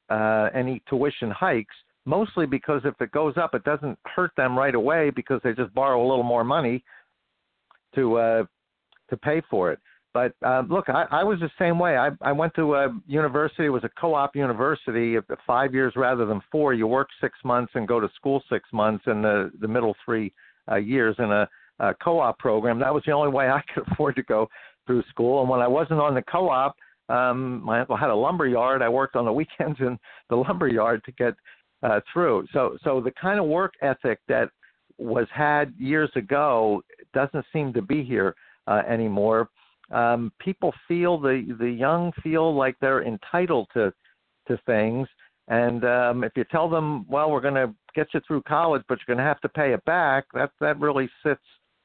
[0.09, 1.75] uh, any tuition hikes.
[2.05, 5.73] Mostly because if it goes up, it doesn't hurt them right away because they just
[5.73, 6.83] borrow a little more money
[7.95, 8.43] to uh,
[9.09, 9.79] to pay for it.
[10.13, 11.97] But uh, look, I, I was the same way.
[11.97, 13.65] I, I went to a university.
[13.65, 15.17] It was a co-op university.
[15.45, 16.73] Five years rather than four.
[16.73, 20.31] You work six months and go to school six months, and the the middle three
[20.71, 21.49] uh, years in a,
[21.79, 22.79] a co-op program.
[22.79, 24.47] That was the only way I could afford to go
[24.87, 25.41] through school.
[25.41, 26.75] And when I wasn't on the co-op,
[27.09, 28.81] um, my uncle had a lumber yard.
[28.81, 29.99] I worked on the weekends in
[30.29, 31.33] the lumber yard to get
[31.85, 32.47] uh, through.
[32.53, 34.49] So so the kind of work ethic that
[34.97, 36.81] was had years ago
[37.13, 38.35] doesn't seem to be here
[38.67, 39.49] uh, anymore.
[39.91, 43.93] Um, people feel the the young feel like they're entitled to
[44.47, 45.07] to things,
[45.47, 48.99] and um, if you tell them, well, we're going to get you through college, but
[48.99, 51.41] you're going to have to pay it back, that that really sits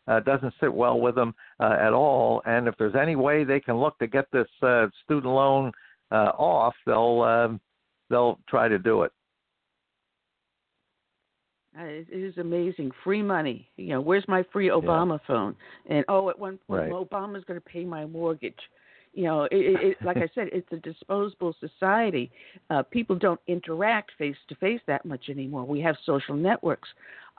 [0.09, 2.43] uh, doesn't sit well with them uh, at all.
[2.47, 5.73] And if there's any way they can look to get this uh, student loan
[6.11, 7.61] uh, off, they'll um,
[8.09, 9.13] they'll try to do it.
[11.79, 12.91] Uh, it is amazing.
[13.05, 13.69] Free money.
[13.77, 15.27] You know, where's my free Obama yeah.
[15.27, 15.57] phone?
[15.89, 16.91] And oh, at one point, right.
[16.91, 18.59] Obama's going to pay my mortgage.
[19.13, 22.31] You know, it, it, like I said, it's a disposable society.
[22.71, 25.65] Uh, people don't interact face to face that much anymore.
[25.65, 26.89] We have social networks,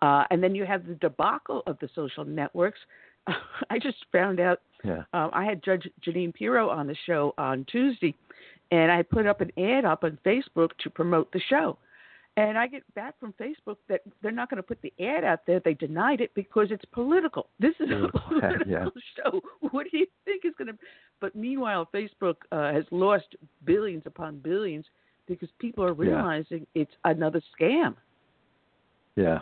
[0.02, 2.80] uh, and then you have the debacle of the social networks.
[3.70, 4.62] I just found out.
[4.84, 5.04] Yeah.
[5.14, 8.16] Um, I had Judge Jeanine Pirro on the show on Tuesday,
[8.72, 11.78] and I put up an ad up on Facebook to promote the show.
[12.38, 15.40] And I get back from Facebook that they're not going to put the ad out
[15.46, 15.60] there.
[15.60, 17.48] They denied it because it's political.
[17.60, 18.86] This is a political yeah.
[19.18, 19.42] show.
[19.72, 20.78] What do you think is going to?
[21.20, 23.36] But meanwhile, Facebook uh, has lost
[23.66, 24.86] billions upon billions
[25.28, 26.84] because people are realizing yeah.
[26.84, 27.96] it's another scam.
[29.16, 29.40] Yeah.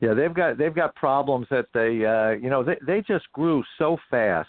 [0.00, 3.62] Yeah, they've got they've got problems that they uh you know they they just grew
[3.78, 4.48] so fast.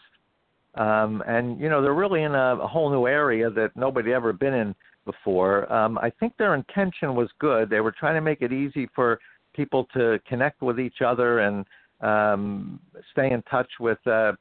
[0.76, 4.34] Um and you know they're really in a, a whole new area that nobody ever
[4.34, 5.71] been in before.
[5.71, 7.69] Um, I think their intention was good.
[7.69, 9.19] They were trying to make it easy for
[9.53, 11.65] people to connect with each other and
[12.01, 12.80] um,
[13.11, 14.34] stay in touch with uh,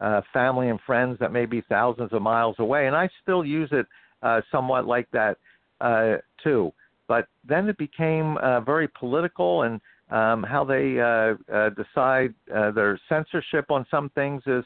[0.00, 2.86] uh, family and friends that may be thousands of miles away.
[2.86, 3.86] And I still use it
[4.22, 5.38] uh, somewhat like that
[5.80, 6.72] uh, too.
[7.08, 9.80] But then it became uh, very political, and
[10.10, 14.64] um, how they uh, uh, decide uh, their censorship on some things is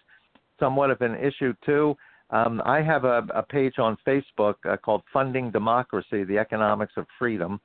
[0.61, 1.97] somewhat of an issue too.
[2.31, 7.07] Um, I have a, a page on Facebook uh, called Funding Democracy: The Economics of
[7.19, 7.61] Freedom.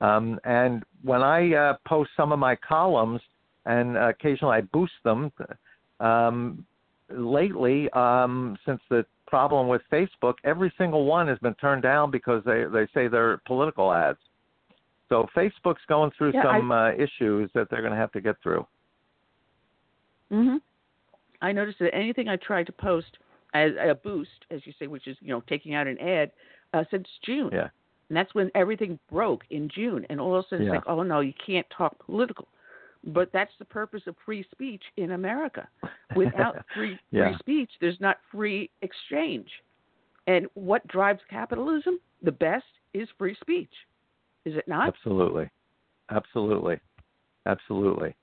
[0.00, 3.20] Um, and when I uh, post some of my columns,
[3.66, 5.30] and occasionally I boost them,
[6.00, 6.66] um,
[7.08, 12.42] lately, um, since the problem with Facebook, every single one has been turned down because
[12.44, 14.18] they they say they're political ads.
[15.08, 18.20] So Facebook's going through yeah, some I, uh, issues that they're going to have to
[18.20, 18.66] get through.
[20.30, 20.60] Mhm.
[21.40, 23.18] I noticed that anything I tried to post
[23.54, 26.30] as a boost, as you say, which is you know taking out an ad
[26.74, 27.50] uh, since June.
[27.52, 27.68] Yeah.
[28.08, 30.72] And that's when everything broke in June, and all of a sudden yeah.
[30.72, 32.48] it's like, oh no, you can't talk political.
[33.04, 35.68] But that's the purpose of free speech in America.
[36.14, 37.30] Without free yeah.
[37.30, 39.48] free speech, there's not free exchange.
[40.26, 41.98] And what drives capitalism?
[42.22, 42.64] The best
[42.94, 43.72] is free speech.
[44.44, 44.88] Is it not?
[44.88, 45.50] Absolutely,
[46.10, 46.78] absolutely,
[47.46, 48.14] absolutely.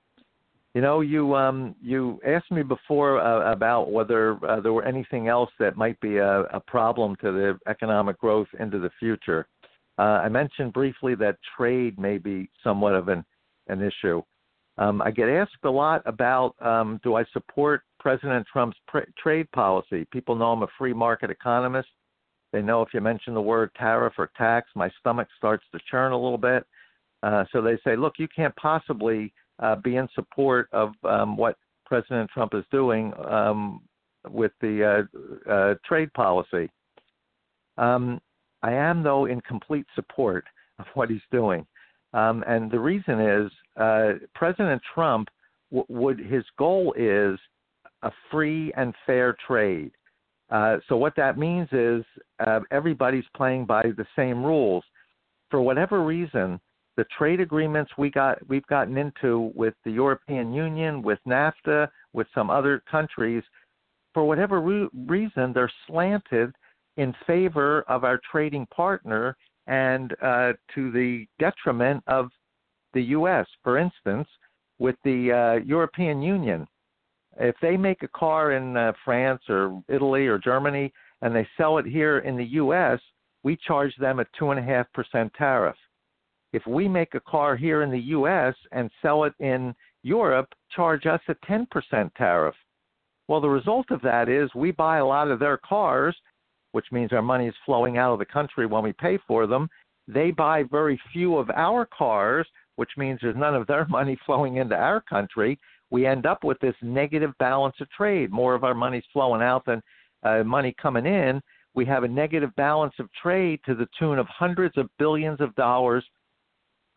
[0.75, 5.27] You know, you um, you asked me before uh, about whether uh, there were anything
[5.27, 9.47] else that might be a, a problem to the economic growth into the future.
[9.97, 13.25] Uh, I mentioned briefly that trade may be somewhat of an
[13.67, 14.21] an issue.
[14.77, 19.51] Um, I get asked a lot about um, do I support President Trump's pr- trade
[19.51, 20.05] policy?
[20.11, 21.89] People know I'm a free market economist.
[22.53, 26.13] They know if you mention the word tariff or tax, my stomach starts to churn
[26.13, 26.65] a little bit.
[27.21, 31.56] Uh, so they say, look, you can't possibly uh, be in support of um, what
[31.86, 33.81] President Trump is doing um,
[34.30, 35.06] with the
[35.48, 36.69] uh, uh, trade policy.
[37.77, 38.19] Um,
[38.61, 40.45] I am, though, in complete support
[40.80, 41.65] of what he's doing.
[42.14, 45.30] Um, and the reason is uh, President Trump
[45.72, 47.40] w- would his goal is
[48.02, 49.91] a free and fair trade.
[50.49, 52.03] Uh, so what that means is
[52.45, 54.84] uh, everybody's playing by the same rules.
[55.52, 56.60] For whatever reason,
[56.99, 62.27] the trade agreements we got we've gotten into with the European Union, with NAFTA, with
[62.35, 63.41] some other countries,
[64.13, 66.51] for whatever re- reason, they're slanted
[66.97, 72.31] in favor of our trading partner and uh, to the detriment of
[72.93, 73.47] the U.S.
[73.63, 74.27] For instance,
[74.77, 76.67] with the uh, European Union,
[77.39, 81.77] if they make a car in uh, France or Italy or Germany and they sell
[81.77, 82.99] it here in the U.S.,
[83.43, 85.77] we charge them a two and a half percent tariff.
[86.51, 88.55] If we make a car here in the U.S.
[88.71, 91.67] and sell it in Europe, charge us a 10%
[92.15, 92.55] tariff.
[93.27, 96.15] Well, the result of that is we buy a lot of their cars,
[96.71, 99.69] which means our money is flowing out of the country when we pay for them.
[100.07, 102.47] They buy very few of our cars,
[102.77, 105.59] which means there's none of their money flowing into our country.
[105.91, 108.31] We end up with this negative balance of trade.
[108.31, 109.84] More of our money's flowing out than
[110.23, 111.41] uh, money coming in.
[111.76, 115.53] We have a negative balance of trade to the tune of hundreds of billions of
[115.55, 116.03] dollars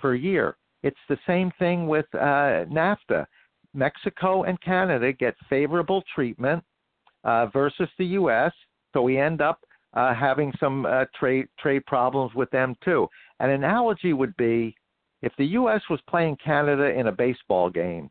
[0.02, 0.56] per year.
[0.82, 3.24] It's the same thing with uh, NAFTA.
[3.72, 6.62] Mexico and Canada get favorable treatment
[7.24, 8.52] uh, versus the U.S.,
[8.92, 9.60] so we end up
[9.94, 13.08] uh, having some uh, trade trade problems with them too.
[13.40, 14.74] An analogy would be
[15.22, 15.80] if the U.S.
[15.88, 18.10] was playing Canada in a baseball game.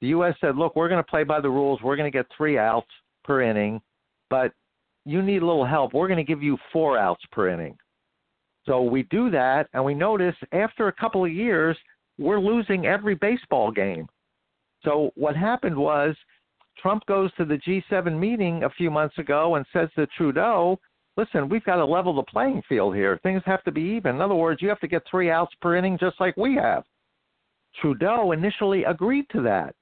[0.00, 0.34] The U.S.
[0.40, 1.80] said, "Look, we're going to play by the rules.
[1.82, 2.90] We're going to get three outs
[3.24, 3.82] per inning,
[4.30, 4.52] but
[5.04, 5.92] you need a little help.
[5.92, 7.76] We're going to give you four outs per inning."
[8.66, 11.76] So we do that, and we notice after a couple of years,
[12.18, 14.06] we're losing every baseball game.
[14.84, 16.16] So what happened was
[16.78, 20.78] Trump goes to the G7 meeting a few months ago and says to Trudeau,
[21.16, 23.18] listen, we've got to level the playing field here.
[23.22, 24.16] Things have to be even.
[24.16, 26.84] In other words, you have to get three outs per inning just like we have.
[27.80, 29.74] Trudeau initially agreed to that.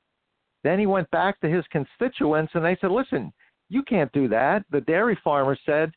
[0.65, 3.33] Then he went back to his constituents and they said, listen,
[3.69, 4.65] you can't do that.
[4.71, 5.93] The dairy farmer said,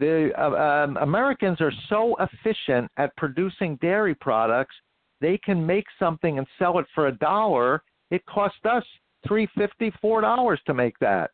[0.00, 4.74] the uh, um, Americans are so efficient at producing dairy products,
[5.20, 7.82] they can make something and sell it for a dollar.
[8.10, 8.82] It cost us
[9.28, 11.30] three fifty, four dollars to make that.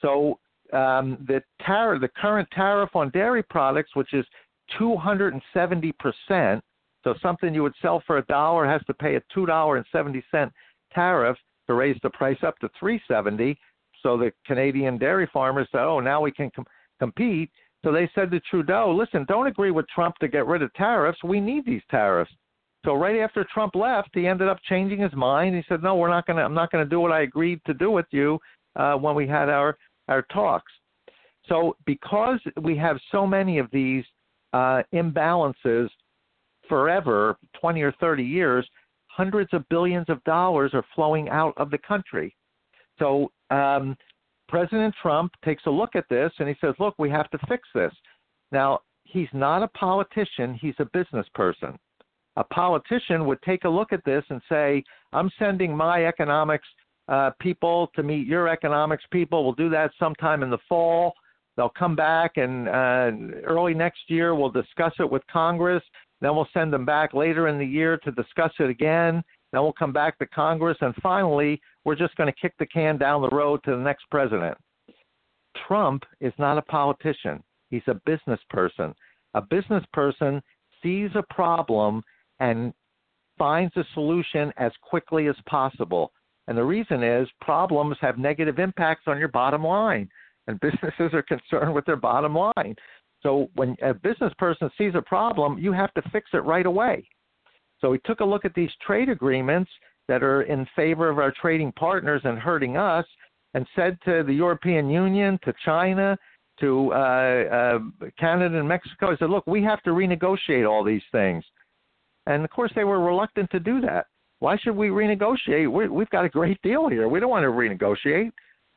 [0.00, 0.38] So
[0.72, 4.24] um, the the current tariff on dairy products, which is
[4.78, 6.64] 270 percent.
[7.02, 9.86] So something you would sell for a dollar has to pay a two dollar and
[9.90, 10.52] seventy cent
[10.94, 11.36] tariff
[11.66, 13.58] to raise the price up to 370.
[14.02, 16.66] So the Canadian dairy farmers said, "Oh, now we can com-
[17.00, 17.50] compete."
[17.84, 21.22] So they said to Trudeau, "Listen, don't agree with Trump to get rid of tariffs.
[21.24, 22.32] We need these tariffs."
[22.84, 25.54] So right after Trump left, he ended up changing his mind.
[25.54, 26.42] He said, "No, we're not going to.
[26.42, 28.38] I'm not going to do what I agreed to do with you
[28.76, 29.76] uh, when we had our
[30.08, 30.72] our talks."
[31.46, 34.04] So because we have so many of these
[34.52, 35.88] uh, imbalances
[36.68, 38.68] forever, 20 or 30 years,
[39.08, 42.34] hundreds of billions of dollars are flowing out of the country.
[42.98, 43.96] So um,
[44.50, 47.68] President Trump takes a look at this and he says, "Look, we have to fix
[47.74, 47.92] this."
[48.52, 51.78] Now he's not a politician; he's a business person
[52.36, 54.82] a politician would take a look at this and say,
[55.12, 56.66] I'm sending my economics
[57.08, 59.44] uh, people to meet your economics people.
[59.44, 61.12] We'll do that sometime in the fall.
[61.56, 63.10] They'll come back and uh,
[63.44, 65.82] early next year we'll discuss it with Congress.
[66.20, 69.22] Then we'll send them back later in the year to discuss it again.
[69.52, 70.78] Then we'll come back to Congress.
[70.80, 74.04] And finally, we're just going to kick the can down the road to the next
[74.10, 74.56] president.
[75.66, 78.94] Trump is not a politician, he's a business person.
[79.34, 80.42] A business person
[80.82, 82.02] sees a problem
[82.40, 82.72] and
[83.38, 86.12] finds a solution as quickly as possible.
[86.48, 90.08] And the reason is problems have negative impacts on your bottom line,
[90.46, 92.74] and businesses are concerned with their bottom line.
[93.22, 97.06] So when a business person sees a problem, you have to fix it right away.
[97.80, 99.70] So he took a look at these trade agreements
[100.10, 103.06] that are in favor of our trading partners and hurting us,
[103.54, 106.18] and said to the European Union, to China,
[106.58, 107.78] to uh, uh,
[108.18, 111.44] Canada and Mexico, he said, look, we have to renegotiate all these things.
[112.26, 114.06] And of course, they were reluctant to do that.
[114.40, 115.70] Why should we renegotiate?
[115.70, 117.06] we we've got a great deal here.
[117.06, 118.32] We don't want to renegotiate.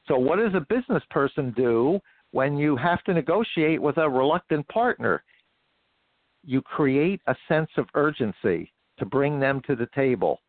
[0.08, 2.00] So, what does a business person do
[2.30, 5.24] when you have to negotiate with a reluctant partner?
[6.46, 10.40] You create a sense of urgency to bring them to the table.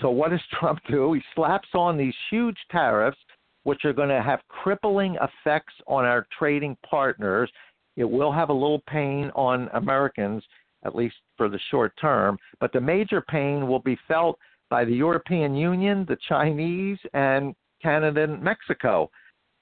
[0.00, 1.12] So, what does Trump do?
[1.12, 3.18] He slaps on these huge tariffs,
[3.64, 7.50] which are going to have crippling effects on our trading partners.
[7.96, 10.42] It will have a little pain on Americans
[10.84, 12.38] at least for the short term.
[12.60, 14.38] But the major pain will be felt
[14.70, 19.10] by the European Union, the Chinese, and Canada and Mexico.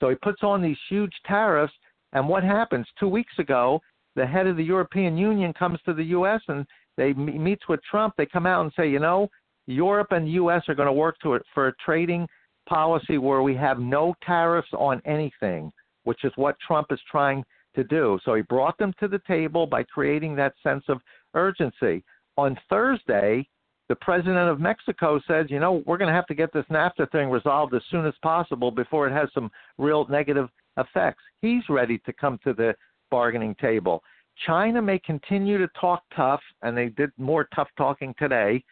[0.00, 1.72] So he puts on these huge tariffs,
[2.12, 2.86] and what happens?
[2.98, 3.80] Two weeks ago,
[4.14, 6.40] the head of the European Union comes to the U.S.
[6.48, 8.14] and they meets with Trump.
[8.16, 9.28] They come out and say, you know,
[9.66, 10.62] Europe and the U.S.
[10.68, 12.26] are going to work to it for a trading
[12.68, 15.72] policy where we have no tariffs on anything,
[16.04, 17.44] which is what Trump is trying
[17.74, 18.18] to do.
[18.24, 21.00] So he brought them to the table by creating that sense of
[21.34, 22.02] urgency.
[22.36, 23.46] On Thursday,
[23.88, 27.10] the president of Mexico said, you know, we're going to have to get this NAFTA
[27.12, 31.22] thing resolved as soon as possible before it has some real negative effects.
[31.40, 32.74] He's ready to come to the
[33.10, 34.02] bargaining table.
[34.44, 38.62] China may continue to talk tough, and they did more tough talking today,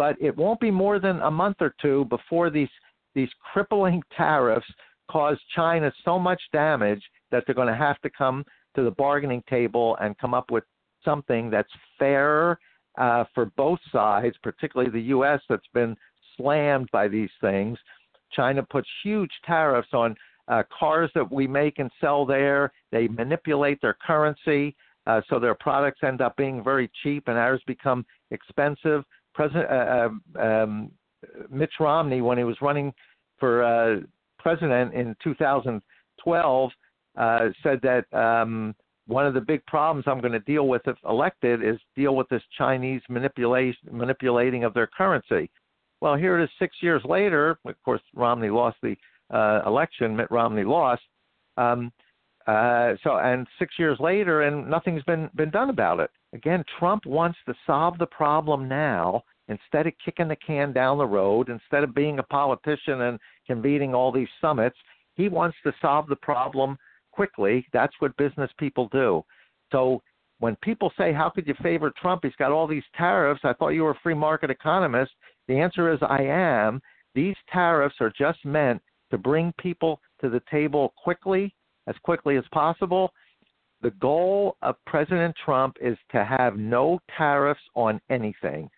[0.00, 2.70] but it won't be more than a month or two before these
[3.14, 4.66] these crippling tariffs
[5.10, 8.42] cause China so much damage that they're going to have to come
[8.74, 10.64] to the bargaining table and come up with
[11.04, 11.68] something that's
[11.98, 12.58] fair
[12.98, 15.40] uh, for both sides, particularly the U.S.
[15.50, 15.94] that's been
[16.34, 17.76] slammed by these things.
[18.32, 20.16] China puts huge tariffs on
[20.48, 22.72] uh, cars that we make and sell there.
[22.90, 24.74] They manipulate their currency,
[25.06, 29.04] uh, so their products end up being very cheap and ours become expensive.
[29.40, 30.08] President uh,
[30.38, 30.90] uh um,
[31.50, 32.92] Mitch Romney, when he was running
[33.38, 34.00] for uh,
[34.38, 36.70] president in 2012,
[37.16, 38.74] uh, said that um,
[39.06, 42.28] one of the big problems I'm going to deal with if elected is deal with
[42.28, 45.50] this Chinese manipulation manipulating of their currency.
[46.02, 47.58] Well, here it is six years later.
[47.64, 48.94] Of course, Romney lost the
[49.32, 50.16] uh, election.
[50.16, 51.02] Mitt Romney lost.
[51.56, 51.90] Um,
[52.50, 56.10] Uh, so and six years later, and nothing's been been done about it.
[56.32, 61.06] Again, Trump wants to solve the problem now instead of kicking the can down the
[61.06, 61.48] road.
[61.48, 64.76] Instead of being a politician and convening all these summits,
[65.14, 66.76] he wants to solve the problem
[67.12, 67.66] quickly.
[67.72, 69.24] That's what business people do.
[69.70, 70.02] So
[70.40, 72.24] when people say, "How could you favor Trump?
[72.24, 75.12] He's got all these tariffs." I thought you were a free market economist.
[75.46, 76.82] The answer is, I am.
[77.14, 81.54] These tariffs are just meant to bring people to the table quickly,
[81.90, 83.12] as quickly as possible.
[83.82, 88.70] The goal of President Trump is to have no tariffs on anything.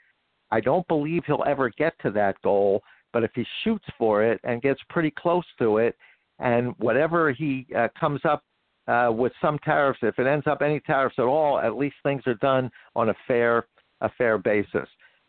[0.51, 2.83] I don't believe he'll ever get to that goal,
[3.13, 5.97] but if he shoots for it and gets pretty close to it,
[6.39, 8.43] and whatever he uh, comes up
[8.89, 12.23] uh, with some tariffs, if it ends up any tariffs at all, at least things
[12.27, 13.67] are done on a fair
[14.01, 14.89] a fair basis.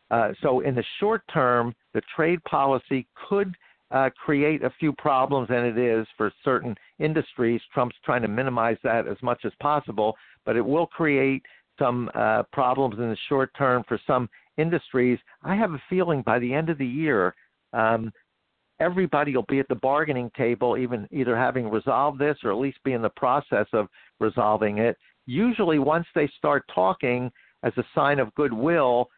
[0.09, 3.55] Uh, so in the short term, the trade policy could
[3.93, 7.61] uh, create a few problems, and it is for certain industries.
[7.73, 10.15] Trump's trying to minimize that as much as possible,
[10.45, 11.43] but it will create
[11.79, 15.19] some uh, problems in the short term for some industries.
[15.43, 17.35] I have a feeling by the end of the year,
[17.73, 18.11] um,
[18.79, 22.77] everybody will be at the bargaining table, even either having resolved this or at least
[22.83, 23.87] be in the process of
[24.19, 24.97] resolving it.
[25.25, 27.31] Usually, once they start talking
[27.63, 29.09] as a sign of goodwill,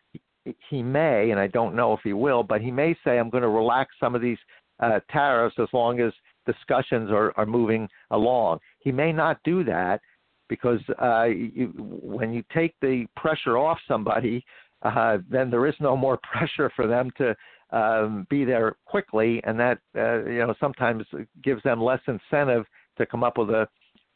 [0.69, 3.41] he may, and I don't know if he will, but he may say, I'm going
[3.41, 4.37] to relax some of these
[4.79, 6.11] uh, tariffs as long as
[6.45, 8.59] discussions are, are moving along.
[8.79, 10.01] He may not do that
[10.47, 14.45] because uh, you, when you take the pressure off somebody,
[14.83, 17.35] uh, then there is no more pressure for them to
[17.71, 21.03] um, be there quickly, and that uh, you know sometimes
[21.43, 22.65] gives them less incentive
[22.97, 23.67] to come up with a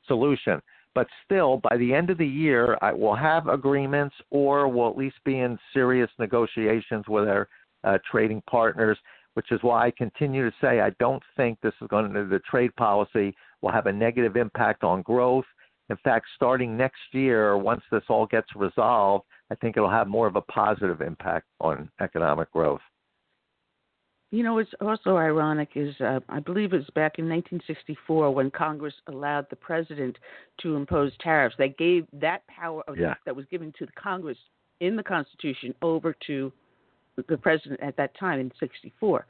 [0.07, 0.61] solution.
[0.95, 4.98] But still, by the end of the year, I will have agreements, or we'll at
[4.98, 7.48] least be in serious negotiations with our
[7.84, 8.98] uh, trading partners
[9.39, 12.39] which is why I continue to say I don't think this is going to, the
[12.39, 15.45] trade policy will have a negative impact on growth.
[15.89, 20.27] In fact, starting next year, once this all gets resolved, I think it'll have more
[20.27, 22.81] of a positive impact on economic growth.
[24.31, 28.51] You know, what's also ironic is uh, I believe it was back in 1964 when
[28.51, 30.17] Congress allowed the president
[30.63, 31.55] to impose tariffs.
[31.57, 33.13] They gave that power of, yeah.
[33.25, 34.37] that was given to the Congress
[34.81, 36.51] in the Constitution over to
[37.27, 39.25] the president at that time in '64.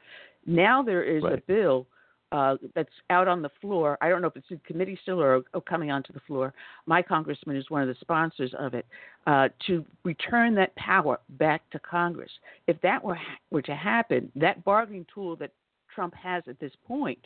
[0.45, 1.34] Now there is right.
[1.34, 1.88] a bill
[2.32, 3.98] uh, that's out on the floor.
[4.02, 6.53] I don't know if it's in committee still or, or, coming onto the floor.
[6.86, 8.86] My congressman is one of the sponsors of it
[9.26, 12.32] uh, to return that power back to Congress.
[12.68, 13.18] If that were
[13.52, 15.52] were to happen, that bargaining tool that
[15.94, 17.20] Trump has at this point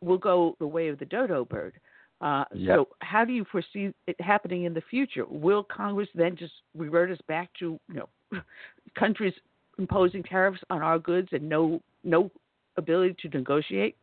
[0.00, 1.74] will go the way of the dodo bird.
[2.22, 2.76] Uh, yep.
[2.76, 5.26] So, how do you foresee it happening in the future?
[5.28, 8.40] Will Congress then just revert us back to you know
[8.98, 9.34] countries
[9.82, 12.30] imposing tariffs on our goods and no no
[12.76, 13.96] ability to negotiate?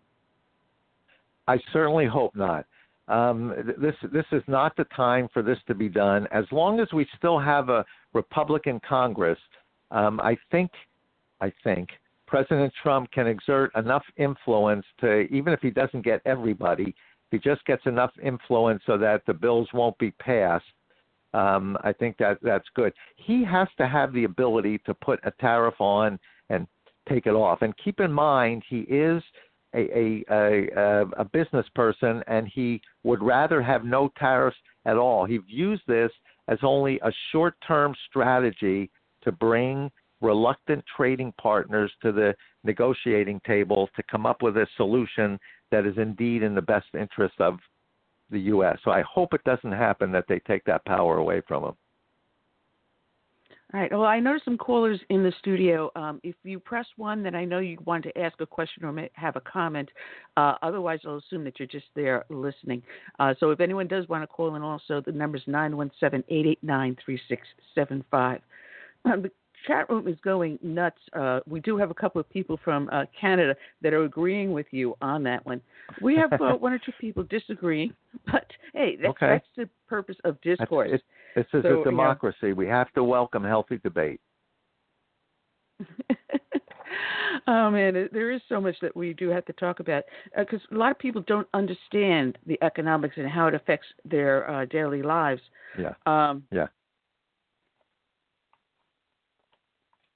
[1.47, 2.65] I certainly hope not.
[3.07, 6.27] Um, this this is not the time for this to be done.
[6.31, 7.83] As long as we still have a
[8.13, 9.39] Republican Congress,
[9.89, 10.69] um, I think
[11.41, 11.89] I think
[12.27, 16.93] President Trump can exert enough influence to even if he doesn't get everybody,
[17.31, 20.65] he just gets enough influence so that the bills won't be passed
[21.33, 22.93] um, I think that that's good.
[23.15, 26.19] He has to have the ability to put a tariff on
[26.49, 26.67] and
[27.07, 27.61] take it off.
[27.61, 29.21] And keep in mind, he is
[29.75, 35.25] a, a, a, a business person, and he would rather have no tariffs at all.
[35.25, 36.11] He views this
[36.47, 38.89] as only a short-term strategy
[39.23, 39.91] to bring
[40.21, 42.33] reluctant trading partners to the
[42.63, 45.39] negotiating table to come up with a solution
[45.71, 47.59] that is indeed in the best interest of
[48.31, 48.77] the U.S.
[48.83, 51.75] So I hope it doesn't happen that they take that power away from them.
[53.71, 53.91] All right.
[53.91, 55.91] Well, I noticed some callers in the studio.
[55.95, 59.09] Um, if you press one, then I know you want to ask a question or
[59.13, 59.89] have a comment.
[60.37, 62.81] Uh, otherwise, I'll assume that you're just there listening.
[63.19, 66.97] Uh, so if anyone does want to call in, also, the number is 917 889
[67.05, 68.41] 3675.
[69.67, 70.99] chat room is going nuts.
[71.13, 74.67] Uh, we do have a couple of people from uh, Canada that are agreeing with
[74.71, 75.61] you on that one.
[76.01, 77.93] We have uh, one or two people disagreeing,
[78.25, 79.27] but hey, that's, okay.
[79.27, 80.89] that's the purpose of discourse.
[80.93, 81.03] It's,
[81.35, 82.37] this is so, a democracy.
[82.43, 84.19] You know, we have to welcome healthy debate.
[87.47, 90.03] oh man, there is so much that we do have to talk about
[90.37, 94.49] because uh, a lot of people don't understand the economics and how it affects their
[94.49, 95.41] uh, daily lives.
[95.77, 95.93] Yeah.
[96.05, 96.67] Um, yeah.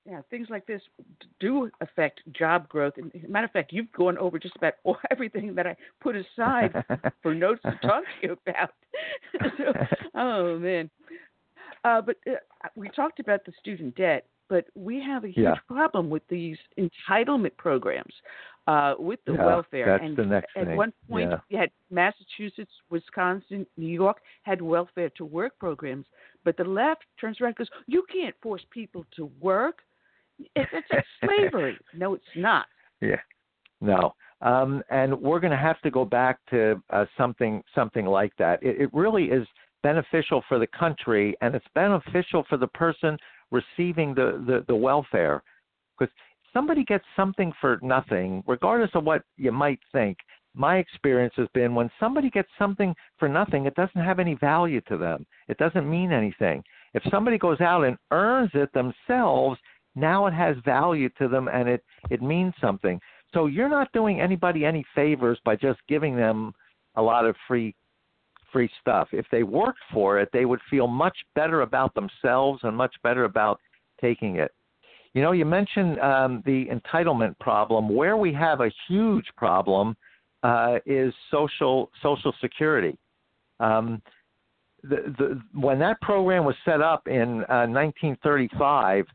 [0.06, 0.82] Yeah, things like this
[1.40, 2.94] do affect job growth.
[2.98, 6.74] And matter of fact, you've gone over just about all, everything that I put aside
[7.22, 8.72] for notes to talk to you about.
[9.58, 9.74] so,
[10.16, 10.90] oh man,
[11.84, 12.34] uh, but uh,
[12.76, 15.56] we talked about the student debt, but we have a huge yeah.
[15.68, 18.14] problem with these entitlement programs.
[18.68, 19.86] uh, with the Yeah, welfare.
[19.86, 20.78] that's and the next at thing.
[20.78, 21.40] one point, Yeah.
[21.50, 26.06] you had Massachusetts, Wisconsin, New York had welfare to work programs,
[26.46, 29.82] but the left turns around and goes, "You can't force people to work.
[30.40, 32.66] It, it's like slavery." No, it's not.
[33.02, 33.22] Yeah.
[33.82, 34.14] No.
[34.42, 38.62] Um, and we're going to have to go back to uh, something something like that.
[38.62, 39.48] It, it really is
[39.84, 43.18] beneficial for the country, and it's beneficial for the person
[43.52, 45.44] receiving the the, the welfare,
[45.98, 46.14] because
[46.52, 50.18] somebody gets something for nothing, regardless of what you might think.
[50.56, 54.82] My experience has been when somebody gets something for nothing, it doesn't have any value
[54.82, 55.26] to them.
[55.48, 56.64] It doesn't mean anything.
[56.94, 59.60] If somebody goes out and earns it themselves,
[59.96, 63.00] now it has value to them and it it means something.
[63.34, 66.54] So you're not doing anybody any favors by just giving them
[66.96, 67.76] a lot of free
[68.52, 69.10] free stuff.
[69.12, 73.24] If they worked for it, they would feel much better about themselves and much better
[73.24, 73.60] about
[74.00, 74.52] taking it.
[75.14, 77.94] You know, you mentioned um, the entitlement problem.
[77.94, 79.96] Where we have a huge problem
[80.44, 82.98] uh, is social social security.
[83.60, 84.02] Um,
[84.84, 89.06] the, the, when that program was set up in uh, 1935,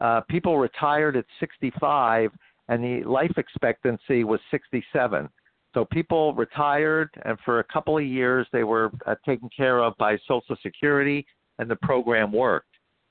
[0.00, 2.30] uh, people retired at 65,
[2.68, 5.28] and the life expectancy was 67.
[5.74, 9.96] So people retired, and for a couple of years, they were uh, taken care of
[9.98, 11.26] by Social Security,
[11.58, 12.66] and the program worked.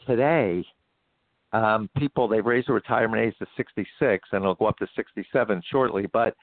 [0.05, 0.65] Today,
[1.53, 5.61] um, people they've raised the retirement age to 66, and it'll go up to 67
[5.69, 6.07] shortly.
[6.11, 6.35] But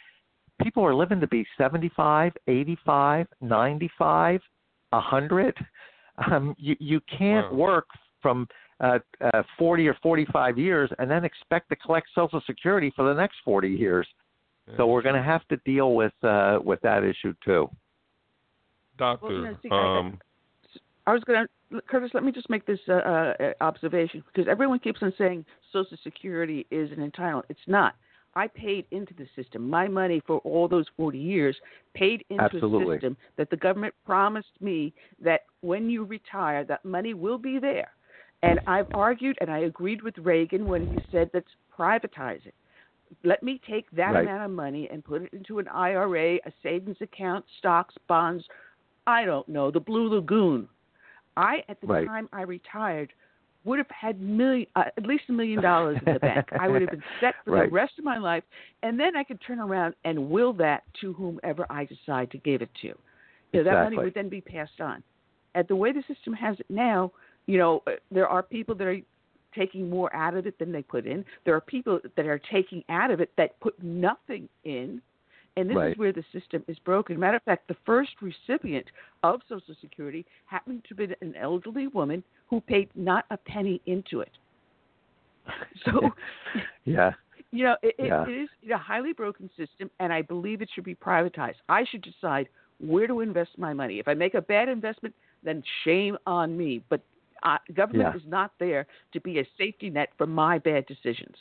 [0.63, 4.41] people are living to be 75, 85, 95,
[4.91, 5.55] 100.
[6.31, 7.59] Um, you you can't Wow.
[7.59, 7.87] work
[8.23, 8.47] from
[8.81, 13.15] uh, uh, 40 or 45 years and then expect to collect Social Security for the
[13.15, 14.07] next 40 years.
[14.77, 17.69] So we're going to have to deal with uh, with that issue too.
[18.97, 20.19] Doctor, Well, you know, see, I- um,
[21.07, 24.79] I was going to, Curtis, let me just make this uh, uh, observation because everyone
[24.79, 27.43] keeps on saying Social Security is an entitlement.
[27.51, 27.95] It's not.
[28.37, 29.69] I paid into the system.
[29.69, 31.57] My money for all those 40 years
[31.95, 32.97] paid into Absolutely.
[32.97, 34.93] a system that the government promised me
[35.23, 37.93] that when you retire, that money will be there.
[38.45, 42.55] And I've argued and I agreed with Reagan when he said let's privatize it.
[43.23, 44.25] Let me take that Right.
[44.25, 48.45] amount of money and put it into an IRA, a savings account, stocks, bonds,
[49.07, 50.69] I don't know, the Blue Lagoon.
[51.37, 52.07] I, at the Right.
[52.07, 53.13] time I retired,
[53.65, 56.47] would have had million, uh, at least a million dollars in the bank.
[56.61, 57.71] I would have been set for Right.
[57.71, 58.45] the rest of my life,
[58.83, 62.61] and then I could turn around and will that to whomever I decide to give
[62.61, 62.89] it to.
[62.89, 62.99] You
[63.55, 65.03] know, that money would then be passed on.
[65.55, 67.13] At the way the system has it now,
[67.47, 69.01] you know, uh, there are people that are
[69.55, 71.25] taking more out of it than they put in.
[71.45, 75.01] There are people that are taking out of it that put nothing in.
[75.57, 75.93] And this Right.
[75.93, 77.19] is where the system is broken.
[77.19, 78.87] Matter of fact, the first recipient
[79.23, 84.21] of Social Security happened to be an elderly woman who paid not a penny into
[84.21, 84.33] it.
[85.85, 86.11] So,
[86.85, 87.13] yeah,
[87.53, 88.27] you know, it, it, Yeah.
[88.27, 91.57] it is a highly broken system, and I believe it should be privatized.
[91.69, 92.49] I should decide
[92.81, 94.01] where to invest my money.
[94.01, 95.15] If I make a bad investment,
[95.45, 96.83] then shame on me.
[96.89, 97.01] But
[97.45, 98.21] uh, government Yeah.
[98.21, 101.37] is not there to be a safety net for my bad decisions.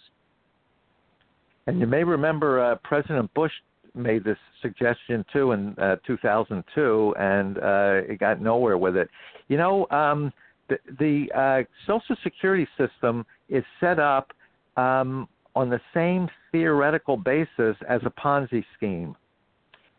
[1.65, 3.53] and you may remember uh, President Bush
[3.95, 9.09] made this suggestion too in uh, 2002, and uh, it got nowhere with it.
[9.47, 10.33] You know, um,
[10.67, 14.33] the, the uh, Social Security system is set up
[14.77, 19.15] um, on the same theoretical basis as a Ponzi scheme.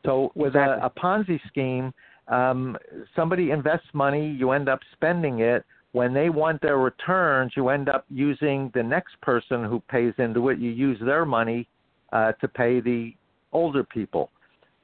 [0.05, 0.83] So with Exactly.
[0.83, 1.95] a, a Ponzi scheme,
[2.29, 2.77] um,
[3.17, 5.65] somebody invests money, you end up spending it.
[5.95, 10.49] When they want their returns, you end up using the next person who pays into
[10.49, 10.59] it.
[10.59, 11.69] You use their money
[12.13, 13.15] uh, to pay the
[13.53, 14.31] older people.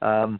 [0.01, 0.39] Um,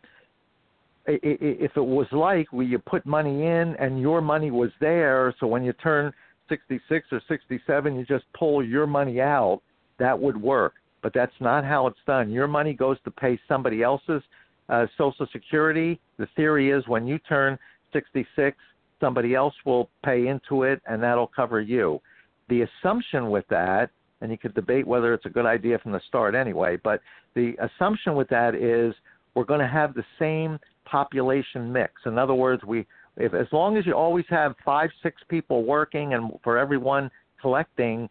[1.07, 5.45] if it was like where you put money in and your money was there, so
[5.45, 6.13] when you turn
[6.47, 9.59] 66 or 67, you just pull your money out,
[9.99, 10.75] that would work.
[11.03, 12.31] But that's not how it's done.
[12.31, 14.23] Your money goes to pay somebody else's
[14.69, 15.99] uh, Social Security.
[16.17, 17.59] The theory is when you turn
[17.91, 18.55] 66,
[19.01, 21.99] somebody else will pay into it, and that'll cover you.
[22.47, 23.89] The assumption with that,
[24.21, 27.01] and you could debate whether it's a good idea from the start anyway, but
[27.35, 28.93] the assumption with that is
[29.33, 31.93] we're going to have the same population mix.
[32.05, 32.85] In other words, we
[33.17, 37.11] if as long as you always have five, six people working and for every one
[37.41, 38.09] collecting,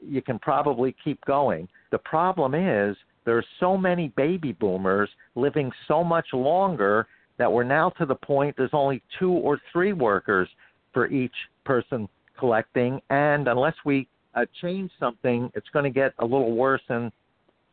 [0.00, 1.68] you can probably keep going.
[1.90, 7.06] The problem is there are so many baby boomers living so much longer
[7.42, 10.48] that we're now to the point there's only two or three workers
[10.92, 12.08] for each person
[12.38, 14.06] collecting, and unless we
[14.36, 17.10] uh, change something, it's going to get a little worse in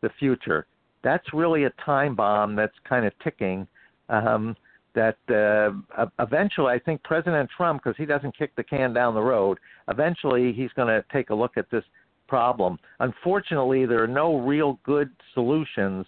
[0.02, 0.66] the future.
[1.04, 3.68] That's really a time bomb that's kind of ticking.
[4.10, 4.58] Um,
[4.96, 9.22] that uh, eventually, I think President Trump, because he doesn't kick the can down the
[9.22, 11.84] road, eventually he's going to take a look at this
[12.28, 12.80] problem.
[13.02, 16.08] Unfortunately, there are no real good solutions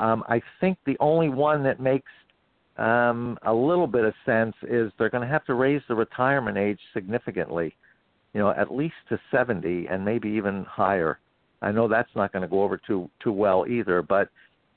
[0.00, 2.10] um, I think the only one that makes
[2.80, 6.56] um, a little bit of sense is they're going to have to raise the retirement
[6.56, 7.74] age significantly,
[8.32, 11.18] you know, at least to 70 and maybe even higher.
[11.60, 14.30] I know that's not going to go over too too well either, but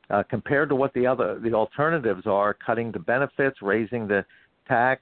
[0.09, 4.25] uh, compared to what the other the alternatives are, cutting the benefits, raising the
[4.67, 5.01] tax,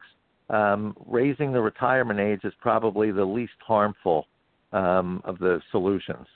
[0.51, 4.27] um, raising the retirement age is probably the least harmful
[4.73, 6.27] um, of the solutions.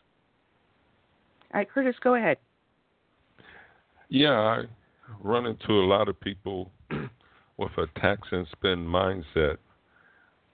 [1.54, 2.38] All right, Curtis, go ahead.
[4.10, 4.64] Yeah, I
[5.22, 6.72] run into a lot of people
[7.58, 9.58] with a tax and spend mindset.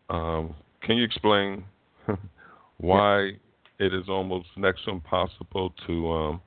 [0.10, 1.64] Um, can you explain
[2.78, 3.32] why
[3.80, 6.42] it is almost next to impossible to um,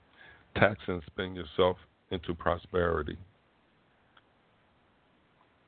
[0.56, 1.76] tax and spend yourself
[2.10, 3.16] into prosperity?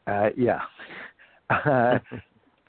[0.06, 0.60] Uh, yeah.
[1.48, 1.98] Uh,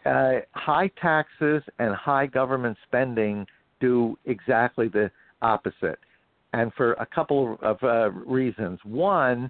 [0.08, 3.44] uh, high taxes and high government spending
[3.80, 5.10] do exactly the
[5.42, 6.00] opposite,
[6.54, 8.80] and for a couple of uh, reasons.
[8.84, 9.50] One,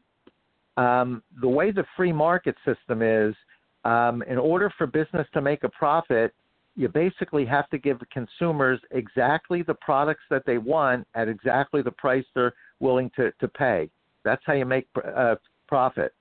[0.77, 3.35] um, the way the free market system is,
[3.83, 6.33] um, in order for business to make a profit,
[6.75, 11.91] you basically have to give consumers exactly the products that they want at exactly the
[11.91, 13.89] price they're willing to, to pay.
[14.23, 15.35] That's how you make uh,
[15.67, 16.13] profit.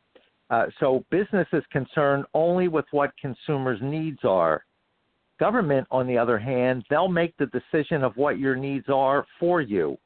[0.49, 4.65] Uh, so business is concerned only with what consumers' needs are.
[5.39, 9.61] Government, on the other hand, they'll make the decision of what your needs are for
[9.61, 9.99] you,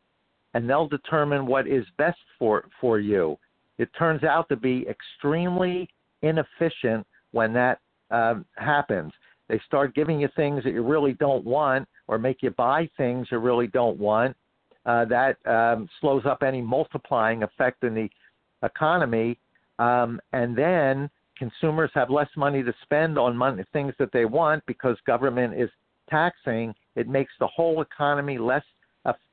[0.54, 3.38] and they'll determine what is best for, for you.
[3.80, 5.88] It turns out to be extremely
[6.20, 7.80] inefficient when that
[8.10, 9.10] um, happens.
[9.48, 13.28] They start giving you things that you really don't want, or make you buy things
[13.30, 14.36] you really don't want.
[14.84, 18.08] Uh, that um, slows up any multiplying effect in the
[18.62, 19.38] economy
[19.78, 21.08] um, and then
[21.38, 25.70] consumers have less money to spend on money, things that they want because government is
[26.10, 26.74] taxing.
[26.96, 28.64] It makes the whole economy less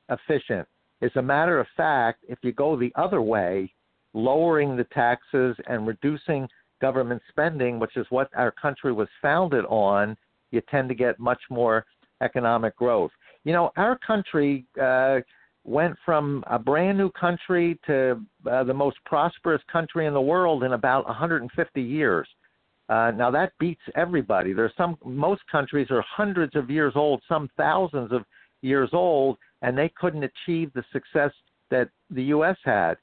[0.08, 0.66] efficient.
[1.02, 3.70] As a matter of fact, if you go the other way,
[4.14, 6.48] lowering the taxes and reducing
[6.80, 10.16] government spending, which is what our country was founded on,
[10.50, 11.84] you tend to get much more
[12.22, 13.10] economic growth.
[13.44, 15.18] You know, our country uh,
[15.64, 18.20] went from a brand new country to
[18.50, 22.28] uh, the most prosperous country in the world in about 150 years.
[22.88, 24.54] Uh, now that beats everybody.
[24.54, 28.22] There's some most countries are hundreds of years old, some thousands of
[28.62, 31.32] years old, and they couldn't achieve the success
[31.70, 32.56] that the U.S.
[32.64, 32.96] had.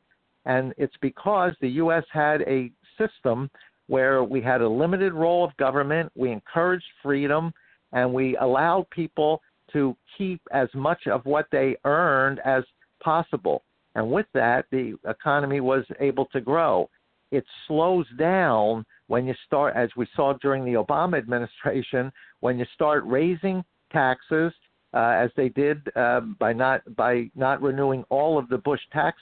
[0.45, 2.03] And it's because the U.S.
[2.11, 3.49] had a system
[3.87, 7.53] where we had a limited role of government, we encouraged freedom,
[7.91, 9.41] and we allowed people
[9.73, 12.63] to keep as much of what they earned as
[13.03, 13.63] possible.
[13.95, 16.89] And with that, the economy was able to grow.
[17.31, 22.65] It slows down when you start, as we saw during the Obama administration, when you
[22.73, 24.51] start raising taxes,
[24.93, 29.17] uh, as they did uh, by not by not renewing all of the Bush tax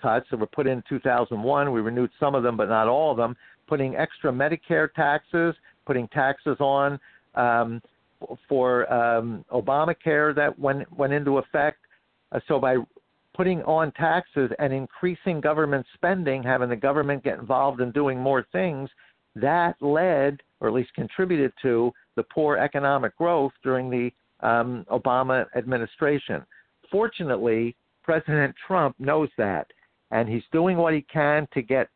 [0.00, 1.72] cuts that were put in 2001.
[1.72, 3.36] We renewed some of them, but not all of them.
[3.66, 5.54] Putting extra Medicare taxes,
[5.86, 6.98] putting taxes on
[7.34, 7.82] um,
[8.48, 11.78] for um, Obamacare that went went into effect.
[12.32, 12.76] Uh, so by
[13.34, 18.44] putting on taxes and increasing government spending, having the government get involved in doing more
[18.50, 18.90] things,
[19.36, 24.10] that led, or at least contributed to, the poor economic growth during the
[24.44, 26.44] um, Obama administration.
[26.90, 29.68] Fortunately, President Trump knows that,
[30.10, 31.88] and he's doing what he can to get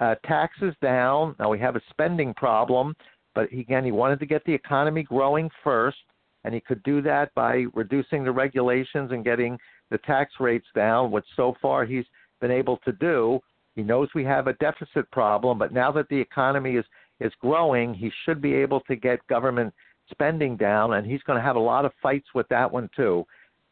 [0.00, 1.34] uh, taxes down.
[1.38, 2.94] Now we have a spending problem,
[3.34, 5.98] but again, he wanted to get the economy growing first,
[6.44, 9.58] and he could do that by reducing the regulations and getting
[9.90, 12.06] the tax rates down, which so far he's
[12.40, 13.40] been able to do.
[13.76, 16.84] He knows we have a deficit problem, but now that the economy is
[17.20, 19.74] is growing, he should be able to get government
[20.10, 23.24] spending down, and he's going to have a lot of fights with that one too.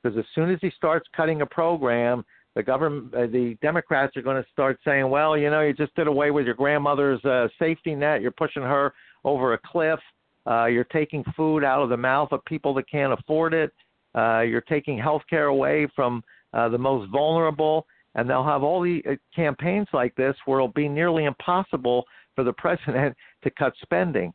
[0.03, 4.23] Because as soon as he starts cutting a program, the government, uh, the Democrats are
[4.23, 7.49] going to start saying, "Well, you know, you just did away with your grandmother's uh,
[7.59, 8.21] safety net.
[8.21, 8.95] You're pushing her
[9.25, 10.01] over a cliff.
[10.49, 13.73] Uh, you're taking food out of the mouth of people that can't afford it.
[14.15, 16.23] Uh, you're taking health care away from
[16.55, 17.87] uh, the most vulnerable.
[18.15, 22.05] And they'll have all the uh, campaigns like this where it'll be nearly impossible
[22.35, 24.33] for the president to cut spending,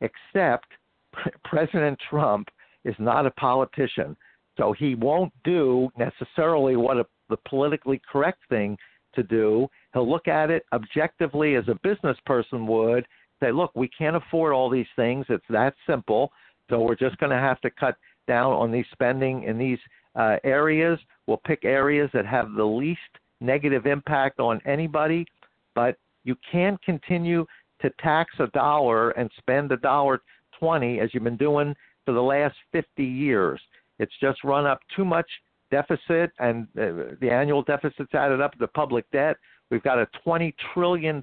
[0.00, 0.66] except
[1.44, 2.48] President Trump
[2.84, 4.16] is not a politician.
[4.56, 8.76] So he won't do necessarily what a, the politically correct thing
[9.14, 9.68] to do.
[9.94, 13.06] He'll look at it objectively as a business person would
[13.40, 15.26] say, look, we can't afford all these things.
[15.28, 16.30] It's that simple.
[16.70, 17.96] So we're just going to have to cut
[18.26, 19.78] down on these spending in these
[20.14, 20.98] uh, areas.
[21.26, 23.00] We'll pick areas that have the least
[23.40, 25.26] negative impact on anybody,
[25.74, 27.46] but you can't continue
[27.82, 30.22] to tax a dollar and spend a dollar
[30.58, 31.74] 20 as you've been doing
[32.04, 33.60] for the last 50 years.
[33.98, 35.26] It's just run up too much
[35.70, 39.36] deficit and uh, the annual deficits added up, the public debt.
[39.70, 41.20] We've got a $20 trillion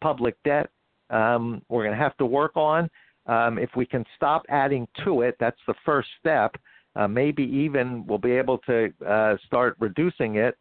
[0.00, 0.70] public debt
[1.10, 2.88] um, we're going to have to work on.
[3.26, 6.54] Um, if we can stop adding to it, that's the first step.
[6.96, 10.56] Uh, maybe even we'll be able to uh, start reducing it.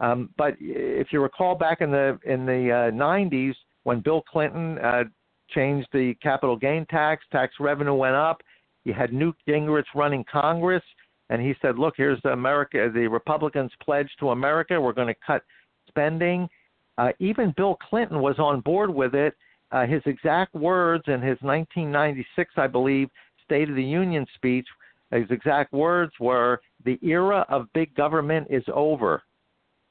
[0.00, 4.78] Um, but if you recall back in the in the uh, 90s when Bill Clinton
[4.78, 5.04] uh,
[5.50, 8.40] changed the capital gain tax, tax revenue went up.
[8.84, 10.84] You had Newt Gingrich running Congress,
[11.30, 12.90] and he said, "Look, here's the America.
[12.92, 14.80] The Republicans pledged to America.
[14.80, 15.42] We're going to cut
[15.88, 16.48] spending."
[16.96, 19.34] Uh, even Bill Clinton was on board with it.
[19.70, 23.08] Uh, his exact words in his 1996, I believe,
[23.44, 24.66] State of the Union speech,
[25.12, 29.22] his exact words were, "The era of big government is over."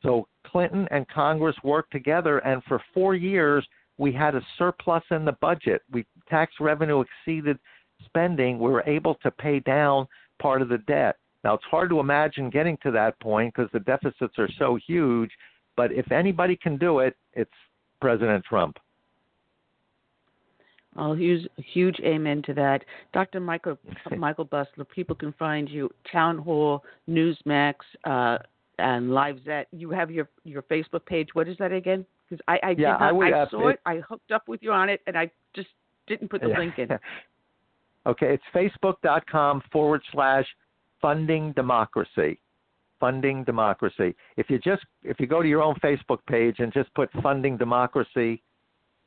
[0.04, 5.26] So Clinton and Congress worked together, and for four years we had a surplus in
[5.26, 5.82] the budget.
[5.92, 7.58] We tax revenue exceeded
[8.06, 8.60] spending.
[8.60, 10.08] We were able to pay down
[10.40, 11.18] part of the debt.
[11.44, 15.32] Now it's hard to imagine getting to that point because the deficits are so huge.
[15.76, 17.52] But if anybody can do it, it's
[18.02, 18.78] President Trump.
[20.98, 22.84] Oh, huge, huge amen to that,
[23.14, 23.40] Dr.
[23.40, 23.78] Michael
[24.18, 24.90] Michael Busler.
[24.90, 28.40] People can find you Town Hall, Newsmax, uh,
[28.80, 29.66] and Lifezette.
[29.72, 31.30] You have your your Facebook page.
[31.34, 32.04] What is that again?
[32.28, 33.80] Because I I, yeah, not, I, would, I saw it, it.
[33.86, 35.70] I hooked up with you on it, and I just
[36.08, 36.58] didn't put the yeah.
[36.58, 36.90] link in.
[38.08, 38.44] okay, it's
[38.82, 40.48] facebook.com forward slash
[41.02, 42.40] funding democracy.
[43.00, 44.16] Funding democracy.
[44.38, 47.58] If you just if you go to your own Facebook page and just put funding
[47.58, 48.42] democracy,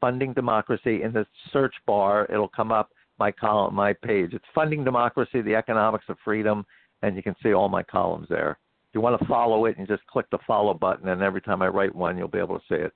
[0.00, 4.32] funding democracy in the search bar, it'll come up my column, my page.
[4.32, 6.64] It's funding democracy, the economics of freedom,
[7.02, 8.58] and you can see all my columns there.
[8.88, 11.62] If you want to follow it, you just click the follow button, and every time
[11.62, 12.92] I write one, you'll be able to see it.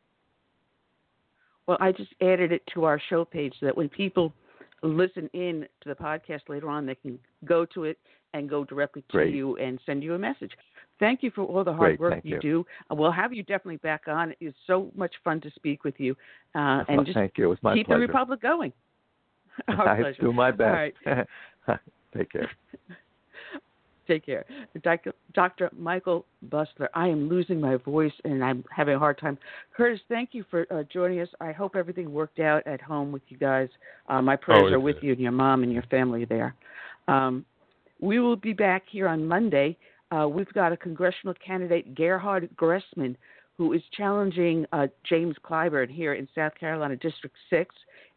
[1.67, 4.33] Well, I just added it to our show page so that when people
[4.85, 7.99] listen in to the podcast later on, they can go to it
[8.35, 9.35] and go directly to Great.
[9.35, 10.51] you and send you a message.
[11.01, 12.41] Thank you for all the hard Great, work you, you.
[12.41, 12.67] do.
[12.91, 14.35] Uh, We'll have you definitely back on.
[14.41, 16.13] It's so much fun to speak with you,
[16.55, 17.45] uh, and Well, just thank you.
[17.45, 18.01] It was my keep pleasure.
[18.01, 18.73] the republic going.
[19.69, 20.23] Our I pleasure.
[20.23, 20.95] do my best.
[21.07, 21.27] Right.
[22.17, 22.51] Take care.
[24.07, 24.45] Take care.
[24.83, 25.13] Dr.
[25.33, 25.71] Dr.
[25.77, 29.39] Michael Busler, I am losing my voice and I'm having a hard time.
[29.77, 31.29] Curtis, thank you for uh, joining us.
[31.41, 33.69] I hope everything worked out at home with you guys.
[34.09, 35.05] Uh, my prayers it are with did.
[35.05, 36.55] you and your mom and your family there.
[37.09, 37.45] Um,
[38.01, 39.77] we will be back here on Monday.
[40.11, 43.17] Uh, we've got a congressional candidate, Gerhard Gressmann,
[43.57, 47.75] who is challenging uh, James Clyburn here in South Carolina District 6.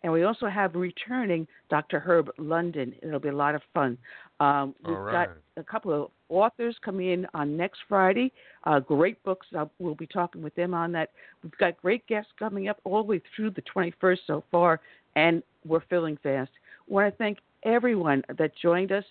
[0.08, 2.00] And we also have returning Dr.
[2.00, 2.96] Herb London.
[3.04, 3.98] It'll be a lot of fun.
[4.40, 5.28] Um, we've right.
[5.28, 8.32] got a couple of authors coming in on next Friday.
[8.64, 9.48] Uh, great books.
[9.54, 11.10] Uh, we'll be talking with them on that.
[11.44, 14.80] We've got great guests coming up all the way through the 21st so far,
[15.18, 16.52] and we're filling fast.
[16.90, 19.04] I want to thank everyone that joined us.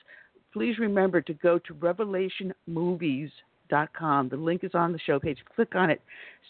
[0.51, 4.29] Please remember to go to revelationmovies.com.
[4.31, 5.45] The link is on the show page.
[5.55, 6.01] Click on it.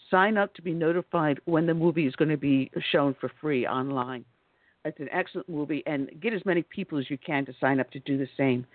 [0.09, 3.67] Sign up to be notified when the movie is going to be shown for free
[3.67, 4.23] online.
[4.87, 7.91] It's an excellent movie, and get as many people as you can to sign up
[7.91, 8.65] to do the same.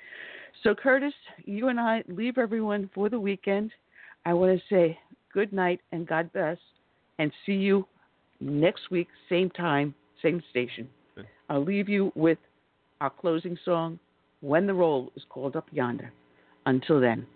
[0.62, 1.14] So, Curtis,
[1.44, 3.72] you and I leave everyone for the weekend.
[4.24, 4.98] I want to say
[5.32, 6.58] good night and God bless,
[7.18, 7.86] and see you
[8.40, 10.88] next week, same time, same station.
[11.48, 12.38] I'll leave you with
[13.00, 13.98] our closing song,
[14.40, 16.12] When the Roll is Called Up Yonder.
[16.66, 17.26] Until then.